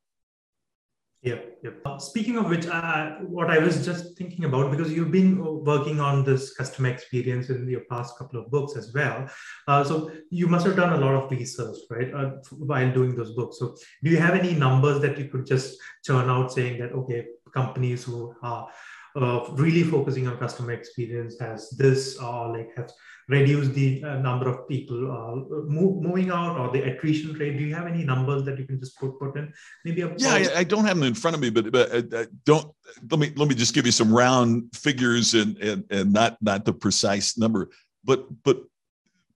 Yep, 1.25 1.59
yep. 1.65 1.81
Uh, 1.87 1.99
speaking 1.99 2.37
of 2.37 2.51
which, 2.51 2.67
uh, 2.67 3.13
what 3.21 3.49
I 3.49 3.59
was 3.59 3.83
just 3.83 4.15
thinking 4.15 4.45
about, 4.45 4.71
because 4.71 4.93
you've 4.93 5.11
been 5.11 5.65
working 5.65 5.99
on 5.99 6.23
this 6.23 6.55
customer 6.55 6.91
experience 6.91 7.49
in 7.49 7.67
your 7.67 7.81
past 7.89 8.19
couple 8.19 8.39
of 8.39 8.51
books 8.51 8.77
as 8.77 8.93
well. 8.93 9.27
Uh, 9.67 9.83
so 9.83 10.11
you 10.29 10.49
must 10.49 10.67
have 10.67 10.77
done 10.77 10.93
a 10.93 10.99
lot 10.99 11.15
of 11.15 11.31
research, 11.31 11.79
right, 11.89 12.13
uh, 12.13 12.33
while 12.51 12.93
doing 12.93 13.17
those 13.17 13.33
books. 13.35 13.59
So 13.59 13.75
do 14.03 14.11
you 14.11 14.19
have 14.19 14.35
any 14.35 14.53
numbers 14.53 15.01
that 15.01 15.19
you 15.19 15.29
could 15.31 15.47
just 15.47 15.79
churn 16.05 16.29
out 16.29 16.53
saying 16.53 16.79
that, 16.81 16.93
okay, 16.93 17.25
companies 17.55 18.05
who 18.05 18.35
are 18.43 18.69
uh, 19.17 19.47
really 19.53 19.83
focusing 19.83 20.29
on 20.29 20.37
customer 20.37 20.73
experience 20.73 21.39
has 21.41 21.71
this, 21.71 22.19
or 22.19 22.55
like 22.55 22.69
have 22.77 22.91
reduce 23.29 23.69
the 23.69 24.03
uh, 24.05 24.19
number 24.19 24.49
of 24.49 24.69
people 24.69 25.11
uh, 25.11 25.35
move, 25.67 26.03
moving 26.03 26.31
out 26.31 26.59
or 26.59 26.71
the 26.71 26.83
attrition 26.83 27.33
rate? 27.35 27.57
Do 27.57 27.65
you 27.65 27.75
have 27.75 27.87
any 27.87 28.05
numbers 28.05 28.45
that 28.45 28.59
you 28.59 28.65
can 28.65 28.79
just 28.79 28.99
put 28.99 29.19
put 29.19 29.37
in? 29.37 29.53
Maybe 29.85 30.03
a 30.03 30.13
yeah, 30.17 30.35
I, 30.35 30.59
I, 30.59 30.65
don't 30.65 30.85
have 30.85 30.97
them 30.97 31.07
in 31.07 31.15
front 31.15 31.35
of 31.35 31.41
me, 31.41 31.51
but 31.51 31.73
but 31.73 31.93
uh, 31.93 32.17
uh, 32.17 32.25
don't 32.45 32.73
let 33.11 33.21
me 33.21 33.33
let 33.37 33.49
me 33.49 33.55
just 33.55 33.75
give 33.75 33.87
you 33.87 33.93
some 33.93 34.13
round 34.13 34.75
figures 34.75 35.35
and 35.35 35.57
and 35.59 35.85
and 35.91 36.13
not 36.13 36.37
not 36.43 36.65
the 36.65 36.73
precise 36.73 37.39
number, 37.39 37.71
but 38.05 38.27
but 38.43 38.63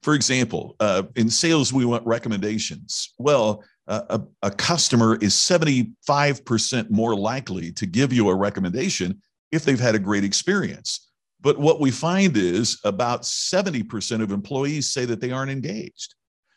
for 0.02 0.14
example, 0.14 0.76
uh, 0.80 1.02
in 1.16 1.28
sales 1.28 1.72
we 1.72 1.84
want 1.84 2.06
recommendations. 2.06 3.14
Well. 3.18 3.64
a, 3.90 4.20
a 4.42 4.50
customer 4.50 5.16
is 5.22 5.32
75% 5.32 6.90
more 6.90 7.16
likely 7.16 7.72
to 7.72 7.86
give 7.86 8.12
you 8.12 8.28
a 8.28 8.34
recommendation 8.34 9.22
if 9.50 9.64
they've 9.64 9.80
had 9.80 9.94
a 9.94 9.98
great 9.98 10.24
experience. 10.24 11.07
But 11.40 11.58
what 11.58 11.80
we 11.80 11.90
find 11.90 12.36
is 12.36 12.80
about 12.84 13.22
70% 13.22 14.22
of 14.22 14.32
employees 14.32 14.90
say 14.90 15.04
that 15.04 15.20
they 15.20 15.30
aren't 15.30 15.52
engaged. 15.52 16.14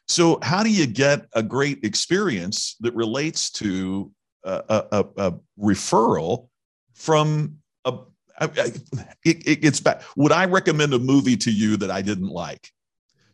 So, 0.07 0.39
how 0.41 0.63
do 0.63 0.69
you 0.69 0.87
get 0.87 1.27
a 1.33 1.43
great 1.43 1.83
experience 1.83 2.75
that 2.81 2.93
relates 2.95 3.51
to 3.51 4.11
a, 4.43 4.85
a, 4.91 5.05
a 5.17 5.33
referral 5.59 6.49
from 6.93 7.57
a, 7.85 7.99
it, 9.23 9.47
it 9.47 9.61
gets 9.61 9.79
back. 9.79 10.01
Would 10.15 10.31
I 10.31 10.45
recommend 10.45 10.93
a 10.93 10.99
movie 10.99 11.37
to 11.37 11.51
you 11.51 11.77
that 11.77 11.91
I 11.91 12.01
didn't 12.01 12.29
like? 12.29 12.69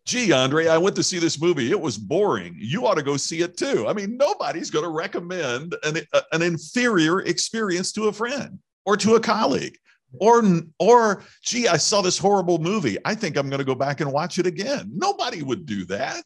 Gee, 0.06 0.32
Andre, 0.32 0.68
I 0.68 0.78
went 0.78 0.96
to 0.96 1.04
see 1.04 1.20
this 1.20 1.40
movie. 1.40 1.70
It 1.70 1.80
was 1.80 1.98
boring. 1.98 2.56
You 2.58 2.88
ought 2.88 2.96
to 2.96 3.04
go 3.04 3.18
see 3.18 3.42
it 3.42 3.58
too. 3.58 3.88
I 3.88 3.94
mean, 3.94 4.16
nobody's 4.18 4.72
going 4.72 4.86
to 4.86 4.92
recommend 4.92 5.76
an, 5.84 6.00
uh, 6.14 6.22
an 6.32 6.42
inferior 6.42 7.22
experience 7.22 7.92
to 7.94 8.08
a 8.08 8.14
friend 8.14 8.60
or 8.86 8.96
to 8.98 9.16
a 9.16 9.20
colleague 9.20 9.78
or 10.20 10.44
or 10.80 11.24
gee 11.42 11.68
i 11.68 11.78
saw 11.78 12.02
this 12.02 12.18
horrible 12.18 12.60
movie. 12.60 12.98
I 13.06 13.16
think 13.16 13.38
i'm 13.38 13.50
going 13.50 13.60
to 13.60 13.66
go 13.66 13.76
back 13.76 14.02
and 14.02 14.12
watch 14.12 14.40
it 14.40 14.46
again. 14.46 14.92
Nobody 14.94 15.44
would 15.44 15.66
do 15.66 15.86
that. 15.86 16.24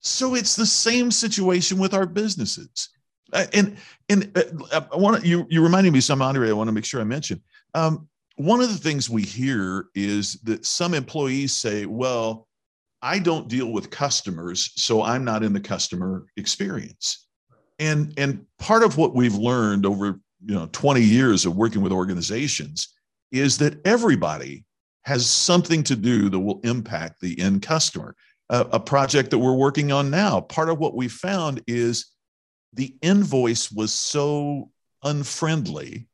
So 0.00 0.34
it's 0.34 0.56
the 0.56 0.66
same 0.66 1.10
situation 1.10 1.78
with 1.78 1.94
our 1.94 2.06
businesses. 2.06 2.88
Uh, 3.32 3.46
and 3.52 3.76
and 4.08 4.30
uh, 4.72 4.82
i 4.92 4.96
want 4.96 5.24
you 5.24 5.46
you 5.48 5.62
reminded 5.62 5.92
me 5.92 5.98
of 5.98 6.04
some 6.04 6.22
andre 6.22 6.50
i 6.50 6.52
want 6.52 6.68
to 6.68 6.72
make 6.72 6.84
sure 6.84 7.00
i 7.00 7.04
mention. 7.04 7.40
Um, 7.74 8.08
one 8.36 8.60
of 8.60 8.68
the 8.68 8.78
things 8.78 9.10
we 9.10 9.22
hear 9.22 9.86
is 9.94 10.34
that 10.42 10.64
some 10.64 10.94
employees 10.94 11.52
say 11.54 11.86
well 11.86 12.48
i 13.02 13.18
don't 13.18 13.48
deal 13.48 13.72
with 13.72 13.90
customers 13.90 14.72
so 14.76 15.02
i'm 15.02 15.24
not 15.24 15.42
in 15.42 15.52
the 15.52 15.60
customer 15.60 16.26
experience. 16.36 17.26
And 17.78 18.14
and 18.16 18.46
part 18.58 18.82
of 18.82 18.96
what 18.96 19.14
we've 19.14 19.34
learned 19.34 19.86
over 19.86 20.20
you 20.44 20.54
know 20.54 20.68
20 20.72 21.00
years 21.00 21.46
of 21.46 21.56
working 21.56 21.82
with 21.82 21.92
organizations 21.92 22.91
is 23.32 23.58
that 23.58 23.84
everybody 23.86 24.64
has 25.02 25.28
something 25.28 25.82
to 25.82 25.96
do 25.96 26.28
that 26.28 26.38
will 26.38 26.60
impact 26.62 27.20
the 27.20 27.40
end 27.40 27.62
customer. 27.62 28.14
Uh, 28.48 28.64
a 28.72 28.78
project 28.78 29.30
that 29.30 29.38
we're 29.38 29.54
working 29.54 29.90
on 29.90 30.10
now, 30.10 30.40
part 30.40 30.68
of 30.68 30.78
what 30.78 30.94
we 30.94 31.08
found 31.08 31.62
is 31.66 32.12
the 32.74 32.94
invoice 33.02 33.72
was 33.72 33.92
so 33.92 34.70
unfriendly 35.02 36.06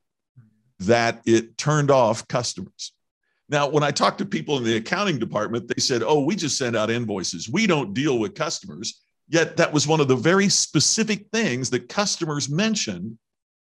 that 0.81 1.21
it 1.27 1.59
turned 1.59 1.91
off 1.91 2.27
customers. 2.29 2.93
Now, 3.49 3.69
when 3.69 3.83
I 3.83 3.91
talked 3.91 4.19
to 4.19 4.27
people 4.27 4.59
in 4.59 4.65
the 4.65 4.77
accounting 4.77 5.19
department, 5.19 5.69
they 5.69 5.81
said, 5.81 6.03
Oh, 6.03 6.25
we 6.25 6.37
just 6.37 6.59
send 6.59 6.77
out 6.77 6.91
invoices. 6.91 7.49
We 7.49 7.67
don't 7.67 7.95
deal 7.95 8.19
with 8.19 8.35
customers. 8.35 9.01
Yet 9.29 9.57
that 9.57 9.73
was 9.73 9.87
one 9.87 10.01
of 10.01 10.09
the 10.09 10.17
very 10.17 10.49
specific 10.49 11.27
things 11.33 11.71
that 11.71 11.89
customers 11.89 12.49
mentioned 12.49 13.19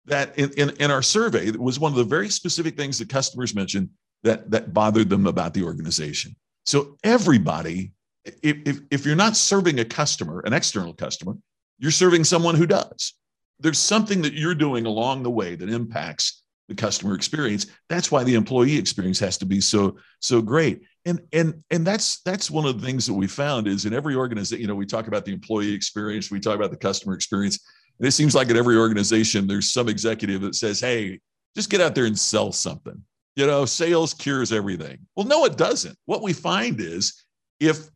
that 0.09 0.39
in, 0.39 0.51
in, 0.57 0.71
in 0.81 0.91
our 0.91 1.03
survey 1.03 1.47
it 1.47 1.59
was 1.59 1.79
one 1.79 1.93
of 1.93 1.99
the 1.99 2.05
very 2.05 2.29
specific 2.29 2.77
things 2.77 2.99
that 2.99 3.09
customers 3.09 3.55
mentioned 3.55 3.91
that 4.23 4.51
that 4.51 4.73
bothered 4.75 5.09
them 5.09 5.27
about 5.27 5.55
the 5.55 5.63
organization. 5.63 6.35
So 6.67 6.97
everybody 7.05 7.93
if, 8.25 8.57
if, 8.67 8.81
if 8.91 9.07
you're 9.07 9.17
not 9.17 9.37
serving 9.37 9.81
a 9.81 9.85
customer 9.85 10.41
an 10.41 10.53
external 10.53 10.93
customer 10.93 11.35
you're 11.79 11.91
serving 11.91 12.25
someone 12.25 12.55
who 12.55 12.67
does. 12.67 13.15
There's 13.61 13.79
something 13.79 14.23
that 14.23 14.35
you're 14.35 14.55
doing 14.55 14.87
along 14.87 15.23
the 15.23 15.31
way 15.31 15.55
that 15.55 15.69
impacts 15.69 16.43
the 16.69 16.75
customer 16.75 17.15
experience. 17.15 17.67
That's 17.89 18.13
why 18.13 18.25
the 18.25 18.35
employee 18.35 18.77
experience 18.77 19.19
has 19.21 19.39
to 19.39 19.47
be 19.47 19.61
so 19.61 19.97
so 20.21 20.43
great. 20.43 20.83
And 21.07 21.21
and 21.33 21.63
and 21.71 21.87
that's 21.87 22.21
that's 22.23 22.51
one 22.51 22.67
of 22.67 22.81
the 22.81 22.87
things 22.87 23.07
that 23.07 23.15
we 23.15 23.27
found 23.27 23.67
is 23.67 23.87
in 23.87 23.95
every 23.95 24.15
organization 24.15 24.61
you 24.61 24.69
know 24.69 24.75
we 24.75 24.87
talk 24.87 25.07
about 25.07 25.25
the 25.25 25.33
employee 25.33 25.73
experience 25.73 26.31
we 26.31 26.41
talk 26.41 26.57
about 26.57 26.71
the 26.71 26.77
customer 26.77 27.15
experience 27.15 27.59
and 27.99 28.07
it 28.07 28.13
seems 28.13 28.35
like 28.35 28.49
at 28.51 28.57
every 28.57 28.77
organization, 28.77 29.47
there's 29.47 29.71
some 29.71 29.89
executive 29.89 30.41
that 30.43 30.55
says, 30.55 30.81
hey, 30.81 31.21
just 31.57 31.71
get 31.71 31.81
out 31.81 31.95
there 31.95 32.05
and 32.05 32.19
sell 32.19 32.53
something. 32.53 33.03
You 33.35 33.47
know, 33.47 33.65
sales 33.65 34.15
cures 34.15 34.53
everything. 34.53 34.99
Well, 35.17 35.27
no, 35.27 35.45
it 35.45 35.57
doesn't. 35.57 35.97
What 36.07 36.23
we 36.23 36.33
find 36.33 36.81
is 36.81 37.25
if 37.61 37.89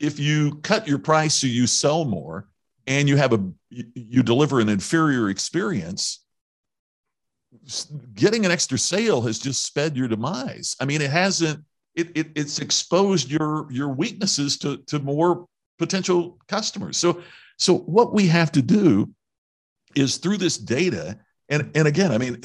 if 0.00 0.18
you 0.18 0.56
cut 0.56 0.86
your 0.86 0.98
price 0.98 1.34
so 1.34 1.46
you 1.48 1.66
sell 1.66 2.04
more 2.04 2.48
and 2.86 3.08
you 3.08 3.16
have 3.16 3.32
a 3.32 3.50
you 3.70 4.22
deliver 4.22 4.60
an 4.60 4.68
inferior 4.68 5.28
experience, 5.28 6.24
getting 8.14 8.44
an 8.44 8.52
extra 8.52 8.78
sale 8.78 9.20
has 9.22 9.38
just 9.38 9.64
sped 9.64 9.96
your 9.96 10.08
demise. 10.08 10.76
I 10.80 10.84
mean, 10.84 11.02
it 11.02 11.10
hasn't. 11.10 11.64
It, 11.94 12.16
it 12.16 12.28
it's 12.36 12.60
exposed 12.60 13.30
your 13.30 13.66
your 13.70 13.88
weaknesses 13.88 14.56
to 14.58 14.78
to 14.86 15.00
more 15.00 15.46
potential 15.78 16.38
customers. 16.46 16.96
So 16.96 17.22
so 17.56 17.78
what 17.78 18.14
we 18.14 18.28
have 18.28 18.52
to 18.52 18.62
do 18.62 19.12
is 19.94 20.16
through 20.16 20.38
this 20.38 20.58
data. 20.58 21.18
And 21.50 21.70
and 21.74 21.88
again 21.88 22.12
i 22.12 22.18
mean 22.18 22.42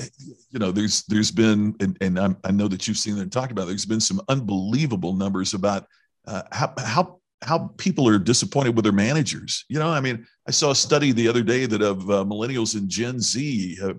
you 0.50 0.60
know 0.60 0.72
there's 0.72 1.04
there's 1.10 1.30
been 1.30 1.76
and, 1.82 1.98
and 2.00 2.38
i 2.46 2.52
know 2.52 2.70
that 2.70 2.88
you've 2.88 2.96
seen 2.96 3.18
them 3.18 3.30
talk 3.30 3.52
about 3.52 3.68
there's 3.68 3.86
been 3.86 4.00
some 4.00 4.22
unbelievable 4.30 5.12
numbers 5.14 5.54
about 5.54 5.88
uh, 6.26 6.44
how 6.54 6.74
how 6.78 7.20
how 7.42 7.70
people 7.78 8.08
are 8.08 8.18
disappointed 8.18 8.78
with 8.78 8.84
their 8.84 8.94
managers. 8.94 9.66
You 9.68 9.80
know 9.80 9.90
i 9.90 10.00
mean 10.00 10.26
i 10.48 10.52
saw 10.52 10.72
a 10.72 10.76
study 10.76 11.12
the 11.12 11.28
other 11.28 11.44
day 11.44 11.66
that 11.66 11.82
of 11.82 12.10
uh, 12.10 12.24
millennials 12.24 12.76
and 12.78 12.88
gen 12.88 13.20
z 13.20 13.78
uh, 13.84 13.92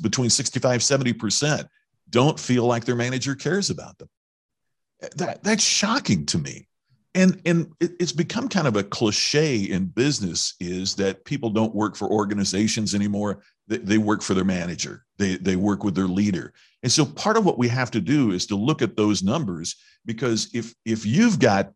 between 0.00 0.30
65 0.30 0.80
70% 0.80 1.68
don't 2.10 2.38
feel 2.38 2.66
like 2.66 2.84
their 2.84 2.96
manager 2.96 3.34
cares 3.34 3.70
about 3.70 3.98
them. 3.98 4.08
That 5.16 5.42
that's 5.42 5.64
shocking 5.64 6.26
to 6.26 6.38
me 6.38 6.68
and 7.14 7.40
and 7.44 7.72
it's 7.80 8.12
become 8.12 8.48
kind 8.48 8.68
of 8.68 8.76
a 8.76 8.84
cliche 8.84 9.56
in 9.56 9.86
business 9.86 10.54
is 10.60 10.94
that 10.96 11.24
people 11.24 11.50
don't 11.50 11.74
work 11.74 11.96
for 11.96 12.08
organizations 12.08 12.94
anymore. 12.94 13.42
They, 13.66 13.78
they 13.78 13.98
work 13.98 14.22
for 14.22 14.34
their 14.34 14.44
manager. 14.44 15.04
They 15.18 15.36
they 15.36 15.56
work 15.56 15.82
with 15.82 15.94
their 15.94 16.06
leader. 16.06 16.52
And 16.82 16.92
so 16.92 17.04
part 17.04 17.36
of 17.36 17.44
what 17.44 17.58
we 17.58 17.68
have 17.68 17.90
to 17.92 18.00
do 18.00 18.30
is 18.30 18.46
to 18.46 18.56
look 18.56 18.80
at 18.80 18.96
those 18.96 19.22
numbers 19.22 19.76
because 20.06 20.50
if 20.54 20.74
if 20.84 21.04
you've 21.04 21.38
got 21.38 21.72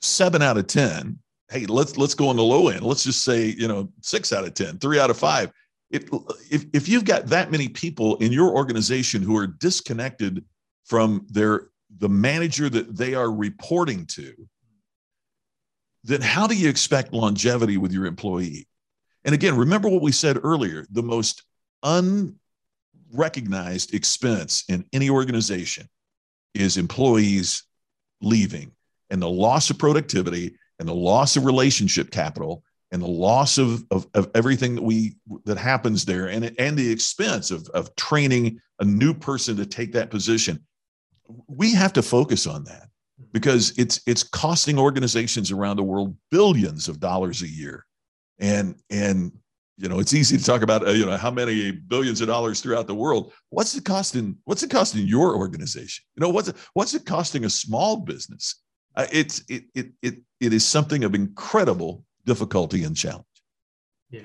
seven 0.00 0.40
out 0.40 0.56
of 0.56 0.66
ten 0.66 1.18
hey 1.50 1.66
let's 1.66 1.98
let's 1.98 2.14
go 2.14 2.28
on 2.28 2.36
the 2.36 2.42
low 2.42 2.68
end. 2.68 2.82
Let's 2.82 3.04
just 3.04 3.24
say 3.24 3.46
you 3.46 3.68
know 3.68 3.90
six 4.02 4.32
out 4.32 4.44
of 4.44 4.54
ten 4.54 4.78
three 4.78 5.00
out 5.00 5.10
of 5.10 5.18
five. 5.18 5.50
If 5.90 6.04
if, 6.50 6.64
if 6.72 6.88
you've 6.88 7.04
got 7.04 7.26
that 7.26 7.50
many 7.50 7.68
people 7.68 8.16
in 8.16 8.30
your 8.30 8.54
organization 8.54 9.22
who 9.22 9.36
are 9.36 9.48
disconnected 9.48 10.44
from 10.84 11.26
their 11.28 11.70
the 11.98 12.08
manager 12.08 12.70
that 12.70 12.96
they 12.96 13.14
are 13.14 13.32
reporting 13.32 14.06
to 14.06 14.32
then 16.02 16.20
how 16.20 16.46
do 16.46 16.56
you 16.56 16.68
expect 16.68 17.12
longevity 17.12 17.76
with 17.76 17.92
your 17.92 18.06
employee? 18.06 18.66
And 19.24 19.34
again, 19.34 19.56
remember 19.56 19.88
what 19.88 20.02
we 20.02 20.12
said 20.12 20.38
earlier 20.42 20.86
the 20.90 21.02
most 21.02 21.42
unrecognized 21.82 23.94
expense 23.94 24.64
in 24.68 24.84
any 24.92 25.10
organization 25.10 25.88
is 26.54 26.76
employees 26.76 27.64
leaving 28.20 28.72
and 29.10 29.20
the 29.20 29.28
loss 29.28 29.70
of 29.70 29.78
productivity 29.78 30.56
and 30.78 30.88
the 30.88 30.94
loss 30.94 31.36
of 31.36 31.44
relationship 31.44 32.10
capital 32.10 32.62
and 32.92 33.02
the 33.02 33.06
loss 33.06 33.58
of, 33.58 33.84
of, 33.90 34.06
of 34.14 34.30
everything 34.34 34.74
that 34.74 34.82
we 34.82 35.14
that 35.44 35.58
happens 35.58 36.04
there 36.04 36.28
and, 36.28 36.52
and 36.58 36.76
the 36.76 36.90
expense 36.90 37.50
of, 37.50 37.68
of 37.68 37.94
training 37.96 38.60
a 38.80 38.84
new 38.84 39.14
person 39.14 39.56
to 39.56 39.66
take 39.66 39.92
that 39.92 40.10
position 40.10 40.64
we 41.46 41.72
have 41.72 41.92
to 41.92 42.02
focus 42.02 42.46
on 42.46 42.64
that 42.64 42.88
because 43.32 43.76
it's 43.78 44.00
it's 44.06 44.22
costing 44.22 44.78
organizations 44.78 45.50
around 45.50 45.76
the 45.76 45.82
world 45.82 46.16
billions 46.30 46.88
of 46.88 47.00
dollars 47.00 47.42
a 47.42 47.48
year. 47.48 47.84
And 48.38 48.74
and 48.90 49.32
you 49.76 49.88
know 49.88 49.98
it's 49.98 50.14
easy 50.14 50.36
to 50.36 50.44
talk 50.44 50.62
about 50.62 50.86
uh, 50.86 50.90
you 50.90 51.06
know 51.06 51.16
how 51.16 51.30
many 51.30 51.70
billions 51.70 52.20
of 52.20 52.28
dollars 52.28 52.60
throughout 52.60 52.86
the 52.86 52.94
world. 52.94 53.32
What's 53.50 53.74
it 53.76 53.84
costing 53.84 54.36
what's 54.44 54.62
it 54.62 54.70
costing 54.70 55.06
your 55.06 55.36
organization? 55.36 56.04
You 56.16 56.22
know 56.22 56.30
what's 56.30 56.48
it 56.48 56.56
what's 56.74 56.94
it 56.94 57.06
costing 57.06 57.44
a 57.44 57.50
small 57.50 57.98
business? 57.98 58.62
Uh, 58.96 59.06
it's 59.12 59.42
it, 59.48 59.64
it 59.74 59.92
it 60.02 60.14
it 60.40 60.52
is 60.52 60.66
something 60.66 61.04
of 61.04 61.14
incredible 61.14 62.04
difficulty 62.24 62.84
and 62.84 62.96
challenge. 62.96 63.24
Yeah. 64.10 64.22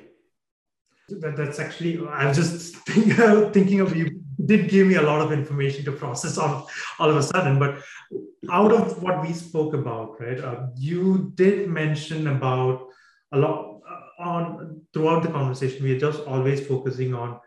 That, 1.09 1.37
that's 1.37 1.59
actually 1.59 1.99
i 2.07 2.25
was 2.25 2.37
just 2.37 2.75
thinking 3.53 3.79
of 3.79 3.95
you 3.95 4.21
did 4.43 4.69
give 4.69 4.87
me 4.87 4.95
a 4.95 5.01
lot 5.01 5.21
of 5.21 5.31
information 5.31 5.85
to 5.85 5.91
process 5.91 6.37
all, 6.37 6.69
all 6.99 7.09
of 7.09 7.17
a 7.17 7.23
sudden. 7.23 7.59
But 7.59 7.81
out 8.51 8.71
of 8.71 9.01
what 9.01 9.21
we 9.21 9.33
spoke 9.33 9.73
about, 9.73 10.19
right, 10.19 10.39
uh, 10.39 10.67
you 10.75 11.31
did 11.35 11.69
mention 11.69 12.27
about 12.27 12.87
a 13.31 13.37
lot 13.37 13.81
uh, 13.89 14.23
on 14.23 14.81
throughout 14.93 15.23
the 15.23 15.29
conversation. 15.29 15.83
We 15.83 15.95
are 15.95 15.99
just 15.99 16.21
always 16.25 16.65
focusing 16.65 17.13
on 17.13 17.39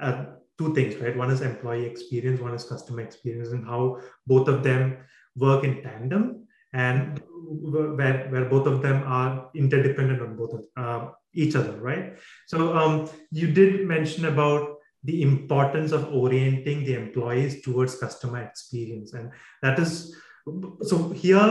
uh, 0.00 0.24
two 0.58 0.74
things, 0.74 0.96
right? 0.96 1.16
One 1.16 1.30
is 1.30 1.40
employee 1.40 1.86
experience, 1.86 2.40
one 2.40 2.54
is 2.54 2.64
customer 2.64 3.02
experience, 3.02 3.50
and 3.50 3.64
how 3.66 4.00
both 4.26 4.48
of 4.48 4.62
them 4.62 4.98
work 5.36 5.64
in 5.64 5.82
tandem 5.82 6.46
and 6.72 7.22
where, 7.28 8.28
where 8.28 8.44
both 8.46 8.66
of 8.66 8.82
them 8.82 9.02
are 9.06 9.50
interdependent 9.54 10.20
on 10.20 10.36
both 10.36 10.52
of 10.54 10.64
uh, 10.76 11.10
each 11.32 11.54
other, 11.54 11.72
right? 11.72 12.18
So 12.46 12.76
um, 12.76 13.08
you 13.30 13.52
did 13.52 13.86
mention 13.86 14.26
about 14.26 14.75
the 15.06 15.22
importance 15.22 15.92
of 15.92 16.12
orienting 16.12 16.84
the 16.84 16.94
employees 16.94 17.62
towards 17.62 17.98
customer 17.98 18.42
experience. 18.42 19.14
And 19.14 19.30
that 19.62 19.78
is 19.78 20.14
so 20.82 21.10
here 21.10 21.46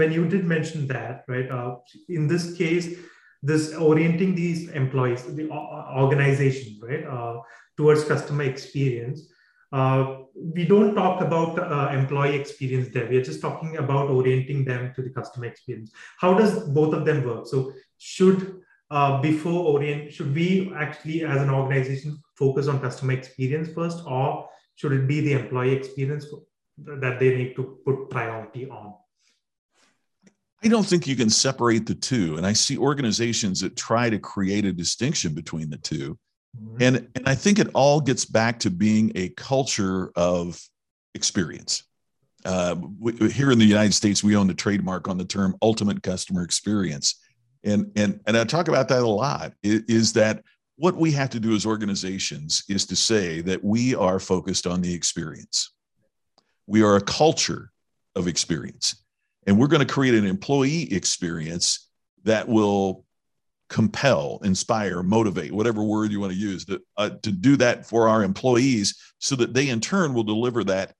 when 0.00 0.12
you 0.12 0.26
did 0.26 0.44
mention 0.44 0.86
that 0.88 1.24
right 1.28 1.48
uh, 1.50 1.76
in 2.08 2.26
this 2.26 2.56
case 2.56 2.98
this 3.42 3.72
orienting 3.74 4.34
these 4.34 4.68
employees 4.70 5.22
the 5.36 5.48
organization 5.50 6.80
right 6.82 7.06
uh, 7.06 7.36
towards 7.76 8.02
customer 8.04 8.42
experience 8.42 9.28
uh, 9.72 10.16
we 10.34 10.64
don't 10.64 10.96
talk 10.96 11.20
about 11.20 11.58
uh, 11.58 11.96
employee 11.96 12.34
experience 12.34 12.88
there. 12.92 13.06
We 13.08 13.18
are 13.18 13.22
just 13.22 13.40
talking 13.40 13.76
about 13.76 14.10
orienting 14.10 14.64
them 14.64 14.92
to 14.96 15.02
the 15.02 15.10
customer 15.10 15.46
experience. 15.46 15.92
How 16.18 16.34
does 16.34 16.68
both 16.70 16.92
of 16.92 17.04
them 17.04 17.24
work? 17.24 17.46
So 17.46 17.72
should 17.98 18.62
uh, 18.90 19.20
before 19.20 19.72
orient 19.74 20.12
should 20.12 20.34
we 20.34 20.72
actually 20.74 21.24
as 21.24 21.40
an 21.40 21.50
organization 21.50 22.20
focus 22.40 22.66
on 22.66 22.80
customer 22.80 23.12
experience 23.12 23.68
first 23.72 24.02
or 24.06 24.48
should 24.74 24.92
it 24.92 25.06
be 25.06 25.20
the 25.20 25.34
employee 25.34 25.74
experience 25.74 26.26
that 26.78 27.20
they 27.20 27.36
need 27.36 27.54
to 27.54 27.78
put 27.84 28.10
priority 28.10 28.68
on? 28.68 28.94
I 30.64 30.68
don't 30.68 30.86
think 30.86 31.06
you 31.06 31.16
can 31.16 31.30
separate 31.30 31.86
the 31.86 31.94
two 31.94 32.36
and 32.36 32.44
i 32.46 32.52
see 32.52 32.76
organizations 32.76 33.60
that 33.60 33.76
try 33.76 34.10
to 34.10 34.18
create 34.18 34.64
a 34.64 34.72
distinction 34.72 35.34
between 35.34 35.70
the 35.70 35.78
2 35.78 36.18
mm-hmm. 36.58 36.82
and 36.82 37.08
and 37.14 37.28
i 37.28 37.34
think 37.34 37.58
it 37.58 37.68
all 37.74 38.00
gets 38.00 38.24
back 38.24 38.58
to 38.60 38.70
being 38.70 39.12
a 39.14 39.28
culture 39.30 40.10
of 40.16 40.60
experience. 41.14 41.84
Uh, 42.44 42.74
we, 42.98 43.12
here 43.30 43.50
in 43.50 43.58
the 43.58 43.64
united 43.64 43.92
states 43.92 44.24
we 44.24 44.34
own 44.34 44.46
the 44.46 44.54
trademark 44.54 45.08
on 45.08 45.18
the 45.18 45.24
term 45.24 45.54
ultimate 45.60 46.02
customer 46.02 46.42
experience. 46.42 47.20
And 47.62 47.92
and 47.96 48.20
and 48.26 48.38
I 48.38 48.44
talk 48.44 48.68
about 48.68 48.88
that 48.88 49.02
a 49.02 49.06
lot 49.06 49.52
is 49.62 50.14
that 50.14 50.42
what 50.80 50.96
we 50.96 51.12
have 51.12 51.28
to 51.28 51.38
do 51.38 51.54
as 51.54 51.66
organizations 51.66 52.64
is 52.66 52.86
to 52.86 52.96
say 52.96 53.42
that 53.42 53.62
we 53.62 53.94
are 53.94 54.18
focused 54.18 54.66
on 54.66 54.80
the 54.80 54.94
experience. 54.94 55.74
We 56.66 56.82
are 56.82 56.96
a 56.96 57.02
culture 57.02 57.70
of 58.16 58.26
experience. 58.26 59.04
And 59.46 59.58
we're 59.58 59.66
going 59.66 59.86
to 59.86 59.92
create 59.92 60.14
an 60.14 60.24
employee 60.24 60.90
experience 60.90 61.86
that 62.24 62.48
will 62.48 63.04
compel, 63.68 64.40
inspire, 64.42 65.02
motivate, 65.02 65.52
whatever 65.52 65.84
word 65.84 66.12
you 66.12 66.18
want 66.18 66.32
to 66.32 66.38
use, 66.38 66.64
to, 66.64 66.80
uh, 66.96 67.10
to 67.24 67.30
do 67.30 67.56
that 67.56 67.84
for 67.84 68.08
our 68.08 68.24
employees 68.24 68.98
so 69.18 69.36
that 69.36 69.52
they 69.52 69.68
in 69.68 69.82
turn 69.82 70.14
will 70.14 70.24
deliver 70.24 70.64
that 70.64 70.94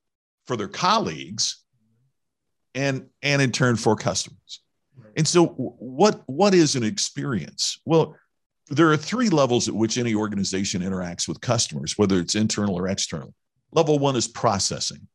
for 0.45 0.59
their 0.59 0.69
colleagues 0.69 1.65
and, 2.75 3.07
and 3.23 3.41
in 3.41 3.51
turn 3.51 3.77
for 3.77 3.97
customers. 3.97 4.61
And 5.17 5.27
so, 5.27 5.47
what 5.47 6.23
what 6.27 6.55
is 6.55 6.77
an 6.77 6.85
experience? 6.85 7.81
Well, 7.85 8.17
there 8.71 8.91
are 8.91 8.97
three 8.97 9.29
levels 9.29 9.69
at 9.69 9.75
which 9.75 9.99
any 9.99 10.15
organization 10.15 10.81
interacts 10.81 11.27
with 11.27 11.41
customers, 11.41 11.99
whether 11.99 12.21
it's 12.21 12.37
internal 12.37 12.77
or 12.79 12.87
external. 12.89 13.35
Level 13.73 13.99
one 13.99 14.17
is 14.17 14.29
processing. 14.29 15.07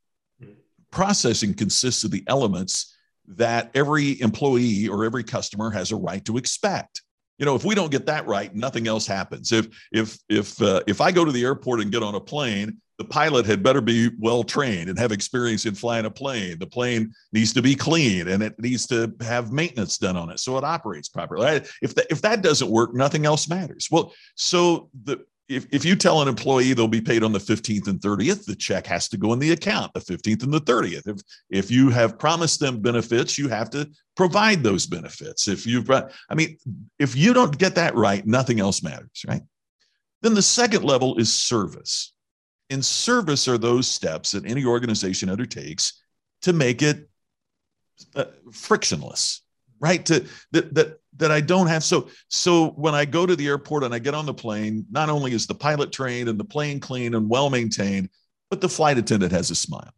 Processing 0.91 1.53
consists 1.53 2.03
of 2.03 2.11
the 2.11 2.23
elements 2.27 2.95
that 3.27 3.71
every 3.73 4.19
employee 4.21 4.87
or 4.87 5.03
every 5.03 5.23
customer 5.23 5.71
has 5.71 5.91
a 5.91 5.95
right 5.95 6.23
to 6.25 6.37
expect. 6.37 7.01
You 7.37 7.45
know, 7.45 7.55
if 7.55 7.65
we 7.65 7.75
don't 7.75 7.91
get 7.91 8.05
that 8.05 8.27
right, 8.27 8.53
nothing 8.53 8.87
else 8.87 9.07
happens. 9.07 9.51
If 9.51 9.67
if 9.91 10.17
if 10.29 10.61
uh, 10.61 10.83
if 10.87 11.01
I 11.01 11.11
go 11.11 11.25
to 11.25 11.31
the 11.31 11.43
airport 11.43 11.81
and 11.81 11.91
get 11.91 12.03
on 12.03 12.15
a 12.15 12.19
plane 12.19 12.81
the 12.97 13.05
pilot 13.05 13.45
had 13.45 13.63
better 13.63 13.81
be 13.81 14.09
well 14.19 14.43
trained 14.43 14.89
and 14.89 14.97
have 14.97 15.11
experience 15.11 15.65
in 15.65 15.75
flying 15.75 16.05
a 16.05 16.11
plane. 16.11 16.57
The 16.59 16.67
plane 16.67 17.13
needs 17.33 17.53
to 17.53 17.61
be 17.61 17.75
clean 17.75 18.27
and 18.27 18.41
it 18.41 18.57
needs 18.59 18.87
to 18.87 19.13
have 19.21 19.51
maintenance 19.51 19.97
done 19.97 20.15
on 20.15 20.29
it 20.29 20.39
so 20.39 20.57
it 20.57 20.63
operates 20.63 21.09
properly. 21.09 21.61
If 21.81 21.95
that, 21.95 22.07
if 22.09 22.21
that 22.21 22.41
doesn't 22.41 22.69
work, 22.69 22.93
nothing 22.93 23.25
else 23.25 23.49
matters. 23.49 23.89
Well, 23.91 24.13
so 24.35 24.89
the 25.03 25.25
if, 25.47 25.67
if 25.71 25.85
you 25.85 25.95
tell 25.95 26.23
an 26.23 26.27
employee 26.27 26.73
they'll 26.73 26.87
be 26.87 27.01
paid 27.01 27.21
on 27.21 27.31
the 27.31 27.39
15th 27.39 27.87
and 27.87 27.99
30th, 27.99 28.45
the 28.45 28.55
check 28.55 28.87
has 28.87 29.07
to 29.09 29.17
go 29.17 29.31
in 29.31 29.37
the 29.37 29.51
account 29.51 29.93
the 29.93 29.99
15th 29.99 30.41
and 30.41 30.51
the 30.51 30.61
30th. 30.61 31.07
If 31.07 31.21
if 31.49 31.71
you 31.71 31.89
have 31.89 32.17
promised 32.17 32.59
them 32.59 32.81
benefits, 32.81 33.37
you 33.37 33.47
have 33.49 33.69
to 33.71 33.87
provide 34.15 34.63
those 34.63 34.87
benefits. 34.87 35.47
If 35.47 35.67
you've 35.67 35.89
I 35.91 36.09
mean, 36.33 36.57
if 36.97 37.15
you 37.15 37.33
don't 37.33 37.55
get 37.57 37.75
that 37.75 37.93
right, 37.93 38.25
nothing 38.25 38.59
else 38.59 38.81
matters, 38.81 39.23
right? 39.27 39.41
Then 40.21 40.33
the 40.33 40.41
second 40.41 40.83
level 40.83 41.17
is 41.17 41.31
service 41.31 42.14
and 42.69 42.83
service 42.83 43.47
are 43.47 43.57
those 43.57 43.87
steps 43.87 44.31
that 44.31 44.45
any 44.45 44.65
organization 44.65 45.29
undertakes 45.29 46.01
to 46.41 46.53
make 46.53 46.81
it 46.81 47.09
uh, 48.15 48.25
frictionless, 48.51 49.41
right? 49.79 50.05
To 50.05 50.25
that 50.51 50.73
that 50.73 50.99
that 51.17 51.31
I 51.31 51.41
don't 51.41 51.67
have. 51.67 51.83
So 51.83 52.09
so 52.27 52.69
when 52.71 52.95
I 52.95 53.05
go 53.05 53.25
to 53.25 53.35
the 53.35 53.47
airport 53.47 53.83
and 53.83 53.93
I 53.93 53.99
get 53.99 54.13
on 54.13 54.25
the 54.25 54.33
plane, 54.33 54.85
not 54.91 55.09
only 55.09 55.33
is 55.33 55.47
the 55.47 55.55
pilot 55.55 55.91
trained 55.91 56.29
and 56.29 56.39
the 56.39 56.45
plane 56.45 56.79
clean 56.79 57.15
and 57.15 57.29
well 57.29 57.49
maintained, 57.49 58.09
but 58.49 58.61
the 58.61 58.69
flight 58.69 58.97
attendant 58.97 59.31
has 59.31 59.51
a 59.51 59.55
smile 59.55 59.93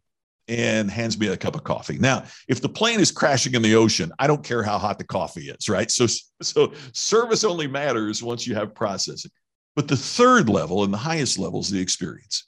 and 0.47 0.89
hands 0.89 1.20
me 1.20 1.28
a 1.28 1.36
cup 1.36 1.55
of 1.55 1.63
coffee. 1.63 1.97
Now, 1.97 2.24
if 2.47 2.61
the 2.61 2.70
plane 2.70 2.99
is 2.99 3.11
crashing 3.11 3.53
in 3.53 3.61
the 3.61 3.76
ocean, 3.76 4.11
I 4.18 4.28
don't 4.28 4.43
care 4.43 4.63
how 4.63 4.78
hot 4.78 4.97
the 4.97 5.03
coffee 5.03 5.49
is, 5.49 5.70
right? 5.70 5.89
So 5.91 6.07
so 6.41 6.74
service 6.93 7.43
only 7.43 7.68
matters 7.68 8.22
once 8.22 8.45
you 8.45 8.55
have 8.55 8.76
processing. 8.76 9.32
But 9.76 9.88
the 9.88 9.97
third 9.97 10.49
level 10.49 10.84
and 10.84 10.93
the 10.93 10.97
highest 10.97 11.38
level 11.38 11.59
is 11.59 11.70
the 11.70 11.80
experience. 11.80 12.47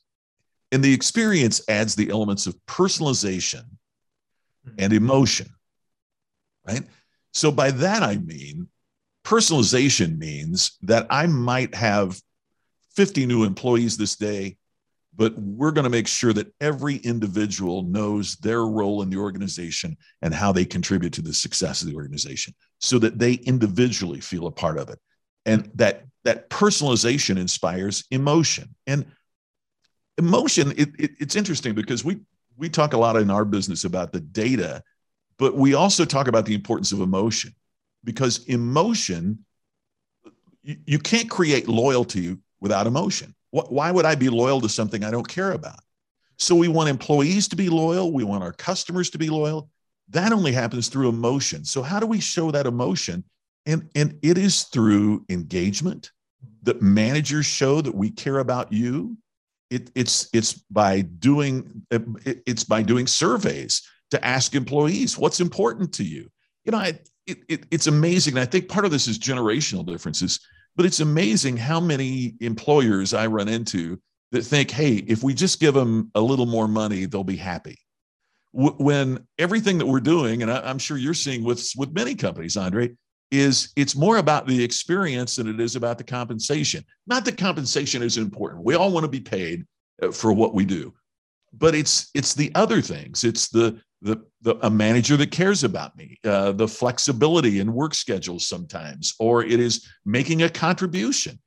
And 0.71 0.83
the 0.83 0.93
experience 0.93 1.61
adds 1.67 1.95
the 1.95 2.09
elements 2.09 2.47
of 2.47 2.55
personalization 2.67 3.63
hmm. 4.65 4.71
and 4.77 4.93
emotion, 4.93 5.49
right? 6.67 6.83
So 7.33 7.51
by 7.51 7.71
that, 7.71 8.03
I 8.03 8.17
mean, 8.17 8.67
personalization 9.23 10.17
means 10.17 10.77
that 10.81 11.07
I 11.09 11.27
might 11.27 11.75
have 11.75 12.19
50 12.95 13.25
new 13.25 13.43
employees 13.43 13.97
this 13.97 14.15
day, 14.15 14.57
but 15.15 15.37
we're 15.37 15.71
going 15.71 15.83
to 15.83 15.89
make 15.89 16.07
sure 16.07 16.33
that 16.33 16.53
every 16.61 16.97
individual 16.97 17.83
knows 17.83 18.35
their 18.37 18.65
role 18.65 19.01
in 19.01 19.09
the 19.09 19.17
organization 19.17 19.97
and 20.21 20.33
how 20.33 20.51
they 20.51 20.65
contribute 20.65 21.13
to 21.13 21.21
the 21.21 21.33
success 21.33 21.81
of 21.81 21.89
the 21.89 21.95
organization 21.95 22.53
so 22.79 22.99
that 22.99 23.19
they 23.19 23.33
individually 23.33 24.21
feel 24.21 24.47
a 24.47 24.51
part 24.51 24.77
of 24.77 24.89
it. 24.89 24.99
And 25.45 25.69
that 25.75 26.05
that 26.23 26.49
personalization 26.49 27.37
inspires 27.37 28.03
emotion. 28.11 28.75
And 28.87 29.05
emotion, 30.19 30.71
it, 30.77 30.89
it, 30.99 31.11
it's 31.19 31.35
interesting 31.35 31.73
because 31.73 32.05
we 32.05 32.19
we 32.57 32.69
talk 32.69 32.93
a 32.93 32.97
lot 32.97 33.15
in 33.15 33.31
our 33.31 33.45
business 33.45 33.85
about 33.85 34.11
the 34.11 34.19
data, 34.19 34.83
but 35.37 35.55
we 35.55 35.73
also 35.73 36.05
talk 36.05 36.27
about 36.27 36.45
the 36.45 36.53
importance 36.53 36.91
of 36.91 36.99
emotion 36.99 37.55
because 38.03 38.45
emotion 38.45 39.45
you, 40.61 40.75
you 40.85 40.99
can't 40.99 41.29
create 41.29 41.67
loyalty 41.67 42.37
without 42.59 42.85
emotion. 42.85 43.33
Why 43.51 43.89
would 43.89 44.05
I 44.05 44.13
be 44.13 44.29
loyal 44.29 44.61
to 44.61 44.69
something 44.69 45.03
I 45.03 45.09
don't 45.09 45.27
care 45.27 45.53
about? 45.53 45.79
So 46.37 46.55
we 46.55 46.67
want 46.67 46.89
employees 46.89 47.47
to 47.47 47.55
be 47.55 47.67
loyal. 47.67 48.11
We 48.11 48.23
want 48.23 48.43
our 48.43 48.53
customers 48.53 49.09
to 49.11 49.17
be 49.17 49.29
loyal. 49.29 49.69
That 50.09 50.31
only 50.31 50.51
happens 50.51 50.87
through 50.87 51.09
emotion. 51.09 51.65
So 51.65 51.81
how 51.81 51.99
do 51.99 52.05
we 52.05 52.19
show 52.19 52.51
that 52.51 52.67
emotion? 52.67 53.23
And, 53.65 53.89
and 53.95 54.19
it 54.21 54.37
is 54.37 54.63
through 54.63 55.25
engagement 55.29 56.11
that 56.63 56.81
managers 56.81 57.45
show 57.45 57.81
that 57.81 57.95
we 57.95 58.11
care 58.11 58.37
about 58.37 58.71
you. 58.71 59.17
It, 59.69 59.91
it's, 59.95 60.29
it's 60.33 60.53
by 60.53 61.01
doing 61.01 61.85
it, 61.91 62.41
it's 62.45 62.63
by 62.63 62.81
doing 62.81 63.07
surveys 63.07 63.81
to 64.11 64.25
ask 64.25 64.55
employees 64.55 65.17
what's 65.17 65.39
important 65.39 65.93
to 65.93 66.03
you. 66.03 66.29
You 66.65 66.71
know, 66.71 66.79
I, 66.79 66.99
it, 67.27 67.37
it, 67.47 67.65
it's 67.71 67.87
amazing. 67.87 68.33
And 68.33 68.41
I 68.41 68.45
think 68.45 68.67
part 68.67 68.85
of 68.85 68.91
this 68.91 69.07
is 69.07 69.19
generational 69.19 69.85
differences, 69.85 70.39
but 70.75 70.85
it's 70.85 70.99
amazing 70.99 71.57
how 71.57 71.79
many 71.79 72.35
employers 72.41 73.13
I 73.13 73.27
run 73.27 73.47
into 73.47 73.99
that 74.31 74.43
think, 74.43 74.71
hey, 74.71 74.95
if 74.95 75.23
we 75.23 75.33
just 75.33 75.59
give 75.59 75.73
them 75.73 76.11
a 76.15 76.21
little 76.21 76.45
more 76.45 76.67
money, 76.67 77.05
they'll 77.05 77.23
be 77.23 77.35
happy. 77.35 77.77
W- 78.53 78.75
when 78.77 79.27
everything 79.37 79.77
that 79.79 79.85
we're 79.85 79.99
doing, 79.99 80.41
and 80.41 80.51
I, 80.51 80.61
I'm 80.61 80.79
sure 80.79 80.97
you're 80.97 81.13
seeing 81.13 81.43
with, 81.43 81.67
with 81.77 81.93
many 81.93 82.15
companies, 82.15 82.57
Andre, 82.57 82.91
is 83.31 83.71
it's 83.75 83.95
more 83.95 84.17
about 84.17 84.47
the 84.47 84.63
experience 84.63 85.35
than 85.35 85.47
it 85.47 85.59
is 85.59 85.75
about 85.75 85.97
the 85.97 86.03
compensation. 86.03 86.83
Not 87.07 87.25
that 87.25 87.37
compensation 87.37 88.01
is 88.01 88.17
important. 88.17 88.63
We 88.63 88.75
all 88.75 88.91
want 88.91 89.03
to 89.03 89.09
be 89.09 89.19
paid 89.19 89.65
uh, 90.01 90.11
for 90.11 90.33
what 90.33 90.53
we 90.53 90.65
do, 90.65 90.93
but 91.53 91.75
it's 91.75 92.09
it's 92.13 92.33
the 92.33 92.51
other 92.55 92.81
things. 92.81 93.23
It's 93.23 93.49
the 93.49 93.79
the, 94.01 94.23
the 94.41 94.55
a 94.65 94.69
manager 94.69 95.17
that 95.17 95.31
cares 95.31 95.63
about 95.63 95.95
me, 95.97 96.17
uh, 96.23 96.53
the 96.53 96.67
flexibility 96.67 97.59
in 97.59 97.73
work 97.73 97.93
schedules 97.93 98.47
sometimes, 98.47 99.13
or 99.19 99.43
it 99.43 99.59
is 99.59 99.87
making 100.05 100.43
a 100.43 100.49
contribution. 100.49 101.37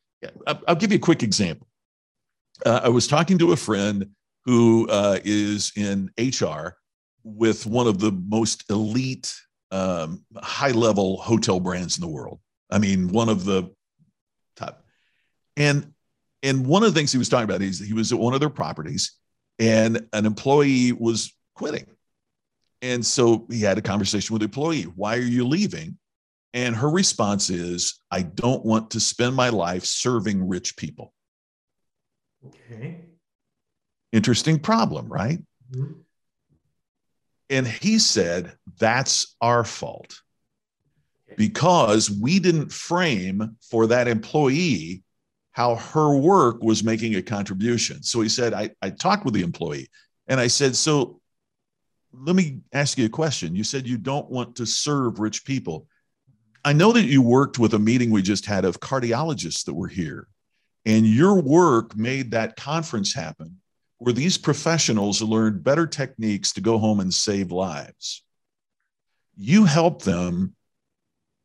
I'll, 0.46 0.60
I'll 0.68 0.76
give 0.76 0.92
you 0.92 0.98
a 0.98 1.00
quick 1.00 1.22
example. 1.22 1.66
Uh, 2.64 2.82
I 2.84 2.88
was 2.88 3.06
talking 3.06 3.38
to 3.38 3.52
a 3.52 3.56
friend 3.56 4.10
who 4.44 4.88
uh, 4.88 5.18
is 5.24 5.72
in 5.76 6.10
HR 6.18 6.76
with 7.24 7.66
one 7.66 7.86
of 7.86 7.98
the 7.98 8.12
most 8.28 8.70
elite, 8.70 9.34
um, 9.72 10.24
high 10.36 10.70
level 10.70 11.16
hotel 11.16 11.58
brands 11.58 11.96
in 11.96 12.02
the 12.02 12.08
world. 12.08 12.40
I 12.70 12.78
mean, 12.78 13.08
one 13.08 13.28
of 13.28 13.44
the 13.44 13.70
top. 14.56 14.84
And 15.56 15.92
and 16.42 16.66
one 16.66 16.82
of 16.82 16.92
the 16.92 16.98
things 16.98 17.12
he 17.12 17.18
was 17.18 17.28
talking 17.28 17.44
about 17.44 17.62
is 17.62 17.78
he 17.78 17.92
was 17.92 18.12
at 18.12 18.18
one 18.18 18.34
of 18.34 18.40
their 18.40 18.50
properties, 18.50 19.12
and 19.58 20.06
an 20.12 20.26
employee 20.26 20.92
was 20.92 21.32
quitting 21.54 21.86
and 22.82 23.06
so 23.06 23.46
he 23.48 23.60
had 23.60 23.78
a 23.78 23.82
conversation 23.82 24.34
with 24.34 24.40
the 24.40 24.46
employee. 24.46 24.82
Why 24.82 25.16
are 25.16 25.20
you 25.20 25.46
leaving? 25.46 25.96
And 26.52 26.76
her 26.76 26.90
response 26.90 27.48
is, 27.48 28.00
I 28.10 28.22
don't 28.22 28.64
want 28.64 28.90
to 28.90 29.00
spend 29.00 29.34
my 29.34 29.48
life 29.48 29.84
serving 29.84 30.46
rich 30.46 30.76
people. 30.76 31.14
Okay. 32.44 33.04
Interesting 34.10 34.58
problem, 34.58 35.06
right? 35.06 35.38
Mm-hmm. 35.70 35.92
And 37.50 37.66
he 37.66 37.98
said, 37.98 38.56
That's 38.78 39.36
our 39.40 39.64
fault 39.64 40.20
because 41.36 42.10
we 42.10 42.38
didn't 42.38 42.72
frame 42.72 43.56
for 43.70 43.86
that 43.86 44.08
employee 44.08 45.02
how 45.52 45.76
her 45.76 46.16
work 46.16 46.62
was 46.62 46.82
making 46.82 47.14
a 47.14 47.22
contribution. 47.22 48.02
So 48.02 48.20
he 48.20 48.28
said, 48.28 48.54
I, 48.54 48.70
I 48.80 48.90
talked 48.90 49.24
with 49.24 49.34
the 49.34 49.42
employee 49.42 49.88
and 50.26 50.40
I 50.40 50.46
said, 50.46 50.76
So 50.76 51.20
let 52.12 52.36
me 52.36 52.60
ask 52.72 52.98
you 52.98 53.06
a 53.06 53.10
question. 53.10 53.54
You 53.54 53.64
said 53.64 53.86
you 53.86 53.98
don't 53.98 54.30
want 54.30 54.56
to 54.56 54.66
serve 54.66 55.18
rich 55.18 55.44
people. 55.44 55.86
I 56.64 56.72
know 56.72 56.92
that 56.92 57.04
you 57.04 57.22
worked 57.22 57.58
with 57.58 57.74
a 57.74 57.78
meeting 57.78 58.10
we 58.10 58.22
just 58.22 58.46
had 58.46 58.64
of 58.64 58.80
cardiologists 58.80 59.64
that 59.64 59.74
were 59.74 59.88
here, 59.88 60.28
and 60.86 61.04
your 61.04 61.40
work 61.40 61.96
made 61.96 62.30
that 62.30 62.56
conference 62.56 63.12
happen 63.14 63.58
where 64.02 64.12
these 64.12 64.36
professionals 64.36 65.22
learned 65.22 65.62
better 65.62 65.86
techniques 65.86 66.52
to 66.54 66.60
go 66.60 66.76
home 66.76 66.98
and 66.98 67.14
save 67.14 67.52
lives. 67.52 68.24
You 69.36 69.64
helped 69.64 70.04
them 70.04 70.56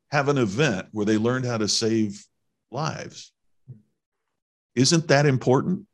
have 0.09 0.27
an 0.27 0.39
event 0.39 0.87
where 0.91 1.05
they 1.05 1.17
learned 1.17 1.45
how 1.45 1.59
to 1.59 1.67
save 1.67 2.25
lives. 2.71 3.31
Isn't 4.73 5.07
that 5.09 5.27
important? 5.27 5.85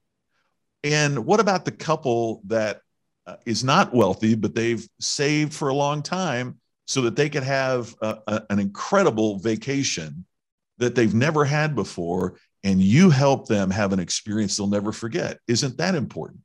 And 0.86 1.26
what 1.26 1.41
about 1.41 1.66
the 1.66 1.72
couple 1.72 2.41
that 2.45 2.80
uh, 3.28 3.36
is 3.45 3.66
not 3.66 3.93
wealthy, 3.93 4.34
but 4.34 4.55
they've 4.55 4.88
saved 5.01 5.53
for 5.53 5.68
a 5.68 5.74
long 5.74 6.01
time 6.01 6.61
so 6.86 7.01
that 7.01 7.18
they 7.18 7.28
could 7.28 7.43
have 7.43 7.93
a, 8.01 8.20
a, 8.26 8.43
an 8.49 8.59
incredible 8.59 9.38
vacation 9.39 10.26
that 10.78 10.95
they've 10.95 11.14
never 11.14 11.43
had 11.43 11.76
before. 11.76 12.38
And 12.64 12.82
you 12.82 13.09
help 13.09 13.49
them 13.49 13.70
have 13.70 13.91
an 13.91 13.99
experience 13.99 14.55
they'll 14.55 14.68
never 14.68 14.93
forget. 14.93 15.39
Isn't 15.49 15.78
that 15.78 15.95
important? 15.95 16.39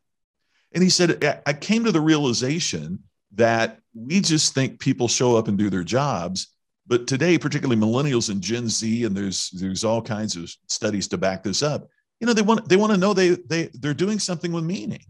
And 0.73 0.83
he 0.83 0.91
said, 0.91 1.43
I 1.47 1.53
came 1.53 1.85
to 1.85 1.93
the 1.93 2.01
realization 2.01 3.01
that 3.35 3.79
we 3.95 4.21
just 4.21 4.55
think 4.55 4.81
people 4.81 5.09
show 5.09 5.37
up 5.37 5.49
and 5.49 5.59
do 5.59 5.71
their 5.71 5.85
jobs. 5.85 6.49
But 6.87 7.07
today, 7.07 7.37
particularly 7.39 7.81
millennials 7.81 8.31
and 8.31 8.41
Gen 8.41 8.69
Z, 8.69 9.05
and 9.05 9.15
there's 9.17 9.51
there's 9.51 9.85
all 9.85 10.01
kinds 10.01 10.37
of 10.37 10.51
studies 10.69 11.09
to 11.09 11.19
back 11.19 11.43
this 11.43 11.63
up. 11.63 11.89
You 12.21 12.27
know, 12.27 12.33
they 12.33 12.43
want 12.43 12.69
they 12.69 12.77
want 12.77 12.93
to 12.93 12.99
know 12.99 13.13
they 13.13 13.31
they 13.31 13.69
they're 13.75 13.95
doing 13.95 14.19
something 14.19 14.53
with 14.53 14.65
meaning. 14.65 15.05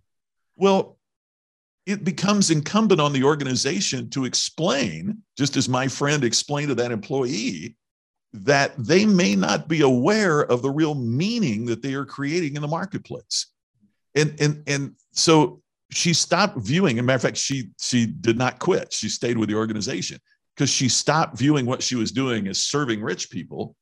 Well, 0.56 0.98
it 1.86 2.04
becomes 2.04 2.50
incumbent 2.50 3.00
on 3.00 3.12
the 3.12 3.24
organization 3.24 4.10
to 4.10 4.24
explain, 4.24 5.22
just 5.36 5.56
as 5.56 5.68
my 5.68 5.88
friend 5.88 6.24
explained 6.24 6.68
to 6.68 6.74
that 6.74 6.92
employee, 6.92 7.76
that 8.32 8.74
they 8.76 9.06
may 9.06 9.36
not 9.36 9.68
be 9.68 9.80
aware 9.80 10.40
of 10.40 10.62
the 10.62 10.70
real 10.70 10.94
meaning 10.94 11.64
that 11.66 11.80
they 11.80 11.94
are 11.94 12.04
creating 12.04 12.56
in 12.56 12.62
the 12.62 12.68
marketplace. 12.68 13.46
And, 14.14 14.34
and, 14.40 14.62
and 14.66 14.94
so 15.12 15.62
she 15.90 16.12
stopped 16.12 16.58
viewing. 16.58 16.98
As 16.98 17.00
a 17.00 17.02
matter 17.02 17.16
of 17.16 17.22
fact, 17.22 17.36
she, 17.36 17.70
she 17.80 18.06
did 18.06 18.36
not 18.36 18.58
quit. 18.58 18.92
She 18.92 19.08
stayed 19.08 19.38
with 19.38 19.48
the 19.48 19.54
organization 19.54 20.18
because 20.56 20.70
she 20.70 20.88
stopped 20.88 21.38
viewing 21.38 21.66
what 21.66 21.82
she 21.82 21.94
was 21.94 22.12
doing 22.12 22.48
as 22.48 22.62
serving 22.62 23.00
rich 23.00 23.30
people 23.30 23.76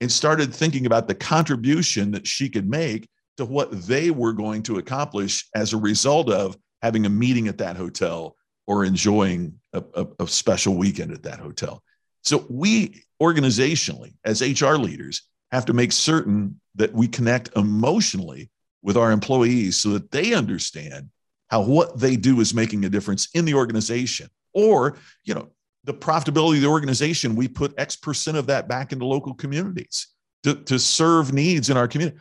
and 0.00 0.10
started 0.10 0.54
thinking 0.54 0.86
about 0.86 1.08
the 1.08 1.14
contribution 1.14 2.10
that 2.12 2.26
she 2.26 2.48
could 2.48 2.68
make 2.68 3.08
to 3.36 3.44
what 3.44 3.70
they 3.86 4.10
were 4.10 4.32
going 4.32 4.62
to 4.64 4.78
accomplish 4.78 5.46
as 5.54 5.72
a 5.72 5.76
result 5.76 6.30
of 6.30 6.56
having 6.82 7.06
a 7.06 7.10
meeting 7.10 7.48
at 7.48 7.58
that 7.58 7.76
hotel 7.76 8.36
or 8.66 8.84
enjoying 8.84 9.58
a, 9.72 9.82
a, 9.94 10.06
a 10.20 10.26
special 10.28 10.76
weekend 10.76 11.12
at 11.12 11.22
that 11.22 11.38
hotel. 11.38 11.82
So 12.22 12.44
we 12.48 13.02
organizationally, 13.20 14.14
as 14.24 14.42
HR 14.42 14.74
leaders, 14.74 15.22
have 15.50 15.64
to 15.66 15.72
make 15.72 15.92
certain 15.92 16.60
that 16.74 16.92
we 16.92 17.08
connect 17.08 17.56
emotionally 17.56 18.50
with 18.82 18.96
our 18.96 19.12
employees 19.12 19.76
so 19.78 19.90
that 19.90 20.10
they 20.10 20.34
understand 20.34 21.10
how 21.48 21.62
what 21.62 21.98
they 21.98 22.16
do 22.16 22.40
is 22.40 22.54
making 22.54 22.84
a 22.84 22.88
difference 22.88 23.28
in 23.34 23.44
the 23.44 23.54
organization 23.54 24.28
or 24.52 24.96
you 25.24 25.34
know 25.34 25.48
the 25.84 25.94
profitability 25.94 26.56
of 26.56 26.62
the 26.62 26.68
organization 26.68 27.34
we 27.34 27.48
put 27.48 27.74
x 27.78 27.96
percent 27.96 28.36
of 28.36 28.46
that 28.46 28.68
back 28.68 28.92
into 28.92 29.04
local 29.04 29.34
communities 29.34 30.08
to, 30.42 30.54
to 30.54 30.78
serve 30.78 31.32
needs 31.32 31.70
in 31.70 31.76
our 31.76 31.88
community 31.88 32.18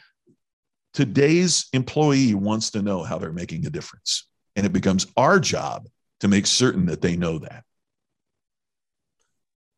today's 0.93 1.67
employee 1.73 2.33
wants 2.33 2.71
to 2.71 2.81
know 2.81 3.03
how 3.03 3.17
they're 3.17 3.31
making 3.31 3.65
a 3.65 3.69
difference 3.69 4.27
and 4.55 4.65
it 4.65 4.73
becomes 4.73 5.05
our 5.15 5.39
job 5.39 5.87
to 6.19 6.27
make 6.27 6.47
certain 6.47 6.87
that 6.87 7.01
they 7.01 7.15
know 7.15 7.37
that. 7.39 7.63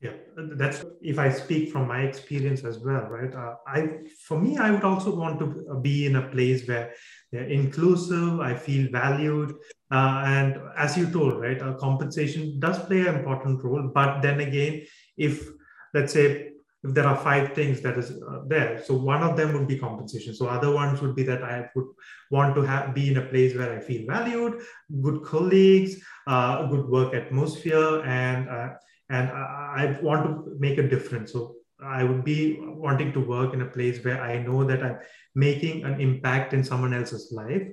Yeah, 0.01 0.13
that's 0.37 0.85
if 1.01 1.19
I 1.19 1.29
speak 1.29 1.73
from 1.73 1.89
my 1.89 2.03
experience 2.03 2.63
as 2.63 2.79
well, 2.79 3.01
right? 3.09 3.35
Uh, 3.35 3.55
I, 3.67 3.89
for 4.25 4.39
me, 4.39 4.57
I 4.57 4.71
would 4.71 4.85
also 4.85 5.13
want 5.13 5.39
to 5.39 5.77
be 5.81 6.05
in 6.05 6.15
a 6.15 6.29
place 6.29 6.65
where 6.69 6.93
they're 7.33 7.49
inclusive. 7.49 8.39
I 8.39 8.55
feel 8.55 8.89
valued, 8.93 9.55
uh, 9.91 10.23
and 10.25 10.57
as 10.77 10.97
you 10.97 11.11
told, 11.11 11.41
right, 11.41 11.61
uh, 11.61 11.73
compensation 11.73 12.61
does 12.61 12.79
play 12.85 13.01
an 13.07 13.15
important 13.15 13.61
role. 13.61 13.91
But 13.93 14.21
then 14.21 14.39
again, 14.39 14.85
if 15.17 15.45
let's 15.93 16.13
say 16.13 16.51
if 16.81 16.93
there 16.93 17.05
are 17.05 17.17
five 17.17 17.53
things 17.53 17.81
that 17.81 17.97
is 17.97 18.11
uh, 18.11 18.39
there 18.47 18.81
so 18.81 18.93
one 18.93 19.21
of 19.21 19.35
them 19.35 19.51
would 19.51 19.67
be 19.67 19.77
compensation 19.77 20.33
so 20.33 20.47
other 20.47 20.71
ones 20.71 21.01
would 21.01 21.13
be 21.13 21.23
that 21.23 21.43
i 21.43 21.69
would 21.75 21.87
want 22.31 22.55
to 22.55 22.61
have 22.61 22.95
be 22.95 23.11
in 23.11 23.17
a 23.17 23.25
place 23.25 23.53
where 23.53 23.73
i 23.73 23.81
feel 23.81 24.07
valued 24.07 24.61
good 25.01 25.21
colleagues 25.23 26.01
uh, 26.27 26.65
good 26.67 26.87
work 26.87 27.13
atmosphere 27.13 28.01
and 28.05 28.47
uh, 28.47 28.69
and 29.09 29.29
I, 29.29 29.97
I 29.97 29.99
want 30.01 30.25
to 30.25 30.55
make 30.59 30.77
a 30.77 30.87
difference 30.87 31.33
so 31.33 31.55
I 31.81 32.03
would 32.03 32.23
be 32.23 32.59
wanting 32.59 33.13
to 33.13 33.19
work 33.19 33.53
in 33.53 33.61
a 33.61 33.65
place 33.65 34.03
where 34.03 34.21
I 34.21 34.41
know 34.41 34.63
that 34.65 34.83
I'm 34.83 34.99
making 35.33 35.85
an 35.85 36.01
impact 36.01 36.53
in 36.53 36.63
someone 36.63 36.93
else's 36.93 37.31
life. 37.31 37.63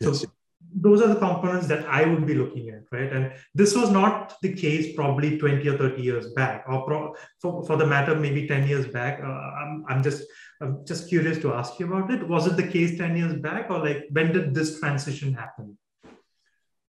Yes. 0.00 0.20
So 0.20 0.26
those 0.74 1.02
are 1.02 1.08
the 1.08 1.16
components 1.16 1.66
that 1.68 1.86
I 1.86 2.04
would 2.06 2.26
be 2.26 2.34
looking 2.34 2.70
at, 2.70 2.84
right? 2.90 3.12
And 3.12 3.32
this 3.54 3.76
was 3.76 3.90
not 3.90 4.34
the 4.42 4.52
case 4.52 4.94
probably 4.96 5.38
20 5.38 5.68
or 5.68 5.76
30 5.76 6.02
years 6.02 6.32
back, 6.32 6.64
or 6.68 6.84
pro- 6.84 7.14
for, 7.40 7.64
for 7.64 7.76
the 7.76 7.86
matter, 7.86 8.14
maybe 8.14 8.46
10 8.46 8.66
years 8.66 8.86
back. 8.86 9.20
Uh, 9.20 9.26
I'm, 9.26 9.84
I'm 9.88 10.02
just 10.02 10.24
I'm 10.60 10.84
just 10.86 11.08
curious 11.08 11.38
to 11.40 11.52
ask 11.52 11.78
you 11.78 11.92
about 11.92 12.10
it. 12.12 12.26
Was 12.26 12.46
it 12.46 12.56
the 12.56 12.66
case 12.66 12.96
10 12.96 13.16
years 13.16 13.34
back, 13.34 13.70
or 13.70 13.80
like 13.80 14.06
when 14.10 14.32
did 14.32 14.54
this 14.54 14.80
transition 14.80 15.34
happen? 15.34 15.76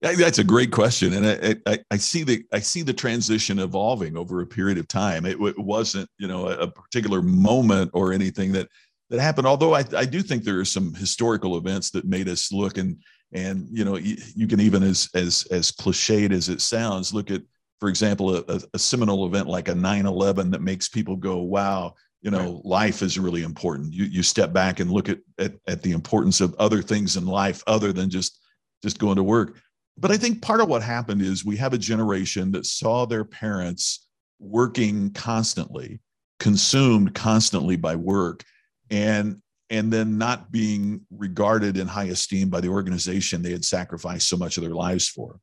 That's 0.01 0.37
a 0.37 0.43
great 0.43 0.71
question, 0.71 1.13
and 1.13 1.25
I, 1.25 1.71
I, 1.71 1.79
I, 1.89 1.97
see 1.97 2.23
the 2.23 2.43
I 2.53 2.59
see 2.59 2.83
the 2.83 2.93
transition 2.93 3.57
evolving 3.57 4.15
over 4.15 4.41
a 4.41 4.45
period 4.45 4.77
of 4.77 4.87
time. 4.87 5.25
It, 5.25 5.41
it 5.41 5.57
wasn't 5.57 6.07
you 6.19 6.27
know 6.27 6.49
a, 6.49 6.67
particular 6.67 7.23
moment 7.23 7.89
or 7.93 8.13
anything 8.13 8.51
that 8.51 8.69
that 9.09 9.19
happened. 9.19 9.47
Although 9.47 9.73
I, 9.73 9.83
I 9.95 10.05
do 10.05 10.21
think 10.21 10.43
there 10.43 10.59
are 10.59 10.65
some 10.65 10.93
historical 10.93 11.57
events 11.57 11.89
that 11.91 12.05
made 12.05 12.29
us 12.29 12.51
look 12.51 12.77
and 12.77 13.01
and 13.33 13.67
you 13.71 13.83
know 13.83 13.97
you, 13.97 14.17
you 14.35 14.47
can 14.47 14.59
even 14.59 14.83
as 14.83 15.09
as 15.13 15.45
as 15.51 15.71
cliched 15.71 16.31
as 16.31 16.49
it 16.49 16.61
sounds 16.61 17.13
look 17.13 17.31
at 17.31 17.41
for 17.79 17.89
example 17.89 18.35
a, 18.35 18.61
a 18.73 18.79
seminal 18.79 19.25
event 19.25 19.47
like 19.47 19.67
a 19.67 19.73
9-11 19.73 20.51
that 20.51 20.61
makes 20.61 20.87
people 20.87 21.15
go 21.15 21.37
wow 21.37 21.93
you 22.21 22.31
know 22.31 22.53
right. 22.53 22.65
life 22.65 23.01
is 23.01 23.19
really 23.19 23.43
important 23.43 23.93
you 23.93 24.05
you 24.05 24.23
step 24.23 24.53
back 24.53 24.79
and 24.79 24.89
look 24.89 25.09
at, 25.09 25.19
at 25.39 25.53
at 25.67 25.81
the 25.81 25.91
importance 25.91 26.39
of 26.39 26.55
other 26.57 26.81
things 26.81 27.17
in 27.17 27.25
life 27.25 27.63
other 27.67 27.91
than 27.91 28.09
just 28.09 28.39
just 28.81 28.99
going 28.99 29.17
to 29.17 29.23
work 29.23 29.57
but 29.97 30.11
I 30.11 30.17
think 30.17 30.41
part 30.41 30.61
of 30.61 30.69
what 30.69 30.83
happened 30.83 31.21
is 31.21 31.43
we 31.43 31.57
have 31.57 31.73
a 31.73 31.77
generation 31.77 32.51
that 32.51 32.65
saw 32.65 33.05
their 33.05 33.25
parents 33.25 34.07
working 34.39 35.11
constantly, 35.11 35.99
consumed 36.39 37.15
constantly 37.15 37.75
by 37.75 37.95
work, 37.95 38.43
and 38.89 39.41
and 39.69 39.91
then 39.91 40.17
not 40.17 40.49
being 40.51 41.01
regarded 41.11 41.75
in 41.75 41.87
high 41.87 42.05
esteem 42.05 42.49
by 42.49 42.61
the 42.61 42.69
organization 42.69 43.41
they 43.41 43.51
had 43.51 43.65
sacrificed 43.65 44.29
so 44.29 44.37
much 44.37 44.55
of 44.55 44.63
their 44.63 44.73
lives 44.73 45.09
for. 45.09 45.39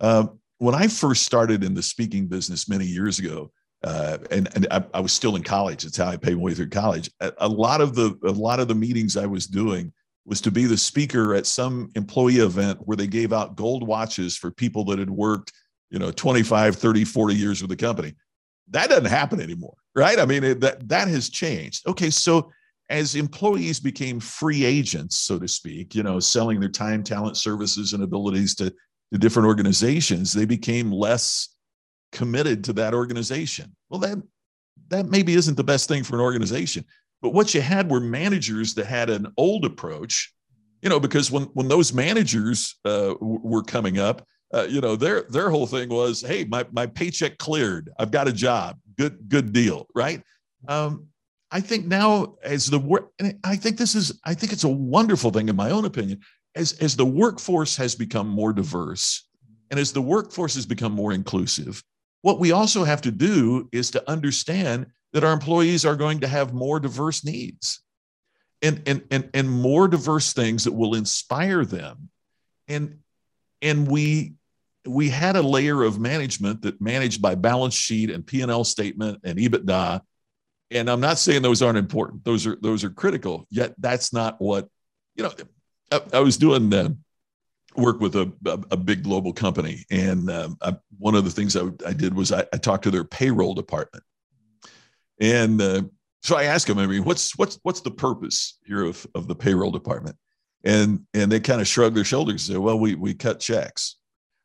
Uh, 0.00 0.26
when 0.58 0.74
I 0.74 0.88
first 0.88 1.22
started 1.22 1.62
in 1.62 1.74
the 1.74 1.82
speaking 1.82 2.26
business 2.26 2.68
many 2.68 2.84
years 2.84 3.20
ago, 3.20 3.52
uh, 3.84 4.18
and, 4.30 4.48
and 4.54 4.66
I, 4.70 4.84
I, 4.92 5.00
was 5.00 5.12
still 5.12 5.36
in 5.36 5.42
college. 5.42 5.84
That's 5.84 5.96
how 5.96 6.08
I 6.08 6.16
paid 6.16 6.36
my 6.36 6.42
way 6.42 6.54
through 6.54 6.68
college. 6.68 7.10
A, 7.20 7.32
a, 7.38 7.48
lot 7.48 7.80
of 7.80 7.94
the 7.94 8.18
a 8.24 8.30
lot 8.30 8.60
of 8.60 8.68
the 8.68 8.74
meetings 8.74 9.16
I 9.16 9.24
was 9.24 9.46
doing 9.46 9.92
was 10.24 10.40
to 10.42 10.50
be 10.50 10.66
the 10.66 10.76
speaker 10.76 11.34
at 11.34 11.46
some 11.46 11.90
employee 11.94 12.38
event 12.38 12.78
where 12.84 12.96
they 12.96 13.06
gave 13.06 13.32
out 13.32 13.56
gold 13.56 13.86
watches 13.86 14.36
for 14.36 14.50
people 14.50 14.84
that 14.84 14.98
had 14.98 15.10
worked, 15.10 15.52
you 15.90 15.98
know, 15.98 16.10
25, 16.10 16.76
30, 16.76 17.04
40 17.04 17.34
years 17.34 17.62
with 17.62 17.70
the 17.70 17.76
company. 17.76 18.14
That 18.68 18.88
doesn't 18.88 19.06
happen 19.06 19.40
anymore, 19.40 19.74
right? 19.94 20.18
I 20.18 20.26
mean, 20.26 20.44
it, 20.44 20.60
that 20.60 20.88
that 20.88 21.08
has 21.08 21.28
changed. 21.28 21.86
Okay, 21.88 22.10
so 22.10 22.52
as 22.90 23.14
employees 23.14 23.80
became 23.80 24.20
free 24.20 24.64
agents, 24.64 25.16
so 25.16 25.38
to 25.38 25.48
speak, 25.48 25.94
you 25.94 26.02
know, 26.02 26.20
selling 26.20 26.60
their 26.60 26.68
time, 26.68 27.02
talent, 27.02 27.36
services, 27.36 27.92
and 27.92 28.02
abilities 28.02 28.54
to, 28.56 28.70
to 29.12 29.18
different 29.18 29.46
organizations, 29.46 30.32
they 30.32 30.44
became 30.44 30.90
less 30.92 31.48
committed 32.12 32.64
to 32.64 32.72
that 32.74 32.92
organization. 32.92 33.74
Well, 33.88 34.00
that 34.00 34.18
that 34.88 35.06
maybe 35.06 35.34
isn't 35.34 35.56
the 35.56 35.64
best 35.64 35.88
thing 35.88 36.02
for 36.02 36.16
an 36.16 36.20
organization. 36.20 36.84
But 37.22 37.34
what 37.34 37.54
you 37.54 37.60
had 37.60 37.90
were 37.90 38.00
managers 38.00 38.74
that 38.74 38.86
had 38.86 39.10
an 39.10 39.32
old 39.36 39.64
approach, 39.64 40.32
you 40.82 40.88
know, 40.88 41.00
because 41.00 41.30
when 41.30 41.44
when 41.54 41.68
those 41.68 41.92
managers 41.92 42.76
uh, 42.84 43.14
were 43.20 43.62
coming 43.62 43.98
up, 43.98 44.26
uh, 44.54 44.66
you 44.68 44.80
know, 44.80 44.96
their 44.96 45.22
their 45.28 45.50
whole 45.50 45.66
thing 45.66 45.88
was, 45.88 46.22
hey, 46.22 46.44
my 46.44 46.66
my 46.72 46.86
paycheck 46.86 47.38
cleared, 47.38 47.90
I've 47.98 48.10
got 48.10 48.28
a 48.28 48.32
job, 48.32 48.78
good 48.96 49.28
good 49.28 49.52
deal, 49.52 49.86
right? 49.94 50.22
Um, 50.68 51.06
I 51.50 51.60
think 51.60 51.86
now 51.86 52.36
as 52.42 52.68
the 52.68 52.78
work, 52.78 53.10
I 53.44 53.56
think 53.56 53.76
this 53.76 53.94
is, 53.94 54.20
I 54.24 54.34
think 54.34 54.52
it's 54.52 54.64
a 54.64 54.68
wonderful 54.68 55.30
thing 55.30 55.48
in 55.48 55.56
my 55.56 55.70
own 55.70 55.84
opinion, 55.84 56.20
as 56.54 56.72
as 56.74 56.96
the 56.96 57.06
workforce 57.06 57.76
has 57.76 57.94
become 57.94 58.28
more 58.28 58.52
diverse, 58.52 59.28
and 59.70 59.78
as 59.78 59.92
the 59.92 60.02
workforce 60.02 60.54
has 60.54 60.66
become 60.66 60.92
more 60.92 61.12
inclusive, 61.12 61.82
what 62.22 62.38
we 62.38 62.52
also 62.52 62.84
have 62.84 63.02
to 63.02 63.10
do 63.10 63.68
is 63.72 63.90
to 63.90 64.10
understand 64.10 64.86
that 65.12 65.24
our 65.24 65.32
employees 65.32 65.84
are 65.84 65.96
going 65.96 66.20
to 66.20 66.28
have 66.28 66.52
more 66.52 66.78
diverse 66.80 67.24
needs 67.24 67.80
and, 68.62 68.82
and, 68.86 69.02
and, 69.10 69.30
and 69.34 69.50
more 69.50 69.88
diverse 69.88 70.32
things 70.32 70.64
that 70.64 70.72
will 70.72 70.94
inspire 70.94 71.64
them. 71.64 72.10
And, 72.68 72.98
and 73.62 73.88
we, 73.88 74.34
we 74.86 75.08
had 75.08 75.36
a 75.36 75.42
layer 75.42 75.82
of 75.82 75.98
management 75.98 76.62
that 76.62 76.80
managed 76.80 77.20
by 77.20 77.34
balance 77.34 77.74
sheet 77.74 78.10
and 78.10 78.26
P&L 78.26 78.64
statement 78.64 79.20
and 79.24 79.38
EBITDA. 79.38 80.00
And 80.70 80.88
I'm 80.88 81.00
not 81.00 81.18
saying 81.18 81.42
those 81.42 81.62
aren't 81.62 81.78
important. 81.78 82.24
Those 82.24 82.46
are, 82.46 82.56
those 82.60 82.84
are 82.84 82.90
critical. 82.90 83.46
Yet 83.50 83.74
that's 83.78 84.12
not 84.12 84.40
what, 84.40 84.68
you 85.16 85.24
know, 85.24 85.32
I, 85.90 86.00
I 86.14 86.20
was 86.20 86.36
doing 86.36 86.72
uh, 86.72 86.90
work 87.76 88.00
with 88.00 88.14
a, 88.14 88.32
a, 88.46 88.58
a, 88.72 88.76
big 88.76 89.02
global 89.02 89.32
company. 89.32 89.84
And 89.90 90.30
um, 90.30 90.56
I, 90.62 90.76
one 90.98 91.14
of 91.14 91.24
the 91.24 91.30
things 91.30 91.56
I, 91.56 91.64
I 91.86 91.92
did 91.92 92.14
was 92.14 92.30
I, 92.30 92.44
I 92.52 92.56
talked 92.56 92.84
to 92.84 92.90
their 92.90 93.04
payroll 93.04 93.54
department 93.54 94.04
and 95.20 95.60
uh, 95.60 95.82
so 96.22 96.36
I 96.36 96.44
asked 96.44 96.68
him, 96.68 96.78
I 96.78 96.86
mean, 96.86 97.04
what's 97.04 97.36
what's 97.38 97.58
what's 97.62 97.80
the 97.80 97.90
purpose 97.90 98.58
here 98.64 98.84
of, 98.84 99.06
of 99.14 99.26
the 99.28 99.34
payroll 99.34 99.70
department? 99.70 100.16
And 100.64 101.00
and 101.14 101.30
they 101.30 101.40
kind 101.40 101.60
of 101.60 101.68
shrug 101.68 101.94
their 101.94 102.04
shoulders 102.04 102.48
and 102.48 102.54
say, 102.54 102.58
well, 102.58 102.78
we 102.78 102.94
we 102.94 103.14
cut 103.14 103.40
checks. 103.40 103.96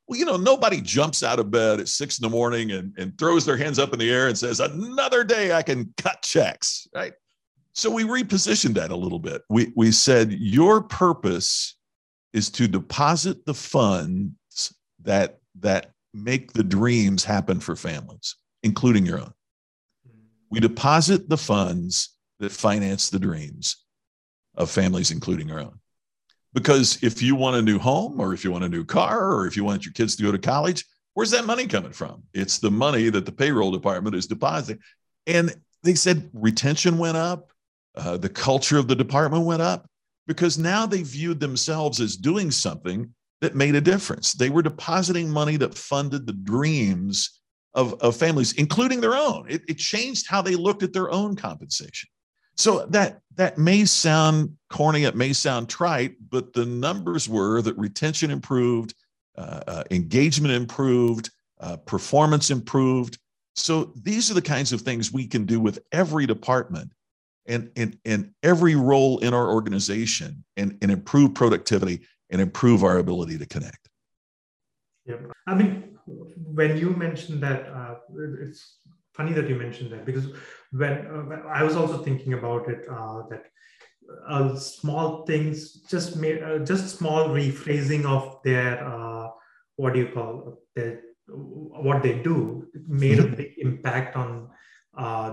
Well, 0.08 0.20
you 0.20 0.26
know, 0.26 0.38
nobody 0.38 0.82
jumps 0.82 1.24
out 1.24 1.40
of 1.40 1.50
bed 1.50 1.80
at 1.80 1.88
six 1.88 2.20
in 2.20 2.24
the 2.24 2.30
morning 2.30 2.72
and, 2.72 2.94
and 2.98 3.18
throws 3.18 3.44
their 3.44 3.58
hands 3.58 3.80
up 3.80 3.92
in 3.92 3.98
the 3.98 4.12
air 4.12 4.28
and 4.28 4.38
says, 4.38 4.60
another 4.60 5.24
day 5.24 5.52
I 5.52 5.64
can 5.64 5.92
cut 5.98 6.22
checks, 6.22 6.88
right? 6.94 7.14
So 7.74 7.90
we 7.90 8.04
repositioned 8.04 8.76
that 8.76 8.92
a 8.92 8.96
little 8.96 9.20
bit. 9.20 9.42
We 9.50 9.74
we 9.76 9.92
said 9.92 10.32
your 10.32 10.82
purpose 10.82 11.76
is 12.34 12.50
to 12.52 12.68
deposit 12.68 13.46
the 13.46 13.54
funds 13.54 14.74
that 15.02 15.40
that 15.60 15.92
make 16.14 16.54
the 16.54 16.64
dreams 16.64 17.26
happen 17.26 17.60
for 17.60 17.76
families, 17.76 18.36
including 18.64 19.06
your 19.06 19.20
own. 19.20 19.34
We 20.56 20.62
deposit 20.62 21.28
the 21.28 21.38
funds 21.38 22.16
that 22.40 22.50
finance 22.50 23.10
the 23.10 23.20
dreams 23.20 23.84
of 24.56 24.72
families, 24.72 25.12
including 25.12 25.52
our 25.52 25.60
own. 25.60 25.80
Because 26.54 26.98
if 27.04 27.22
you 27.22 27.36
want 27.36 27.58
a 27.58 27.62
new 27.62 27.78
home, 27.78 28.22
or 28.22 28.34
if 28.34 28.46
you 28.46 28.54
want 28.54 28.64
a 28.64 28.70
new 28.70 28.86
car, 28.86 29.34
or 29.34 29.48
if 29.48 29.58
you 29.58 29.66
want 29.66 29.86
your 29.86 29.92
kids 29.92 30.16
to 30.16 30.24
go 30.24 30.32
to 30.32 30.38
college, 30.38 30.86
where's 31.14 31.32
that 31.32 31.46
money 31.46 31.68
coming 31.68 31.92
from? 31.92 32.24
It's 32.34 32.60
the 32.60 32.72
money 32.72 33.10
that 33.10 33.26
the 33.26 33.34
payroll 33.34 33.70
department 33.70 34.16
is 34.16 34.28
depositing. 34.28 34.82
And 35.28 35.54
they 35.84 35.94
said 35.94 36.30
retention 36.32 36.98
went 36.98 37.18
up, 37.18 37.52
uh, 37.96 38.16
the 38.16 38.30
culture 38.30 38.78
of 38.78 38.88
the 38.88 38.96
department 38.96 39.44
went 39.44 39.62
up 39.62 39.90
because 40.26 40.58
now 40.58 40.86
they 40.86 41.04
viewed 41.04 41.42
themselves 41.42 42.00
as 42.00 42.16
doing 42.16 42.50
something 42.50 43.14
that 43.42 43.56
made 43.56 43.76
a 43.76 43.82
difference. 43.82 44.32
They 44.32 44.50
were 44.50 44.62
depositing 44.62 45.30
money 45.30 45.58
that 45.58 45.76
funded 45.76 46.26
the 46.26 46.32
dreams 46.32 47.42
of, 47.76 47.94
of 48.02 48.16
families, 48.16 48.54
including 48.54 49.02
their 49.02 49.16
own. 49.16 49.46
It, 49.50 49.64
it 49.68 49.78
changed 49.78 50.28
how 50.28 50.42
they 50.42 50.56
looked 50.56 50.82
at 50.82 50.94
their 50.94 51.12
own 51.12 51.36
compensation. 51.36 52.10
So 52.56 52.86
that 52.88 53.20
that 53.36 53.58
may 53.58 53.84
sound 53.84 54.56
corny, 54.70 55.04
it 55.04 55.16
may 55.16 55.34
sound 55.34 55.68
trite, 55.68 56.16
but 56.30 56.54
the 56.54 56.66
numbers 56.66 57.28
were 57.28 57.62
that 57.62 57.78
retention 57.78 58.32
improved, 58.32 58.96
uh, 59.38 59.62
uh, 59.68 59.84
engagement 59.92 60.54
improved, 60.54 61.30
uh, 61.60 61.76
performance 61.78 62.50
improved. 62.52 63.20
So 63.56 63.92
these 64.02 64.32
are 64.32 64.34
the 64.34 64.42
kinds 64.42 64.72
of 64.72 64.82
things 64.82 65.12
we 65.12 65.28
can 65.28 65.46
do 65.46 65.60
with 65.60 65.80
every 65.92 66.26
department 66.26 66.92
and 67.46 67.70
and, 67.76 67.98
and 68.06 68.32
every 68.42 68.76
role 68.76 69.20
in 69.20 69.34
our 69.34 69.50
organization 69.50 70.46
and, 70.56 70.78
and 70.82 70.92
improve 70.92 71.34
productivity 71.34 72.02
and 72.30 72.40
improve 72.40 72.86
our 72.86 73.00
ability 73.00 73.38
to 73.38 73.46
connect. 73.46 73.90
Yeah, 75.06 75.18
I 75.46 75.56
mean, 75.56 75.95
when 76.06 76.78
you 76.78 76.92
mentioned 76.92 77.42
that, 77.42 77.68
uh, 77.68 77.96
it's 78.42 78.80
funny 79.14 79.34
that 79.34 79.50
you 79.50 79.56
mentioned 79.56 79.92
that 79.92 80.06
because 80.06 80.28
when, 80.72 81.08
uh, 81.08 81.24
when 81.30 81.42
I 81.48 81.64
was 81.64 81.76
also 81.76 82.04
thinking 82.04 82.34
about 82.34 82.68
it, 82.70 82.86
uh, 82.90 83.24
that 83.30 83.46
uh, 84.28 84.56
small 84.56 85.26
things, 85.26 85.82
just 85.90 86.18
made, 86.18 86.44
uh, 86.44 86.60
just 86.60 86.98
small 86.98 87.30
rephrasing 87.30 88.06
of 88.06 88.38
their 88.44 88.86
uh, 88.86 89.30
what 89.78 89.94
do 89.94 90.00
you 90.00 90.10
call 90.14 90.60
their 90.76 91.02
what 91.28 92.04
they 92.04 92.20
do 92.20 92.68
made 92.88 93.20
a 93.20 93.24
mm-hmm. 93.24 93.36
big 93.36 93.54
impact 93.58 94.16
on 94.16 94.48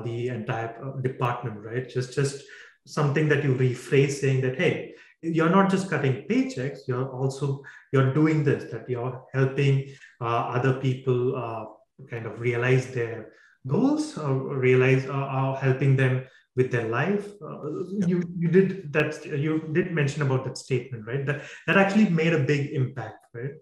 the 0.05 0.29
entire 0.29 0.75
department, 1.03 1.59
right? 1.59 1.89
Just 1.89 2.15
just 2.15 2.43
something 2.87 3.29
that 3.29 3.45
you 3.45 3.55
rephrase 3.55 4.13
saying 4.13 4.41
that 4.41 4.57
hey 4.59 4.95
you're 5.23 5.51
not 5.51 5.71
just 5.71 5.89
cutting 5.89 6.27
paychecks 6.29 6.81
you're 6.87 7.11
also 7.11 7.63
you're 7.93 8.13
doing 8.13 8.43
this 8.45 8.71
that 8.73 8.89
you're 8.89 9.25
helping 9.33 9.89
uh, 10.21 10.43
other 10.57 10.75
people 10.81 11.37
uh, 11.37 11.65
kind 12.11 12.27
of 12.27 12.41
realize 12.41 12.93
their 12.93 13.33
goals 13.67 14.19
or 14.19 14.59
realize 14.59 15.07
uh, 15.07 15.13
uh 15.13 15.55
helping 15.57 15.97
them 15.97 16.25
with 16.55 16.71
their 16.71 16.89
life. 16.89 17.27
Uh, 17.41 17.63
you 18.07 18.23
you 18.37 18.49
did 18.49 18.93
that 18.93 19.25
you 19.25 19.69
did 19.73 19.93
mention 19.93 20.23
about 20.23 20.45
that 20.45 20.59
statement 20.59 21.07
right? 21.07 21.25
That 21.25 21.43
that 21.67 21.77
actually 21.77 22.09
made 22.09 22.33
a 22.33 22.41
big 22.41 22.71
impact 22.73 23.25
right? 23.33 23.53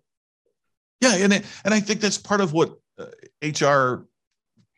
Yeah 1.01 1.17
and 1.17 1.33
it, 1.33 1.45
and 1.65 1.73
i 1.73 1.81
think 1.81 2.01
that's 2.01 2.19
part 2.19 2.41
of 2.41 2.53
what 2.53 2.77
hr 3.43 3.65
uh, 3.65 3.97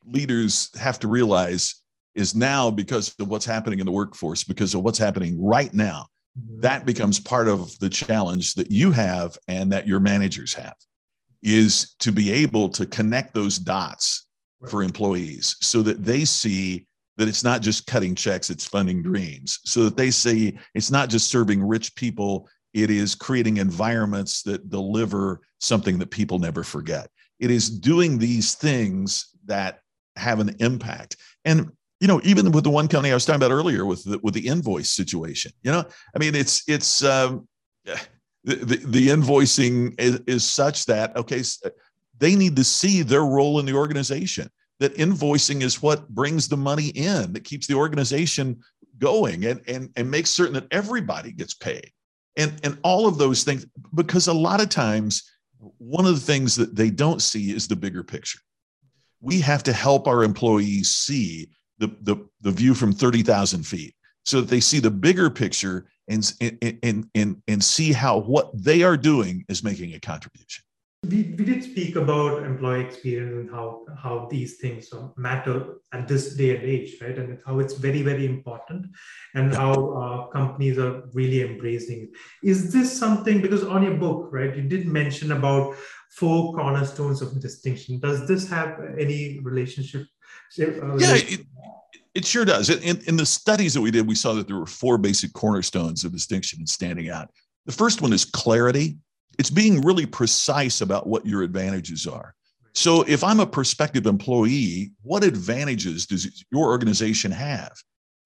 leaders 0.06 0.70
have 0.78 0.98
to 1.00 1.08
realize 1.08 1.82
is 2.14 2.34
now 2.34 2.70
because 2.70 3.14
of 3.18 3.28
what's 3.28 3.46
happening 3.46 3.78
in 3.78 3.86
the 3.86 3.92
workforce, 3.92 4.44
because 4.44 4.74
of 4.74 4.82
what's 4.82 4.98
happening 4.98 5.42
right 5.42 5.72
now. 5.72 6.06
Mm-hmm. 6.38 6.60
That 6.60 6.86
becomes 6.86 7.20
part 7.20 7.48
of 7.48 7.78
the 7.78 7.90
challenge 7.90 8.54
that 8.54 8.70
you 8.70 8.90
have 8.92 9.36
and 9.48 9.70
that 9.72 9.86
your 9.86 10.00
managers 10.00 10.54
have 10.54 10.76
is 11.42 11.94
to 11.98 12.12
be 12.12 12.30
able 12.30 12.68
to 12.70 12.86
connect 12.86 13.34
those 13.34 13.58
dots 13.58 14.26
for 14.68 14.82
employees 14.82 15.56
so 15.60 15.82
that 15.82 16.04
they 16.04 16.24
see 16.24 16.86
that 17.16 17.28
it's 17.28 17.44
not 17.44 17.60
just 17.60 17.86
cutting 17.86 18.14
checks, 18.14 18.48
it's 18.48 18.64
funding 18.64 19.02
dreams. 19.02 19.58
So 19.64 19.84
that 19.84 19.96
they 19.96 20.10
see 20.10 20.58
it's 20.74 20.90
not 20.90 21.10
just 21.10 21.30
serving 21.30 21.62
rich 21.62 21.94
people, 21.94 22.48
it 22.72 22.90
is 22.90 23.14
creating 23.14 23.58
environments 23.58 24.42
that 24.42 24.70
deliver 24.70 25.40
something 25.60 25.98
that 25.98 26.10
people 26.10 26.38
never 26.38 26.64
forget. 26.64 27.10
It 27.38 27.50
is 27.50 27.68
doing 27.68 28.18
these 28.18 28.54
things 28.54 29.28
that 29.46 29.80
have 30.16 30.40
an 30.40 30.54
impact. 30.60 31.16
And 31.44 31.70
you 32.02 32.08
know, 32.08 32.20
even 32.24 32.50
with 32.50 32.64
the 32.64 32.70
one 32.70 32.88
company 32.88 33.12
I 33.12 33.14
was 33.14 33.24
talking 33.24 33.36
about 33.36 33.52
earlier 33.52 33.86
with 33.86 34.02
the, 34.02 34.18
with 34.24 34.34
the 34.34 34.48
invoice 34.48 34.90
situation, 34.90 35.52
you 35.62 35.70
know, 35.70 35.84
I 36.16 36.18
mean, 36.18 36.34
it's 36.34 36.64
it's 36.66 37.04
um, 37.04 37.46
the, 37.84 38.56
the, 38.56 38.76
the 38.84 39.08
invoicing 39.08 39.94
is, 40.00 40.20
is 40.26 40.44
such 40.44 40.86
that 40.86 41.16
okay, 41.16 41.44
they 42.18 42.34
need 42.34 42.56
to 42.56 42.64
see 42.64 43.02
their 43.02 43.24
role 43.24 43.60
in 43.60 43.66
the 43.66 43.74
organization. 43.74 44.50
That 44.80 44.96
invoicing 44.96 45.62
is 45.62 45.80
what 45.80 46.08
brings 46.08 46.48
the 46.48 46.56
money 46.56 46.88
in, 46.88 47.34
that 47.34 47.44
keeps 47.44 47.68
the 47.68 47.74
organization 47.74 48.58
going, 48.98 49.44
and 49.44 49.60
and 49.68 49.88
and 49.94 50.10
makes 50.10 50.30
certain 50.30 50.54
that 50.54 50.66
everybody 50.72 51.30
gets 51.30 51.54
paid, 51.54 51.92
and 52.36 52.52
and 52.64 52.78
all 52.82 53.06
of 53.06 53.16
those 53.16 53.44
things. 53.44 53.64
Because 53.94 54.26
a 54.26 54.32
lot 54.32 54.60
of 54.60 54.70
times, 54.70 55.30
one 55.78 56.06
of 56.06 56.16
the 56.16 56.26
things 56.32 56.56
that 56.56 56.74
they 56.74 56.90
don't 56.90 57.22
see 57.22 57.52
is 57.52 57.68
the 57.68 57.76
bigger 57.76 58.02
picture. 58.02 58.40
We 59.20 59.40
have 59.42 59.62
to 59.62 59.72
help 59.72 60.08
our 60.08 60.24
employees 60.24 60.90
see 60.90 61.48
the, 61.78 61.96
the, 62.02 62.16
the 62.40 62.50
view 62.50 62.74
from 62.74 62.92
30,000 62.92 63.64
feet 63.64 63.94
so 64.24 64.40
that 64.40 64.48
they 64.48 64.60
see 64.60 64.78
the 64.78 64.90
bigger 64.90 65.30
picture 65.30 65.86
and, 66.08 66.32
and, 66.40 67.08
and, 67.14 67.42
and 67.48 67.64
see 67.64 67.92
how 67.92 68.18
what 68.18 68.50
they 68.54 68.82
are 68.82 68.96
doing 68.96 69.44
is 69.48 69.64
making 69.64 69.94
a 69.94 70.00
contribution. 70.00 70.64
We, 71.04 71.34
we 71.36 71.44
did 71.44 71.64
speak 71.64 71.96
about 71.96 72.44
employee 72.44 72.82
experience 72.82 73.34
and 73.34 73.50
how, 73.50 73.84
how 74.00 74.28
these 74.30 74.58
things 74.58 74.88
matter 75.16 75.78
at 75.92 76.06
this 76.06 76.34
day 76.34 76.56
and 76.56 76.64
age, 76.64 76.94
right? 77.02 77.18
And 77.18 77.40
how 77.44 77.58
it's 77.58 77.74
very, 77.74 78.02
very 78.02 78.24
important 78.24 78.86
and 79.34 79.52
how 79.52 79.72
uh, 79.94 80.26
companies 80.28 80.78
are 80.78 81.02
really 81.12 81.42
embracing 81.42 82.02
it. 82.02 82.10
Is 82.48 82.72
this 82.72 82.96
something, 82.96 83.42
because 83.42 83.64
on 83.64 83.82
your 83.82 83.94
book, 83.94 84.28
right, 84.30 84.56
you 84.56 84.62
did 84.62 84.86
mention 84.86 85.32
about 85.32 85.74
four 86.12 86.54
cornerstones 86.54 87.20
of 87.20 87.40
distinction. 87.40 87.98
Does 87.98 88.28
this 88.28 88.48
have 88.48 88.78
any 88.96 89.40
relationship 89.40 90.06
yeah, 90.56 91.14
it, 91.14 91.46
it, 92.14 92.24
sure 92.24 92.44
does. 92.44 92.70
In, 92.70 93.00
in 93.06 93.16
the 93.16 93.26
studies 93.26 93.74
that 93.74 93.80
we 93.80 93.90
did, 93.90 94.06
we 94.06 94.14
saw 94.14 94.34
that 94.34 94.46
there 94.46 94.56
were 94.56 94.66
four 94.66 94.98
basic 94.98 95.32
cornerstones 95.32 96.04
of 96.04 96.12
distinction 96.12 96.60
and 96.60 96.68
standing 96.68 97.10
out. 97.10 97.30
The 97.66 97.72
first 97.72 98.02
one 98.02 98.12
is 98.12 98.24
clarity. 98.24 98.96
It's 99.38 99.50
being 99.50 99.80
really 99.80 100.06
precise 100.06 100.80
about 100.80 101.06
what 101.06 101.24
your 101.24 101.42
advantages 101.42 102.06
are. 102.06 102.34
So, 102.74 103.02
if 103.02 103.22
I'm 103.22 103.40
a 103.40 103.46
prospective 103.46 104.06
employee, 104.06 104.92
what 105.02 105.24
advantages 105.24 106.06
does 106.06 106.44
your 106.50 106.66
organization 106.66 107.30
have? 107.30 107.72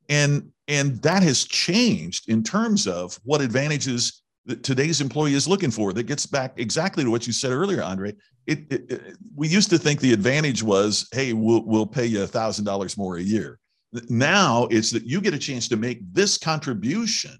And 0.08 0.50
and 0.68 1.00
that 1.02 1.22
has 1.22 1.44
changed 1.44 2.28
in 2.28 2.42
terms 2.42 2.86
of 2.86 3.18
what 3.24 3.40
advantages 3.40 4.22
that 4.46 4.62
today's 4.62 5.00
employee 5.00 5.34
is 5.34 5.46
looking 5.48 5.70
for. 5.70 5.92
That 5.92 6.04
gets 6.04 6.26
back 6.26 6.54
exactly 6.56 7.04
to 7.04 7.10
what 7.10 7.26
you 7.26 7.32
said 7.32 7.52
earlier, 7.52 7.82
Andre 7.82 8.14
it, 8.46 8.60
it, 8.70 8.90
it, 8.90 9.16
we 9.34 9.48
used 9.48 9.70
to 9.70 9.78
think 9.78 10.00
the 10.00 10.12
advantage 10.12 10.62
was, 10.62 11.08
hey, 11.12 11.32
we'll, 11.32 11.64
we'll 11.64 11.86
pay 11.86 12.06
you 12.06 12.22
a 12.22 12.26
thousand 12.26 12.64
dollars 12.64 12.96
more 12.96 13.16
a 13.16 13.22
year. 13.22 13.58
Now 14.08 14.68
it's 14.70 14.90
that 14.92 15.04
you 15.04 15.20
get 15.20 15.34
a 15.34 15.38
chance 15.38 15.68
to 15.68 15.76
make 15.76 16.00
this 16.12 16.38
contribution, 16.38 17.36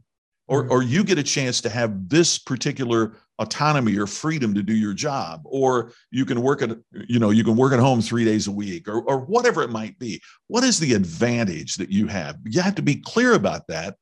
or, 0.49 0.63
mm-hmm. 0.63 0.73
or 0.73 0.83
you 0.83 1.05
get 1.05 1.19
a 1.19 1.23
chance 1.23 1.61
to 1.61 1.69
have 1.69 2.09
this 2.09 2.39
particular 2.39 3.17
autonomy 3.39 3.97
or 3.99 4.07
freedom 4.07 4.55
to 4.55 4.63
do 4.63 4.75
your 4.75 4.95
job, 4.95 5.43
or 5.45 5.93
you 6.11 6.25
can 6.25 6.41
work 6.41 6.63
at, 6.63 6.71
you 7.09 7.19
know, 7.19 7.31
you 7.31 7.45
can 7.45 7.57
work 7.57 7.73
at 7.73 7.79
home 7.79 8.01
three 8.01 8.25
days 8.25 8.47
a 8.47 8.53
week, 8.53 8.89
or, 8.89 9.03
or 9.03 9.19
whatever 9.19 9.63
it 9.63 9.71
might 9.71 9.99
be. 9.99 10.21
What 10.49 10.65
is 10.65 10.81
the 10.81 10.95
advantage 10.95 11.75
that 11.77 11.91
you 11.91 12.07
have? 12.07 12.39
You 12.45 12.63
have 12.63 12.77
to 12.77 12.83
be 12.83 12.97
clear 12.97 13.35
about 13.35 13.67
that 13.69 13.97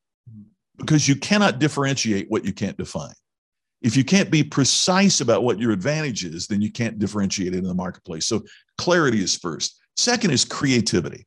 because 0.77 1.09
you 1.09 1.17
cannot 1.17 1.59
differentiate 1.59 2.31
what 2.31 2.45
you 2.45 2.53
can't 2.53 2.77
define 2.77 3.15
if 3.85 3.99
you 3.99 4.03
can't 4.03 4.31
be 4.31 4.43
precise 4.43 5.21
about 5.21 5.45
what 5.45 5.59
your 5.59 5.71
advantage 5.71 6.25
is, 6.25 6.47
then 6.47 6.63
you 6.63 6.73
can't 6.73 6.99
differentiate 6.99 7.55
it 7.55 7.59
in 7.59 7.65
the 7.65 7.75
marketplace. 7.75 8.25
So 8.25 8.43
clarity 8.79 9.23
is 9.23 9.37
first. 9.37 9.79
Second 9.95 10.31
is 10.31 10.43
creativity. 10.43 11.27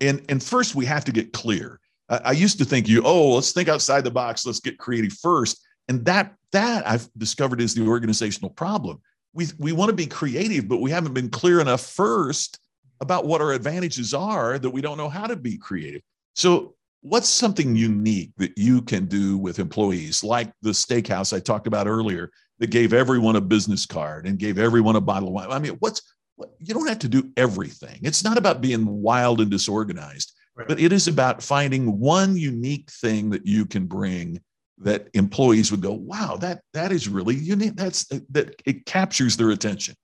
And, 0.00 0.24
and 0.28 0.40
first, 0.40 0.76
we 0.76 0.86
have 0.86 1.04
to 1.06 1.12
get 1.12 1.32
clear. 1.32 1.80
I, 2.08 2.20
I 2.26 2.30
used 2.30 2.58
to 2.58 2.64
think 2.64 2.88
you, 2.88 3.02
oh, 3.04 3.34
let's 3.34 3.50
think 3.50 3.68
outside 3.68 4.04
the 4.04 4.12
box, 4.12 4.46
let's 4.46 4.60
get 4.60 4.78
creative 4.78 5.14
first. 5.14 5.60
And 5.88 6.04
that 6.04 6.32
that 6.52 6.86
I've 6.86 7.08
discovered 7.18 7.60
is 7.60 7.74
the 7.74 7.86
organizational 7.86 8.50
problem. 8.50 9.02
We, 9.34 9.46
we 9.58 9.72
want 9.72 9.90
to 9.90 9.96
be 9.96 10.06
creative, 10.06 10.68
but 10.68 10.80
we 10.80 10.92
haven't 10.92 11.12
been 11.12 11.28
clear 11.28 11.60
enough 11.60 11.84
first 11.84 12.60
about 13.00 13.26
what 13.26 13.42
our 13.42 13.52
advantages 13.52 14.14
are 14.14 14.60
that 14.60 14.70
we 14.70 14.80
don't 14.80 14.96
know 14.96 15.08
how 15.08 15.26
to 15.26 15.34
be 15.34 15.58
creative. 15.58 16.02
So 16.34 16.75
what's 17.08 17.28
something 17.28 17.76
unique 17.76 18.32
that 18.36 18.52
you 18.56 18.82
can 18.82 19.06
do 19.06 19.38
with 19.38 19.58
employees? 19.58 20.24
Like 20.24 20.52
the 20.62 20.70
steakhouse 20.70 21.32
i 21.32 21.38
talked 21.38 21.66
about 21.66 21.86
earlier 21.86 22.30
that 22.58 22.70
gave 22.70 22.92
everyone 22.92 23.36
a 23.36 23.40
business 23.40 23.86
card 23.86 24.26
and 24.26 24.38
gave 24.38 24.58
everyone 24.58 24.96
a 24.96 25.00
bottle 25.00 25.28
of 25.28 25.34
wine. 25.34 25.50
I 25.50 25.58
mean 25.58 25.76
what's 25.78 26.02
what, 26.34 26.50
you 26.58 26.74
don't 26.74 26.88
have 26.88 26.98
to 27.00 27.08
do 27.08 27.30
everything. 27.36 28.00
It's 28.02 28.24
not 28.24 28.38
about 28.38 28.60
being 28.60 28.86
wild 28.86 29.40
and 29.40 29.50
disorganized 29.50 30.32
right. 30.56 30.66
but 30.66 30.80
it 30.80 30.92
is 30.92 31.06
about 31.06 31.42
finding 31.42 31.98
one 31.98 32.36
unique 32.36 32.90
thing 32.90 33.30
that 33.30 33.46
you 33.46 33.66
can 33.66 33.86
bring 33.86 34.40
that 34.78 35.08
employees 35.14 35.70
would 35.70 35.80
go 35.80 35.92
wow 35.92 36.36
that 36.40 36.60
that 36.74 36.92
is 36.92 37.08
really 37.08 37.36
unique. 37.36 37.76
That's 37.76 38.04
that 38.30 38.60
it 38.66 38.84
captures 38.84 39.36
their 39.36 39.50
attention. 39.50 39.94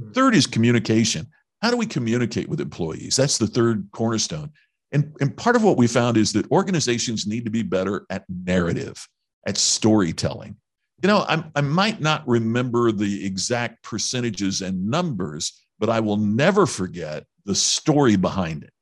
Mm-hmm. 0.00 0.12
third 0.12 0.34
is 0.34 0.46
communication. 0.46 1.26
How 1.60 1.70
do 1.70 1.76
we 1.76 1.86
communicate 1.86 2.48
with 2.48 2.60
employees? 2.60 3.14
That's 3.16 3.38
the 3.38 3.46
third 3.46 3.88
cornerstone 3.92 4.50
and, 4.92 5.16
and 5.20 5.36
part 5.36 5.56
of 5.56 5.64
what 5.64 5.78
we 5.78 5.86
found 5.86 6.16
is 6.16 6.32
that 6.34 6.50
organizations 6.50 7.26
need 7.26 7.44
to 7.46 7.50
be 7.50 7.62
better 7.62 8.06
at 8.10 8.24
narrative, 8.28 9.08
at 9.46 9.56
storytelling. 9.56 10.56
You 11.02 11.08
know, 11.08 11.24
I, 11.28 11.42
I 11.56 11.62
might 11.62 12.00
not 12.00 12.28
remember 12.28 12.92
the 12.92 13.24
exact 13.24 13.82
percentages 13.82 14.60
and 14.60 14.88
numbers, 14.88 15.64
but 15.78 15.88
I 15.88 16.00
will 16.00 16.18
never 16.18 16.66
forget 16.66 17.24
the 17.44 17.54
story 17.54 18.16
behind 18.16 18.64
it. 18.64 18.72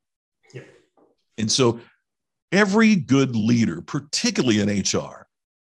Yeah. 0.53 0.61
And 1.37 1.51
so 1.51 1.79
every 2.51 2.95
good 2.95 3.35
leader, 3.35 3.81
particularly 3.81 4.59
in 4.59 4.69
HR, 4.69 5.27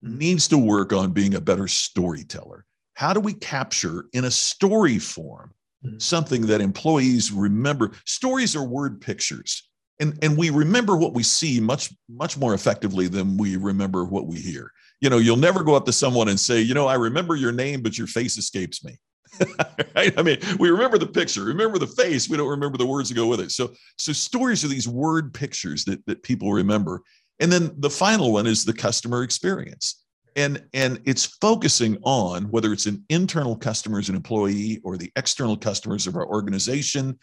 needs 0.03 0.47
to 0.49 0.59
work 0.59 0.93
on 0.93 1.13
being 1.13 1.35
a 1.35 1.41
better 1.41 1.67
storyteller. 1.67 2.65
How 2.95 3.13
do 3.13 3.21
we 3.21 3.33
capture 3.33 4.05
in 4.13 4.27
a 4.27 4.31
story 4.31 4.99
form 4.99 5.53
mm-hmm. 5.85 5.99
something 5.99 6.43
that 6.47 6.61
employees 6.61 7.33
remember? 7.33 7.93
Stories 8.05 8.55
are 8.55 8.65
word 8.65 9.01
pictures 9.01 9.67
and 10.01 10.19
and 10.23 10.37
we 10.37 10.51
remember 10.51 10.97
what 10.97 11.15
we 11.15 11.23
see 11.23 11.61
much 11.61 11.93
much 12.09 12.37
more 12.37 12.55
effectively 12.55 13.09
than 13.09 13.37
we 13.37 13.57
remember 13.57 14.05
what 14.05 14.27
we 14.27 14.37
hear. 14.37 14.71
You 15.01 15.11
know 15.11 15.19
you'll 15.19 15.37
never 15.37 15.63
go 15.63 15.75
up 15.75 15.85
to 15.87 15.93
someone 15.93 16.29
and 16.29 16.39
say 16.39 16.61
you 16.61 16.75
know 16.75 16.87
i 16.87 16.95
remember 16.95 17.37
your 17.37 17.53
name 17.53 17.83
but 17.83 17.99
your 17.99 18.07
face 18.07 18.37
escapes 18.37 18.85
me. 18.85 18.99
Right? 19.95 20.19
i 20.19 20.23
mean 20.23 20.39
we 20.59 20.71
remember 20.71 20.99
the 20.99 21.07
picture 21.07 21.45
remember 21.45 21.79
the 21.79 21.87
face 21.87 22.29
we 22.29 22.37
don't 22.37 22.49
remember 22.49 22.79
the 22.79 22.87
words 22.87 23.09
that 23.09 23.15
go 23.15 23.27
with 23.27 23.41
it. 23.41 23.51
So 23.51 23.73
so 23.99 24.13
stories 24.13 24.65
are 24.65 24.69
these 24.69 24.89
word 24.89 25.33
pictures 25.33 25.85
that 25.87 26.05
that 26.07 26.23
people 26.23 26.53
remember. 26.53 27.03
And 27.41 27.53
then 27.53 27.73
the 27.79 27.91
final 27.91 28.33
one 28.33 28.47
is 28.47 28.65
the 28.65 28.73
customer 28.73 29.23
experience. 29.23 30.03
And 30.37 30.63
and 30.75 31.01
it's 31.07 31.25
focusing 31.41 31.99
on 32.03 32.45
whether 32.45 32.73
it's 32.73 32.87
an 32.87 33.05
internal 33.09 33.57
customer 33.57 33.99
as 33.99 34.09
an 34.09 34.17
employee 34.17 34.81
or 34.85 34.97
the 34.97 35.11
external 35.17 35.57
customers 35.57 36.07
of 36.07 36.17
our 36.17 36.27
organization 36.27 37.19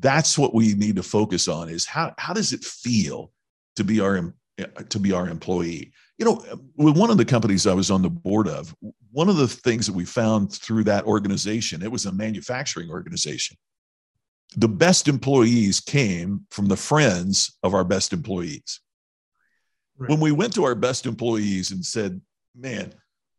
that's 0.00 0.38
what 0.38 0.54
we 0.54 0.74
need 0.74 0.96
to 0.96 1.02
focus 1.02 1.48
on 1.48 1.68
is 1.68 1.84
how, 1.84 2.14
how 2.18 2.32
does 2.32 2.52
it 2.52 2.64
feel 2.64 3.32
to 3.76 3.84
be 3.84 4.00
our 4.00 4.34
to 4.88 5.00
be 5.00 5.12
our 5.12 5.28
employee 5.28 5.92
you 6.16 6.24
know 6.24 6.44
with 6.76 6.96
one 6.96 7.10
of 7.10 7.16
the 7.16 7.24
companies 7.24 7.66
i 7.66 7.74
was 7.74 7.90
on 7.90 8.02
the 8.02 8.10
board 8.10 8.46
of 8.46 8.72
one 9.10 9.28
of 9.28 9.36
the 9.36 9.48
things 9.48 9.86
that 9.86 9.94
we 9.94 10.04
found 10.04 10.52
through 10.52 10.84
that 10.84 11.04
organization 11.06 11.82
it 11.82 11.90
was 11.90 12.06
a 12.06 12.12
manufacturing 12.12 12.88
organization 12.88 13.56
the 14.56 14.68
best 14.68 15.08
employees 15.08 15.80
came 15.80 16.46
from 16.50 16.66
the 16.66 16.76
friends 16.76 17.58
of 17.64 17.74
our 17.74 17.82
best 17.82 18.12
employees 18.12 18.80
right. 19.98 20.08
when 20.08 20.20
we 20.20 20.30
went 20.30 20.54
to 20.54 20.62
our 20.62 20.76
best 20.76 21.04
employees 21.04 21.72
and 21.72 21.84
said 21.84 22.20
man 22.54 22.94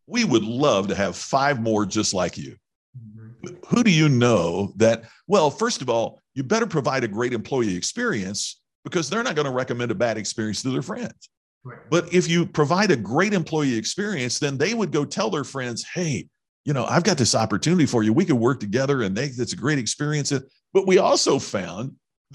we 0.08 0.26
would 0.26 0.44
love 0.44 0.90
to 0.90 0.96
have 0.96 1.16
five 1.16 1.62
more 1.62 1.86
just 1.86 2.14
like 2.14 2.38
you 2.38 2.58
mm-hmm. 2.98 3.56
who 3.68 3.84
do 3.86 3.92
you 3.92 4.10
know 4.10 4.74
that 4.76 5.04
well 5.28 5.50
first 5.50 5.82
of 5.82 5.90
all 5.90 6.22
you 6.36 6.44
better 6.44 6.68
provide 6.68 7.04
a 7.04 7.08
great 7.08 7.34
employee 7.34 7.76
experience 7.76 8.62
because 8.84 9.10
they're 9.10 9.24
not 9.24 9.36
going 9.36 9.48
to 9.48 9.54
recommend 9.54 9.92
a 9.92 9.96
bad 9.96 10.18
experience 10.18 10.62
to 10.62 10.70
their 10.70 10.82
friends. 10.82 11.30
Right. 11.64 11.80
But 11.90 12.14
if 12.14 12.30
you 12.30 12.46
provide 12.46 12.92
a 12.92 12.96
great 12.96 13.34
employee 13.34 13.76
experience, 13.76 14.38
then 14.38 14.58
they 14.58 14.74
would 14.74 14.92
go 14.92 15.04
tell 15.04 15.32
their 15.32 15.44
friends, 15.44 15.84
hey, 15.84 16.28
you 16.64 16.74
know, 16.74 16.86
I've 16.86 17.04
got 17.04 17.18
this 17.18 17.34
opportunity 17.34 17.86
for 17.86 18.04
you. 18.04 18.14
We 18.14 18.26
could 18.26 18.36
work 18.36 18.60
together 18.60 19.02
and 19.02 19.16
make 19.16 19.36
this 19.36 19.54
a 19.54 19.56
great 19.56 19.80
experience. 19.80 20.32
But 20.74 20.88
we 20.88 21.00
also 21.00 21.40
found 21.40 21.94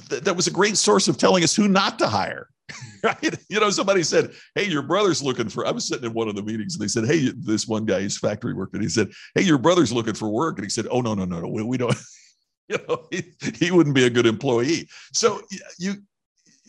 th- 0.08 0.22
that 0.22 0.34
was 0.34 0.46
a 0.46 0.52
great 0.52 0.76
source 0.76 1.08
of 1.08 1.16
telling 1.16 1.44
us 1.44 1.54
who 1.54 1.68
not 1.68 1.98
to 2.00 2.08
hire. 2.08 2.48
Right? 3.02 3.34
You 3.48 3.60
know, 3.60 3.70
somebody 3.70 4.02
said, 4.02 4.32
Hey, 4.54 4.66
your 4.66 4.82
brother's 4.82 5.22
looking 5.22 5.48
for, 5.48 5.66
I 5.66 5.70
was 5.70 5.88
sitting 5.88 6.04
in 6.04 6.12
one 6.12 6.28
of 6.28 6.34
the 6.34 6.42
meetings 6.42 6.74
and 6.74 6.82
they 6.82 6.88
said, 6.88 7.06
Hey, 7.06 7.32
this 7.34 7.66
one 7.66 7.86
guy, 7.86 8.02
he's 8.02 8.18
factory 8.18 8.52
worker. 8.52 8.72
And 8.74 8.82
he 8.82 8.90
said, 8.90 9.08
Hey, 9.34 9.40
your 9.40 9.56
brother's 9.56 9.90
looking 9.90 10.12
for 10.12 10.28
work. 10.28 10.58
And 10.58 10.66
he 10.66 10.68
said, 10.68 10.86
Oh, 10.90 11.00
no, 11.00 11.14
no, 11.14 11.24
no, 11.24 11.40
no. 11.40 11.48
We, 11.48 11.62
we 11.62 11.78
don't, 11.78 11.96
you 12.78 12.78
know, 12.88 13.06
he, 13.10 13.24
he 13.56 13.70
wouldn't 13.72 13.96
be 13.96 14.04
a 14.04 14.10
good 14.10 14.26
employee. 14.26 14.88
So 15.12 15.42
you, 15.78 15.94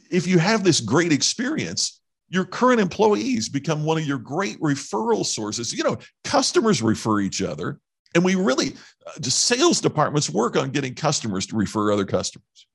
if 0.10 0.26
you 0.26 0.39
have 0.39 0.64
this 0.64 0.80
great 0.80 1.12
experience, 1.12 2.02
your 2.30 2.43
current 2.43 2.80
employees 2.80 3.49
become 3.49 3.84
one 3.84 3.99
of 3.99 4.06
your 4.06 4.18
great 4.18 4.60
referral 4.60 5.26
sources. 5.26 5.74
You 5.74 5.84
know, 5.84 5.97
customers 6.24 6.82
refer 6.82 7.20
each 7.20 7.41
other. 7.41 7.80
And 8.16 8.26
we 8.26 8.36
really, 8.36 8.74
uh, 9.06 9.20
just 9.20 9.45
sales 9.45 9.80
departments 9.80 10.30
work 10.30 10.58
on 10.58 10.72
getting 10.72 10.95
customers 10.95 11.45
to 11.47 11.56
refer 11.56 11.91
other 11.91 12.06
customers. 12.06 12.68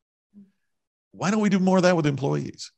Why 1.12 1.31
don't 1.31 1.41
we 1.41 1.49
do 1.49 1.59
more 1.59 1.79
of 1.79 1.83
that 1.83 1.97
with 1.97 2.07
employees? 2.07 2.70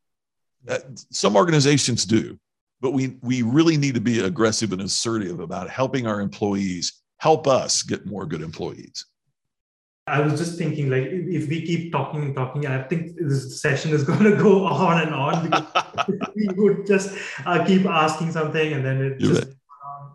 Uh, 0.66 0.78
some 1.10 1.36
organizations 1.36 2.04
do, 2.04 2.38
but 2.80 2.92
we, 2.92 3.18
we 3.22 3.42
really 3.42 3.76
need 3.76 3.94
to 3.94 4.00
be 4.00 4.20
aggressive 4.20 4.72
and 4.72 4.80
assertive 4.80 5.40
about 5.40 5.68
helping 5.68 6.06
our 6.06 6.20
employees 6.20 7.02
help 7.18 7.46
us 7.46 7.82
get 7.82 8.06
more 8.06 8.26
good 8.26 8.42
employees. 8.42 9.04
I 10.08 10.20
was 10.20 10.38
just 10.38 10.58
thinking, 10.58 10.90
like, 10.90 11.04
if 11.04 11.48
we 11.48 11.64
keep 11.64 11.92
talking 11.92 12.22
and 12.22 12.34
talking, 12.34 12.66
I 12.66 12.82
think 12.82 13.16
this 13.16 13.60
session 13.60 13.92
is 13.92 14.04
going 14.10 14.24
to 14.24 14.36
go 14.36 14.66
on 14.66 15.02
and 15.02 15.14
on 15.14 15.44
because 15.44 16.30
we 16.34 16.48
would 16.56 16.86
just 16.86 17.16
uh, 17.46 17.64
keep 17.64 17.86
asking 17.86 18.32
something 18.32 18.72
and 18.72 18.84
then 18.84 19.02
it 19.02 19.20
you 19.20 19.34
just. 19.34 19.48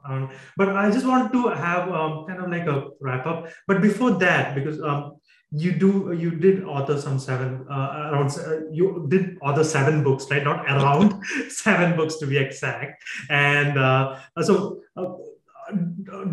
Um, 0.05 0.31
but 0.57 0.75
I 0.75 0.91
just 0.91 1.05
want 1.05 1.31
to 1.31 1.47
have 1.47 1.89
um, 1.89 2.25
kind 2.27 2.43
of 2.43 2.49
like 2.49 2.67
a 2.67 2.89
wrap 2.99 3.25
up. 3.25 3.47
But 3.67 3.81
before 3.81 4.11
that, 4.11 4.53
because 4.53 4.81
um, 4.81 5.13
you 5.55 5.71
do 5.71 6.15
you 6.17 6.31
did 6.31 6.63
author 6.63 6.99
some 6.99 7.19
seven 7.19 7.65
uh, 7.69 8.09
around 8.11 8.31
uh, 8.31 8.61
you 8.71 9.05
did 9.07 9.37
author 9.41 9.63
seven 9.63 10.03
books, 10.03 10.29
right? 10.31 10.43
Not 10.43 10.65
around 10.65 11.23
seven 11.49 11.95
books 11.95 12.17
to 12.17 12.27
be 12.27 12.37
exact. 12.37 13.03
And 13.29 13.77
uh, 13.77 14.19
so 14.41 14.81
uh, 14.97 15.05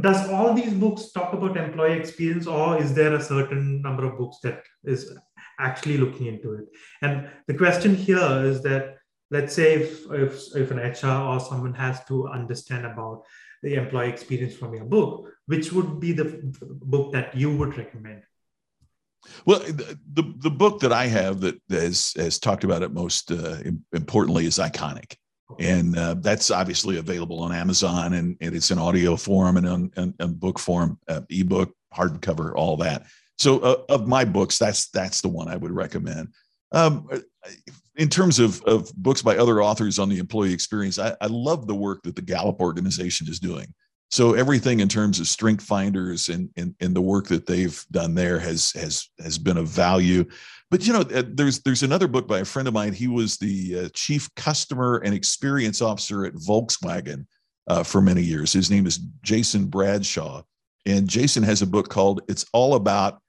does 0.00 0.28
all 0.28 0.54
these 0.54 0.72
books 0.74 1.12
talk 1.12 1.32
about 1.32 1.56
employee 1.56 1.98
experience 1.98 2.46
or 2.46 2.80
is 2.80 2.94
there 2.94 3.14
a 3.14 3.22
certain 3.22 3.82
number 3.82 4.04
of 4.04 4.18
books 4.18 4.38
that 4.42 4.62
is 4.84 5.16
actually 5.58 5.98
looking 5.98 6.26
into 6.26 6.54
it? 6.54 6.64
And 7.02 7.28
the 7.46 7.54
question 7.54 7.94
here 7.94 8.44
is 8.44 8.62
that 8.62 8.96
let's 9.30 9.54
say 9.54 9.74
if, 9.74 10.10
if, 10.10 10.56
if 10.56 10.70
an 10.70 10.78
hr 10.78 11.06
or 11.06 11.40
someone 11.40 11.74
has 11.74 12.04
to 12.06 12.28
understand 12.28 12.86
about 12.86 13.24
the 13.62 13.74
employee 13.74 14.08
experience 14.08 14.54
from 14.54 14.74
your 14.74 14.84
book 14.84 15.28
which 15.46 15.72
would 15.72 16.00
be 16.00 16.12
the 16.12 16.40
book 16.62 17.12
that 17.12 17.36
you 17.36 17.56
would 17.56 17.76
recommend? 17.76 18.22
Well, 19.44 19.58
the, 19.58 20.32
the 20.38 20.50
book 20.50 20.80
that 20.80 20.92
I 20.92 21.06
have 21.06 21.40
that 21.40 21.60
has, 21.68 22.14
has 22.16 22.38
talked 22.38 22.64
about 22.64 22.82
it 22.82 22.92
most 22.92 23.30
uh, 23.30 23.58
importantly 23.92 24.46
is 24.46 24.58
Iconic 24.58 25.16
and 25.58 25.96
uh, 25.96 26.14
that's 26.14 26.50
obviously 26.50 26.98
available 26.98 27.40
on 27.40 27.52
Amazon, 27.52 28.14
and, 28.14 28.36
and 28.40 28.54
it's 28.54 28.70
in 28.70 28.78
audio 28.78 29.16
form 29.16 29.56
and 29.56 29.92
on, 29.98 30.34
book 30.34 30.58
form, 30.58 30.98
uh, 31.08 31.22
ebook, 31.30 31.74
hardcover, 31.94 32.52
all 32.54 32.76
that. 32.78 33.06
So, 33.38 33.58
uh, 33.60 33.82
of 33.88 34.06
my 34.06 34.24
books, 34.24 34.58
that's 34.58 34.88
that's 34.90 35.20
the 35.20 35.28
one 35.28 35.48
I 35.48 35.56
would 35.56 35.72
recommend. 35.72 36.28
Um, 36.72 37.08
in 37.96 38.08
terms 38.08 38.38
of, 38.38 38.62
of 38.62 38.94
books 38.94 39.22
by 39.22 39.36
other 39.36 39.62
authors 39.62 39.98
on 39.98 40.08
the 40.08 40.18
employee 40.18 40.52
experience, 40.52 40.98
I, 40.98 41.14
I 41.20 41.26
love 41.26 41.66
the 41.66 41.74
work 41.74 42.02
that 42.04 42.16
the 42.16 42.22
Gallup 42.22 42.60
organization 42.60 43.28
is 43.28 43.40
doing. 43.40 43.72
So 44.10 44.34
everything 44.34 44.80
in 44.80 44.88
terms 44.88 45.20
of 45.20 45.28
strength 45.28 45.64
finders 45.64 46.28
and, 46.28 46.50
and, 46.56 46.74
and 46.80 46.94
the 46.94 47.00
work 47.00 47.28
that 47.28 47.46
they've 47.46 47.84
done 47.92 48.14
there 48.14 48.40
has 48.40 48.72
has 48.72 49.08
has 49.20 49.38
been 49.38 49.56
of 49.56 49.68
value. 49.68 50.24
But 50.70 50.86
you 50.86 50.92
know, 50.92 51.00
uh, 51.00 51.22
there's 51.28 51.60
there's 51.60 51.84
another 51.84 52.08
book 52.08 52.26
by 52.26 52.40
a 52.40 52.44
friend 52.44 52.66
of 52.66 52.74
mine. 52.74 52.92
He 52.92 53.06
was 53.06 53.36
the 53.36 53.84
uh, 53.84 53.88
chief 53.94 54.28
customer 54.34 55.00
and 55.04 55.14
experience 55.14 55.80
officer 55.80 56.24
at 56.24 56.34
Volkswagen 56.34 57.26
uh, 57.68 57.84
for 57.84 58.02
many 58.02 58.22
years. 58.22 58.52
His 58.52 58.70
name 58.70 58.86
is 58.86 58.98
Jason 59.22 59.66
Bradshaw, 59.66 60.42
and 60.86 61.08
Jason 61.08 61.44
has 61.44 61.62
a 61.62 61.66
book 61.66 61.88
called 61.88 62.22
"It's 62.28 62.44
All 62.52 62.74
About." 62.74 63.20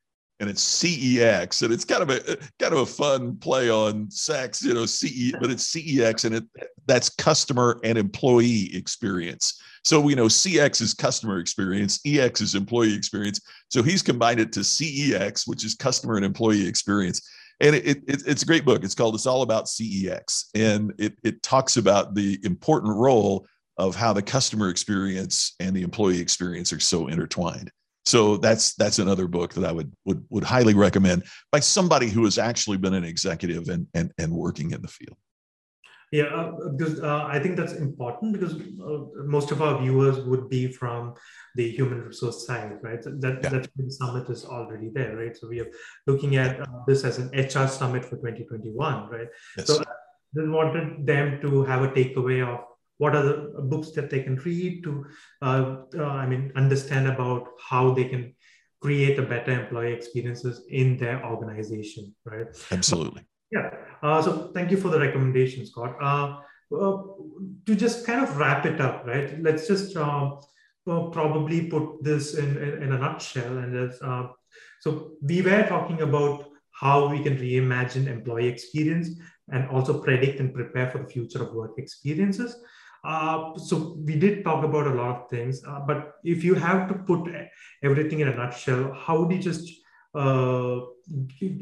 And 0.41 0.49
it's 0.49 0.81
CEX, 0.81 1.61
and 1.61 1.71
it's 1.71 1.85
kind 1.85 2.01
of 2.01 2.09
a 2.09 2.35
kind 2.59 2.73
of 2.73 2.79
a 2.79 2.85
fun 2.85 3.37
play 3.37 3.69
on 3.69 4.09
sex, 4.09 4.63
you 4.63 4.73
know, 4.73 4.87
CE, 4.87 5.31
but 5.39 5.51
it's 5.51 5.71
CEX, 5.71 6.25
and 6.25 6.35
it 6.35 6.43
that's 6.87 7.09
customer 7.09 7.79
and 7.83 7.97
employee 7.97 8.75
experience. 8.75 9.61
So 9.83 9.99
we 10.01 10.15
know 10.15 10.25
CX 10.25 10.81
is 10.81 10.93
customer 10.93 11.39
experience, 11.39 11.99
EX 12.05 12.41
is 12.41 12.55
employee 12.55 12.95
experience. 12.95 13.39
So 13.69 13.81
he's 13.81 14.01
combined 14.01 14.39
it 14.39 14.51
to 14.53 14.61
CEX, 14.61 15.47
which 15.47 15.63
is 15.63 15.75
customer 15.75 16.17
and 16.17 16.25
employee 16.25 16.67
experience. 16.67 17.27
And 17.59 17.75
it, 17.75 18.03
it, 18.07 18.23
it's 18.27 18.43
a 18.43 18.45
great 18.45 18.65
book. 18.65 18.83
It's 18.83 18.95
called 18.95 19.15
It's 19.15 19.27
All 19.27 19.43
About 19.43 19.65
CEX. 19.65 20.45
And 20.55 20.93
it, 20.97 21.13
it 21.23 21.43
talks 21.43 21.77
about 21.77 22.15
the 22.15 22.39
important 22.43 22.95
role 22.95 23.47
of 23.77 23.95
how 23.95 24.13
the 24.13 24.21
customer 24.21 24.69
experience 24.69 25.55
and 25.59 25.75
the 25.75 25.83
employee 25.83 26.19
experience 26.19 26.73
are 26.73 26.79
so 26.79 27.07
intertwined. 27.07 27.71
So 28.05 28.37
that's 28.37 28.73
that's 28.75 28.99
another 28.99 29.27
book 29.27 29.53
that 29.53 29.63
I 29.63 29.71
would 29.71 29.91
would 30.05 30.25
would 30.29 30.43
highly 30.43 30.73
recommend 30.73 31.23
by 31.51 31.59
somebody 31.59 32.09
who 32.09 32.23
has 32.25 32.37
actually 32.37 32.77
been 32.77 32.93
an 32.93 33.03
executive 33.03 33.69
and 33.69 33.87
and, 33.93 34.11
and 34.17 34.31
working 34.31 34.71
in 34.71 34.81
the 34.81 34.87
field. 34.87 35.17
Yeah, 36.11 36.23
uh, 36.25 36.51
because 36.75 36.99
uh, 36.99 37.23
I 37.23 37.39
think 37.39 37.55
that's 37.55 37.71
important 37.71 38.33
because 38.33 38.55
uh, 38.55 39.23
most 39.25 39.51
of 39.51 39.61
our 39.61 39.81
viewers 39.81 40.19
would 40.25 40.49
be 40.49 40.67
from 40.67 41.13
the 41.55 41.71
human 41.71 42.01
resource 42.01 42.45
side, 42.45 42.73
right? 42.81 43.01
That 43.01 43.39
yeah. 43.43 43.49
that 43.49 43.69
summit 43.87 44.29
is 44.29 44.43
already 44.43 44.89
there, 44.93 45.15
right? 45.15 45.37
So 45.37 45.47
we 45.47 45.61
are 45.61 45.71
looking 46.07 46.35
at 46.35 46.59
uh, 46.59 46.65
this 46.85 47.05
as 47.05 47.17
an 47.17 47.29
HR 47.29 47.67
summit 47.67 48.03
for 48.03 48.17
2021, 48.17 49.09
right? 49.09 49.27
Yes. 49.57 49.67
So 49.67 49.81
I 49.81 50.49
wanted 50.49 51.05
them 51.05 51.39
to 51.41 51.63
have 51.63 51.81
a 51.83 51.87
takeaway 51.89 52.45
of 52.45 52.59
what 53.01 53.15
are 53.15 53.23
the 53.23 53.35
books 53.73 53.89
that 53.97 54.11
they 54.11 54.21
can 54.21 54.35
read 54.47 54.83
to, 54.83 55.05
uh, 55.41 55.63
uh, 55.97 56.03
I 56.23 56.27
mean, 56.27 56.51
understand 56.55 57.07
about 57.07 57.47
how 57.69 57.83
they 57.95 58.05
can 58.05 58.35
create 58.79 59.17
a 59.17 59.23
better 59.23 59.51
employee 59.61 59.93
experiences 59.93 60.63
in 60.69 60.97
their 60.97 61.25
organization, 61.25 62.13
right? 62.25 62.45
Absolutely. 62.71 63.23
Yeah. 63.51 63.69
Uh, 64.03 64.21
so 64.21 64.51
thank 64.53 64.69
you 64.69 64.77
for 64.77 64.89
the 64.89 64.99
recommendation, 64.99 65.65
Scott. 65.65 65.95
Uh, 65.99 66.41
uh, 66.79 66.97
to 67.65 67.75
just 67.75 68.05
kind 68.05 68.21
of 68.23 68.37
wrap 68.37 68.67
it 68.67 68.79
up, 68.79 69.05
right? 69.07 69.41
Let's 69.41 69.67
just 69.67 69.97
uh, 69.97 70.35
probably 70.85 71.69
put 71.69 72.03
this 72.03 72.35
in, 72.35 72.55
in, 72.57 72.83
in 72.83 72.93
a 72.93 72.99
nutshell. 72.99 73.57
And 73.57 73.91
uh, 74.01 74.27
so 74.79 75.13
we 75.23 75.41
were 75.41 75.65
talking 75.67 76.01
about 76.01 76.45
how 76.71 77.07
we 77.07 77.23
can 77.23 77.35
reimagine 77.37 78.05
employee 78.05 78.47
experience 78.47 79.09
and 79.51 79.67
also 79.69 80.01
predict 80.01 80.39
and 80.39 80.53
prepare 80.53 80.91
for 80.91 80.99
the 80.99 81.09
future 81.09 81.43
of 81.43 81.53
work 81.53 81.73
experiences. 81.77 82.55
Uh, 83.03 83.57
so 83.57 83.97
we 84.05 84.15
did 84.15 84.43
talk 84.43 84.63
about 84.63 84.87
a 84.87 84.93
lot 84.93 85.21
of 85.21 85.29
things, 85.29 85.63
uh, 85.67 85.79
but 85.79 86.15
if 86.23 86.43
you 86.43 86.53
have 86.53 86.87
to 86.87 86.93
put 86.93 87.27
everything 87.83 88.19
in 88.19 88.27
a 88.27 88.35
nutshell, 88.35 88.93
how 88.93 89.19
would 89.19 89.31
you 89.31 89.39
just 89.39 89.71
uh, 90.13 90.81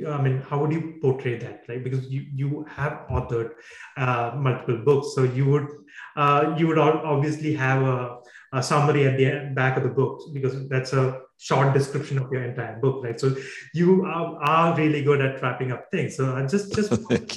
I 0.08 0.22
mean, 0.22 0.42
how 0.48 0.60
would 0.60 0.72
you 0.72 0.96
portray 1.02 1.38
that? 1.38 1.66
Right, 1.68 1.84
because 1.84 2.10
you 2.10 2.26
you 2.34 2.66
have 2.68 3.06
authored 3.10 3.52
uh, 3.98 4.32
multiple 4.36 4.78
books, 4.78 5.14
so 5.14 5.24
you 5.24 5.46
would 5.46 5.68
uh, 6.16 6.56
you 6.58 6.68
would 6.68 6.80
obviously 6.80 7.54
have 7.54 7.84
a, 7.84 8.18
a, 8.54 8.64
summary 8.64 9.06
at 9.06 9.18
the 9.18 9.54
back 9.54 9.78
of 9.78 9.84
the 9.84 9.90
book 9.90 10.22
because 10.34 10.68
that's 10.68 10.94
a 10.94 11.22
short 11.38 11.74
description 11.74 12.18
of 12.18 12.32
your 12.32 12.44
entire 12.44 12.80
book, 12.80 13.04
right? 13.04 13.20
So 13.20 13.36
you 13.74 14.04
are, 14.06 14.44
are 14.44 14.76
really 14.76 15.04
good 15.04 15.22
at 15.22 15.42
wrapping 15.42 15.72
up 15.72 15.86
things. 15.92 16.18
So 16.18 16.46
just 16.48 16.74
just. 16.74 16.92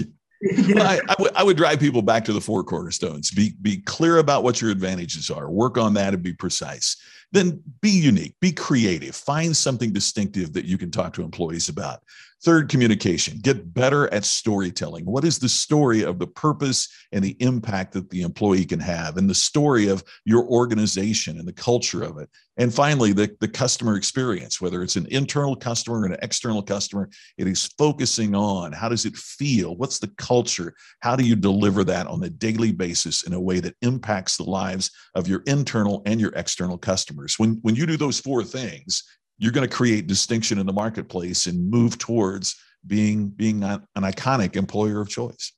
yeah. 0.67 0.83
I, 0.83 1.01
I, 1.09 1.15
w- 1.15 1.31
I 1.37 1.43
would 1.43 1.57
drive 1.57 1.81
people 1.81 2.03
back 2.03 2.25
to 2.27 2.33
the 2.33 2.41
four 2.41 2.65
cornerstones. 2.65 3.31
Be 3.31 3.55
be 3.63 3.79
clear 3.79 4.19
about 4.19 4.43
what 4.43 4.61
your 4.61 4.71
advantages 4.71 5.31
are. 5.31 5.49
Work 5.49 5.79
on 5.79 5.95
that 5.95 6.15
and 6.15 6.23
be 6.23 6.33
precise 6.33 6.97
then 7.33 7.63
be 7.81 7.91
unique, 7.91 8.35
be 8.41 8.53
creative, 8.53 9.17
find 9.17 9.57
something 9.57 9.93
distinctive 9.93 10.53
that 10.53 10.67
you 10.67 10.79
can 10.79 10.91
talk 10.91 11.15
to 11.15 11.23
employees 11.23 11.69
about. 11.69 12.03
Third, 12.45 12.69
communication. 12.69 13.39
Get 13.41 13.73
better 13.73 14.13
at 14.13 14.25
storytelling. 14.25 15.05
What 15.05 15.25
is 15.25 15.39
the 15.39 15.49
story 15.49 16.03
of 16.03 16.19
the 16.19 16.27
purpose 16.27 16.89
and 17.13 17.25
the 17.25 17.37
impact 17.39 17.93
that 17.93 18.11
the 18.11 18.23
employee 18.23 18.65
can 18.65 18.81
have, 18.81 19.17
and 19.17 19.31
the 19.31 19.35
story 19.35 19.87
of 19.87 20.03
your 20.25 20.45
organization 20.47 21.39
and 21.39 21.47
the 21.47 21.53
culture 21.53 22.03
of 22.03 22.19
it? 22.19 22.29
And 22.57 22.75
finally, 22.75 23.13
the, 23.13 23.35
the 23.41 23.47
customer 23.47 23.97
experience, 23.97 24.61
whether 24.61 24.83
it's 24.83 24.97
an 24.97 25.07
internal 25.11 25.55
customer 25.55 26.01
or 26.01 26.07
an 26.07 26.17
external 26.21 26.63
customer, 26.63 27.09
it 27.39 27.47
is 27.47 27.67
focusing 27.79 28.35
on 28.35 28.73
how 28.73 28.89
does 28.89 29.07
it 29.07 29.17
feel? 29.17 29.77
What's 29.77 30.01
the 30.01 30.13
culture? 30.19 30.75
How 30.99 31.15
do 31.15 31.25
you 31.25 31.37
deliver 31.37 31.85
that 31.85 32.09
on 32.09 32.25
a 32.25 32.29
daily 32.29 32.73
basis 32.73 33.23
in 33.23 33.35
a 33.35 33.41
way 33.41 33.61
that 33.61 33.77
impacts 33.83 34.37
the 34.37 34.51
lives 34.51 34.91
of 35.15 35.29
your 35.29 35.45
internal 35.47 36.03
and 36.07 36.21
your 36.21 36.33
external 36.35 36.77
customers? 36.77 37.39
When, 37.39 37.61
when 37.63 37.77
you 37.77 37.87
do 37.87 37.97
those 37.97 38.19
four 38.19 38.43
things, 38.43 39.05
you're 39.43 39.51
going 39.51 39.69
to 39.69 39.77
create 39.77 40.07
distinction 40.07 40.57
in 40.59 40.67
the 40.67 40.73
marketplace 40.73 41.47
and 41.47 41.69
move 41.69 41.99
towards 41.99 42.55
being 42.87 43.29
being 43.29 43.65
an, 43.65 43.85
an 43.97 44.05
iconic 44.05 44.55
employer 44.55 45.01
of 45.01 45.09
choice. 45.09 45.53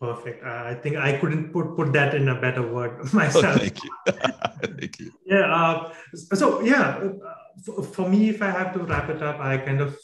Perfect. 0.00 0.42
Uh, 0.42 0.62
I 0.72 0.74
think 0.74 0.96
I 0.96 1.18
couldn't 1.18 1.52
put 1.52 1.76
put 1.76 1.92
that 1.92 2.14
in 2.14 2.30
a 2.30 2.40
better 2.40 2.66
word 2.66 3.12
myself. 3.12 3.44
Oh, 3.44 3.58
thank 3.58 3.84
you. 3.84 3.90
thank 4.78 4.98
you. 4.98 5.12
Yeah. 5.26 5.54
Uh, 5.54 5.92
so 6.14 6.62
yeah, 6.62 6.86
uh, 7.04 7.34
for, 7.64 7.82
for, 7.82 8.08
me, 8.08 8.30
if 8.30 8.40
I 8.40 8.50
have 8.50 8.72
to 8.72 8.80
wrap 8.80 9.10
it 9.10 9.22
up, 9.22 9.40
I 9.40 9.58
kind 9.58 9.82
of 9.82 9.98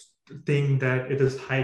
think 0.45 0.81
that 0.81 1.11
it 1.11 1.23
is 1.23 1.39
high. 1.39 1.63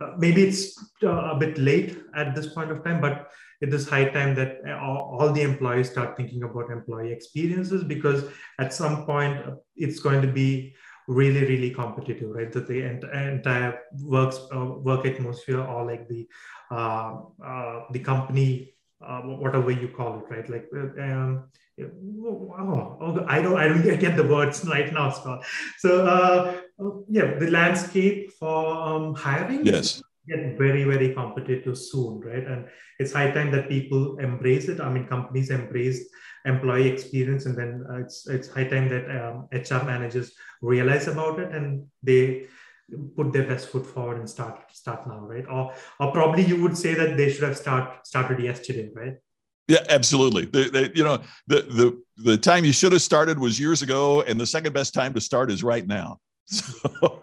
Uh, 0.00 0.10
maybe 0.18 0.42
it's 0.42 0.76
uh, 1.04 1.34
a 1.34 1.36
bit 1.38 1.56
late 1.56 2.02
at 2.16 2.34
this 2.34 2.48
point 2.52 2.72
of 2.72 2.82
time, 2.82 3.00
but 3.00 3.30
it 3.62 3.72
is 3.72 3.88
high 3.88 4.06
time 4.06 4.34
that 4.34 4.60
all, 4.82 5.16
all 5.18 5.32
the 5.32 5.40
employees 5.40 5.90
start 5.90 6.16
thinking 6.16 6.42
about 6.42 6.70
employee 6.70 7.12
experiences 7.12 7.84
because 7.84 8.24
at 8.58 8.74
some 8.74 9.06
point 9.06 9.38
uh, 9.46 9.54
it's 9.76 10.00
going 10.00 10.20
to 10.20 10.28
be 10.28 10.74
really 11.08 11.44
really 11.46 11.70
competitive 11.70 12.30
right? 12.30 12.52
That 12.52 12.66
the 12.66 12.80
entire 12.82 13.78
works 14.00 14.38
uh, 14.54 14.64
work 14.88 15.06
atmosphere 15.06 15.60
or 15.60 15.86
like 15.86 16.08
the 16.08 16.28
uh, 16.70 17.20
uh, 17.44 17.80
the 17.92 18.00
company 18.00 18.74
uh, 19.00 19.20
whatever 19.22 19.70
you 19.70 19.88
call 19.88 20.18
it 20.18 20.24
right? 20.30 20.48
Like 20.48 20.68
uh, 20.76 21.02
um, 21.02 21.44
oh, 21.80 22.96
oh, 23.00 23.24
I 23.28 23.40
don't 23.42 23.56
I 23.56 23.68
don't 23.68 23.98
get 24.06 24.16
the 24.16 24.26
words 24.26 24.64
right 24.64 24.92
now 24.92 25.10
Scott. 25.10 25.44
So 25.78 26.06
uh, 26.06 26.60
yeah 27.08 27.38
the 27.38 27.50
landscape 27.50 28.32
for 28.32 28.66
um, 28.66 29.14
hiring? 29.14 29.64
Yes 29.66 30.02
get 30.28 30.56
very 30.56 30.84
very 30.84 31.12
competitive 31.14 31.76
soon 31.76 32.20
right 32.20 32.46
and 32.46 32.66
it's 32.98 33.12
high 33.12 33.30
time 33.30 33.50
that 33.50 33.68
people 33.68 34.18
embrace 34.18 34.68
it 34.68 34.80
i 34.80 34.88
mean 34.88 35.06
companies 35.06 35.50
embrace 35.50 36.08
employee 36.44 36.88
experience 36.88 37.46
and 37.46 37.56
then 37.56 37.84
uh, 37.90 37.98
it's 37.98 38.28
it's 38.28 38.48
high 38.48 38.64
time 38.64 38.88
that 38.88 39.04
um, 39.18 39.48
hr 39.52 39.84
managers 39.84 40.32
realize 40.60 41.08
about 41.08 41.38
it 41.38 41.52
and 41.52 41.86
they 42.02 42.46
put 43.16 43.32
their 43.32 43.46
best 43.46 43.68
foot 43.68 43.86
forward 43.86 44.18
and 44.18 44.28
start 44.28 44.60
start 44.72 45.06
now 45.06 45.20
right 45.20 45.46
or 45.48 45.72
or 45.98 46.12
probably 46.12 46.44
you 46.44 46.60
would 46.62 46.76
say 46.76 46.94
that 46.94 47.16
they 47.16 47.30
should 47.30 47.44
have 47.44 47.56
start 47.56 48.06
started 48.06 48.40
yesterday 48.40 48.90
right 48.94 49.16
yeah, 49.68 49.84
absolutely. 49.88 50.46
The, 50.46 50.90
you 50.94 51.04
know, 51.04 51.22
the 51.46 51.62
the 51.62 52.02
the 52.16 52.36
time 52.36 52.64
you 52.64 52.72
should 52.72 52.92
have 52.92 53.00
started 53.00 53.38
was 53.38 53.60
years 53.60 53.80
ago, 53.80 54.22
and 54.22 54.38
the 54.38 54.46
second 54.46 54.72
best 54.72 54.92
time 54.92 55.14
to 55.14 55.20
start 55.20 55.50
is 55.50 55.62
right 55.62 55.86
now. 55.86 56.18
So, 56.52 57.20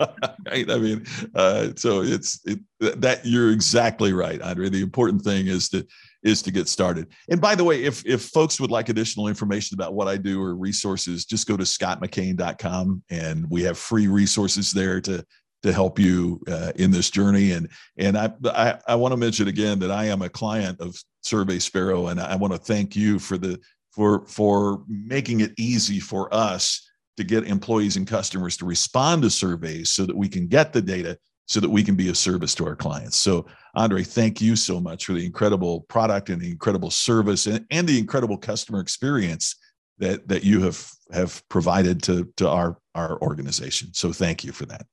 right? 0.47 0.69
I 0.71 0.77
mean, 0.77 1.05
uh, 1.35 1.69
so 1.75 2.01
it's 2.01 2.39
it, 2.45 2.59
that 2.79 3.25
you're 3.25 3.51
exactly 3.51 4.13
right, 4.13 4.41
Andre. 4.41 4.69
The 4.69 4.81
important 4.81 5.21
thing 5.21 5.47
is 5.47 5.69
to 5.69 5.85
is 6.23 6.41
to 6.41 6.51
get 6.51 6.67
started. 6.67 7.07
And 7.29 7.39
by 7.39 7.55
the 7.55 7.63
way, 7.63 7.83
if 7.83 8.05
if 8.05 8.23
folks 8.23 8.59
would 8.59 8.71
like 8.71 8.89
additional 8.89 9.27
information 9.27 9.75
about 9.75 9.93
what 9.93 10.07
I 10.07 10.17
do 10.17 10.41
or 10.41 10.55
resources, 10.55 11.25
just 11.25 11.47
go 11.47 11.55
to 11.57 11.63
scottmckain.com 11.63 13.03
and 13.09 13.45
we 13.49 13.63
have 13.63 13.77
free 13.77 14.07
resources 14.07 14.71
there 14.71 14.99
to 15.01 15.23
to 15.61 15.73
help 15.73 15.99
you 15.99 16.41
uh, 16.47 16.71
in 16.75 16.91
this 16.91 17.09
journey. 17.09 17.51
And 17.51 17.69
and 17.97 18.17
I 18.17 18.31
I, 18.45 18.79
I 18.87 18.95
want 18.95 19.11
to 19.11 19.17
mention 19.17 19.47
again 19.47 19.79
that 19.79 19.91
I 19.91 20.05
am 20.05 20.21
a 20.21 20.29
client 20.29 20.81
of 20.81 20.95
SurveySparrow, 21.23 22.11
and 22.11 22.19
I 22.19 22.35
want 22.35 22.53
to 22.53 22.59
thank 22.59 22.95
you 22.95 23.19
for 23.19 23.37
the 23.37 23.59
for 23.91 24.25
for 24.25 24.83
making 24.87 25.41
it 25.41 25.53
easy 25.57 25.99
for 25.99 26.33
us 26.33 26.88
to 27.19 27.25
get 27.25 27.45
employees 27.45 27.97
and 27.97 28.07
customers 28.07 28.57
to 28.57 28.65
respond 28.65 29.21
to 29.21 29.29
surveys 29.29 29.91
so 29.91 30.05
that 30.05 30.15
we 30.15 30.27
can 30.27 30.47
get 30.47 30.73
the 30.73 30.81
data 30.81 31.17
so 31.49 31.59
that 31.59 31.69
we 31.69 31.83
can 31.83 31.95
be 31.95 32.09
of 32.09 32.15
service 32.15 32.53
to 32.53 32.65
our 32.65 32.75
clients. 32.75 33.17
So, 33.17 33.47
Andre, 33.73 34.03
thank 34.03 34.39
you 34.39 34.55
so 34.55 34.79
much 34.79 35.05
for 35.05 35.13
the 35.13 35.25
incredible 35.25 35.81
product 35.81 36.29
and 36.29 36.39
the 36.39 36.51
incredible 36.51 36.91
service 36.91 37.47
and, 37.47 37.65
and 37.71 37.87
the 37.89 37.97
incredible 37.97 38.37
customer 38.37 38.79
experience 38.79 39.55
that 39.97 40.27
that 40.27 40.43
you 40.43 40.61
have 40.61 40.87
have 41.11 41.41
provided 41.49 42.01
to 42.03 42.31
to 42.37 42.47
our 42.47 42.77
our 42.95 43.19
organization. 43.21 43.93
So, 43.93 44.13
thank 44.13 44.43
you 44.43 44.51
for 44.51 44.65
that. 44.67 44.85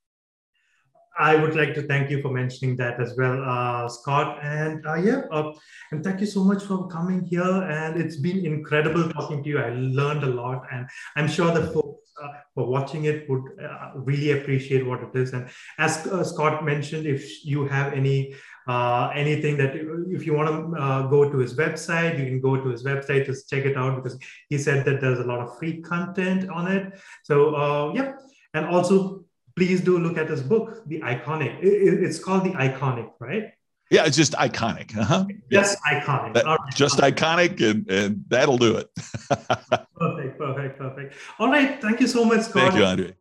I 1.19 1.35
would 1.35 1.55
like 1.57 1.75
to 1.75 1.83
thank 1.83 2.11
you 2.11 2.21
for 2.21 2.31
mentioning 2.31 2.77
that 2.77 3.01
as 3.01 3.15
well, 3.17 3.43
uh, 3.43 3.89
Scott. 3.89 4.39
And 4.43 4.87
uh, 4.87 4.95
yeah, 4.95 5.23
uh, 5.33 5.53
and 5.91 6.05
thank 6.05 6.21
you 6.21 6.27
so 6.27 6.45
much 6.45 6.65
for 6.65 6.89
coming 6.89 7.23
here. 7.25 7.43
And 7.43 8.01
it's 8.01 8.17
been 8.17 8.45
incredible 8.45 9.09
talking 9.11 9.43
to 9.43 9.49
you. 9.49 9.59
I 9.59 9.71
learned 9.71 10.25
a 10.25 10.31
lot, 10.31 10.67
and 10.71 10.87
I'm 11.17 11.29
sure 11.29 11.53
the 11.53 11.69
folks 11.69 12.13
uh, 12.23 12.29
for 12.55 12.67
watching 12.67 13.05
it 13.05 13.29
would 13.29 13.43
uh, 13.63 13.93
really 13.95 14.33
appreciate 14.33 14.87
what 14.87 15.03
it 15.03 15.15
is. 15.15 15.33
And 15.33 15.49
as 15.79 16.07
uh, 16.07 16.25
Scott 16.25 16.65
mentioned, 16.65 17.07
if 17.07 17.45
you 17.45 17.67
have 17.67 17.93
any 17.93 18.35
anything 19.15 19.57
that 19.57 19.77
if 20.11 20.27
you 20.27 20.35
want 20.35 20.49
to 20.49 21.09
go 21.09 21.31
to 21.31 21.39
his 21.39 21.55
website, 21.55 22.19
you 22.19 22.25
can 22.25 22.41
go 22.41 22.57
to 22.57 22.69
his 22.69 22.83
website 22.85 23.25
to 23.27 23.35
check 23.49 23.65
it 23.65 23.77
out 23.77 24.03
because 24.03 24.19
he 24.49 24.59
said 24.59 24.85
that 24.85 25.01
there's 25.01 25.21
a 25.21 25.25
lot 25.25 25.39
of 25.39 25.57
free 25.59 25.81
content 25.83 26.51
on 26.51 26.67
it. 26.67 26.99
So 27.23 27.93
yeah, 27.95 28.15
and 28.55 28.67
also 28.67 29.26
please 29.57 29.81
do 29.81 29.99
look 29.99 30.19
at 30.19 30.29
this 30.29 30.43
book, 30.43 30.87
The 30.87 31.01
Iconic. 31.01 31.59
It's 31.63 32.19
called 32.19 32.45
The 32.45 32.51
Iconic, 32.51 33.11
right? 33.19 33.53
Yeah, 33.91 34.05
it's 34.05 34.17
just 34.17 34.33
iconic. 34.33 34.97
Uh-huh. 34.97 35.27
Just 35.51 35.79
yeah. 35.87 36.01
iconic. 36.01 36.35
That, 36.35 36.45
right. 36.45 36.59
Just 36.75 36.99
iconic, 36.99 37.61
and, 37.69 37.89
and 37.89 38.25
that'll 38.29 38.59
do 38.59 38.77
it. 38.77 38.91
perfect, 39.97 40.39
perfect, 40.39 40.79
perfect. 40.79 41.15
All 41.39 41.49
right. 41.49 41.81
Thank 41.81 42.01
you 42.01 42.09
so 42.09 42.25
much, 42.25 42.43
Scott. 42.43 42.63
Thank 42.63 42.75
you, 42.75 42.85
Andre. 42.85 43.15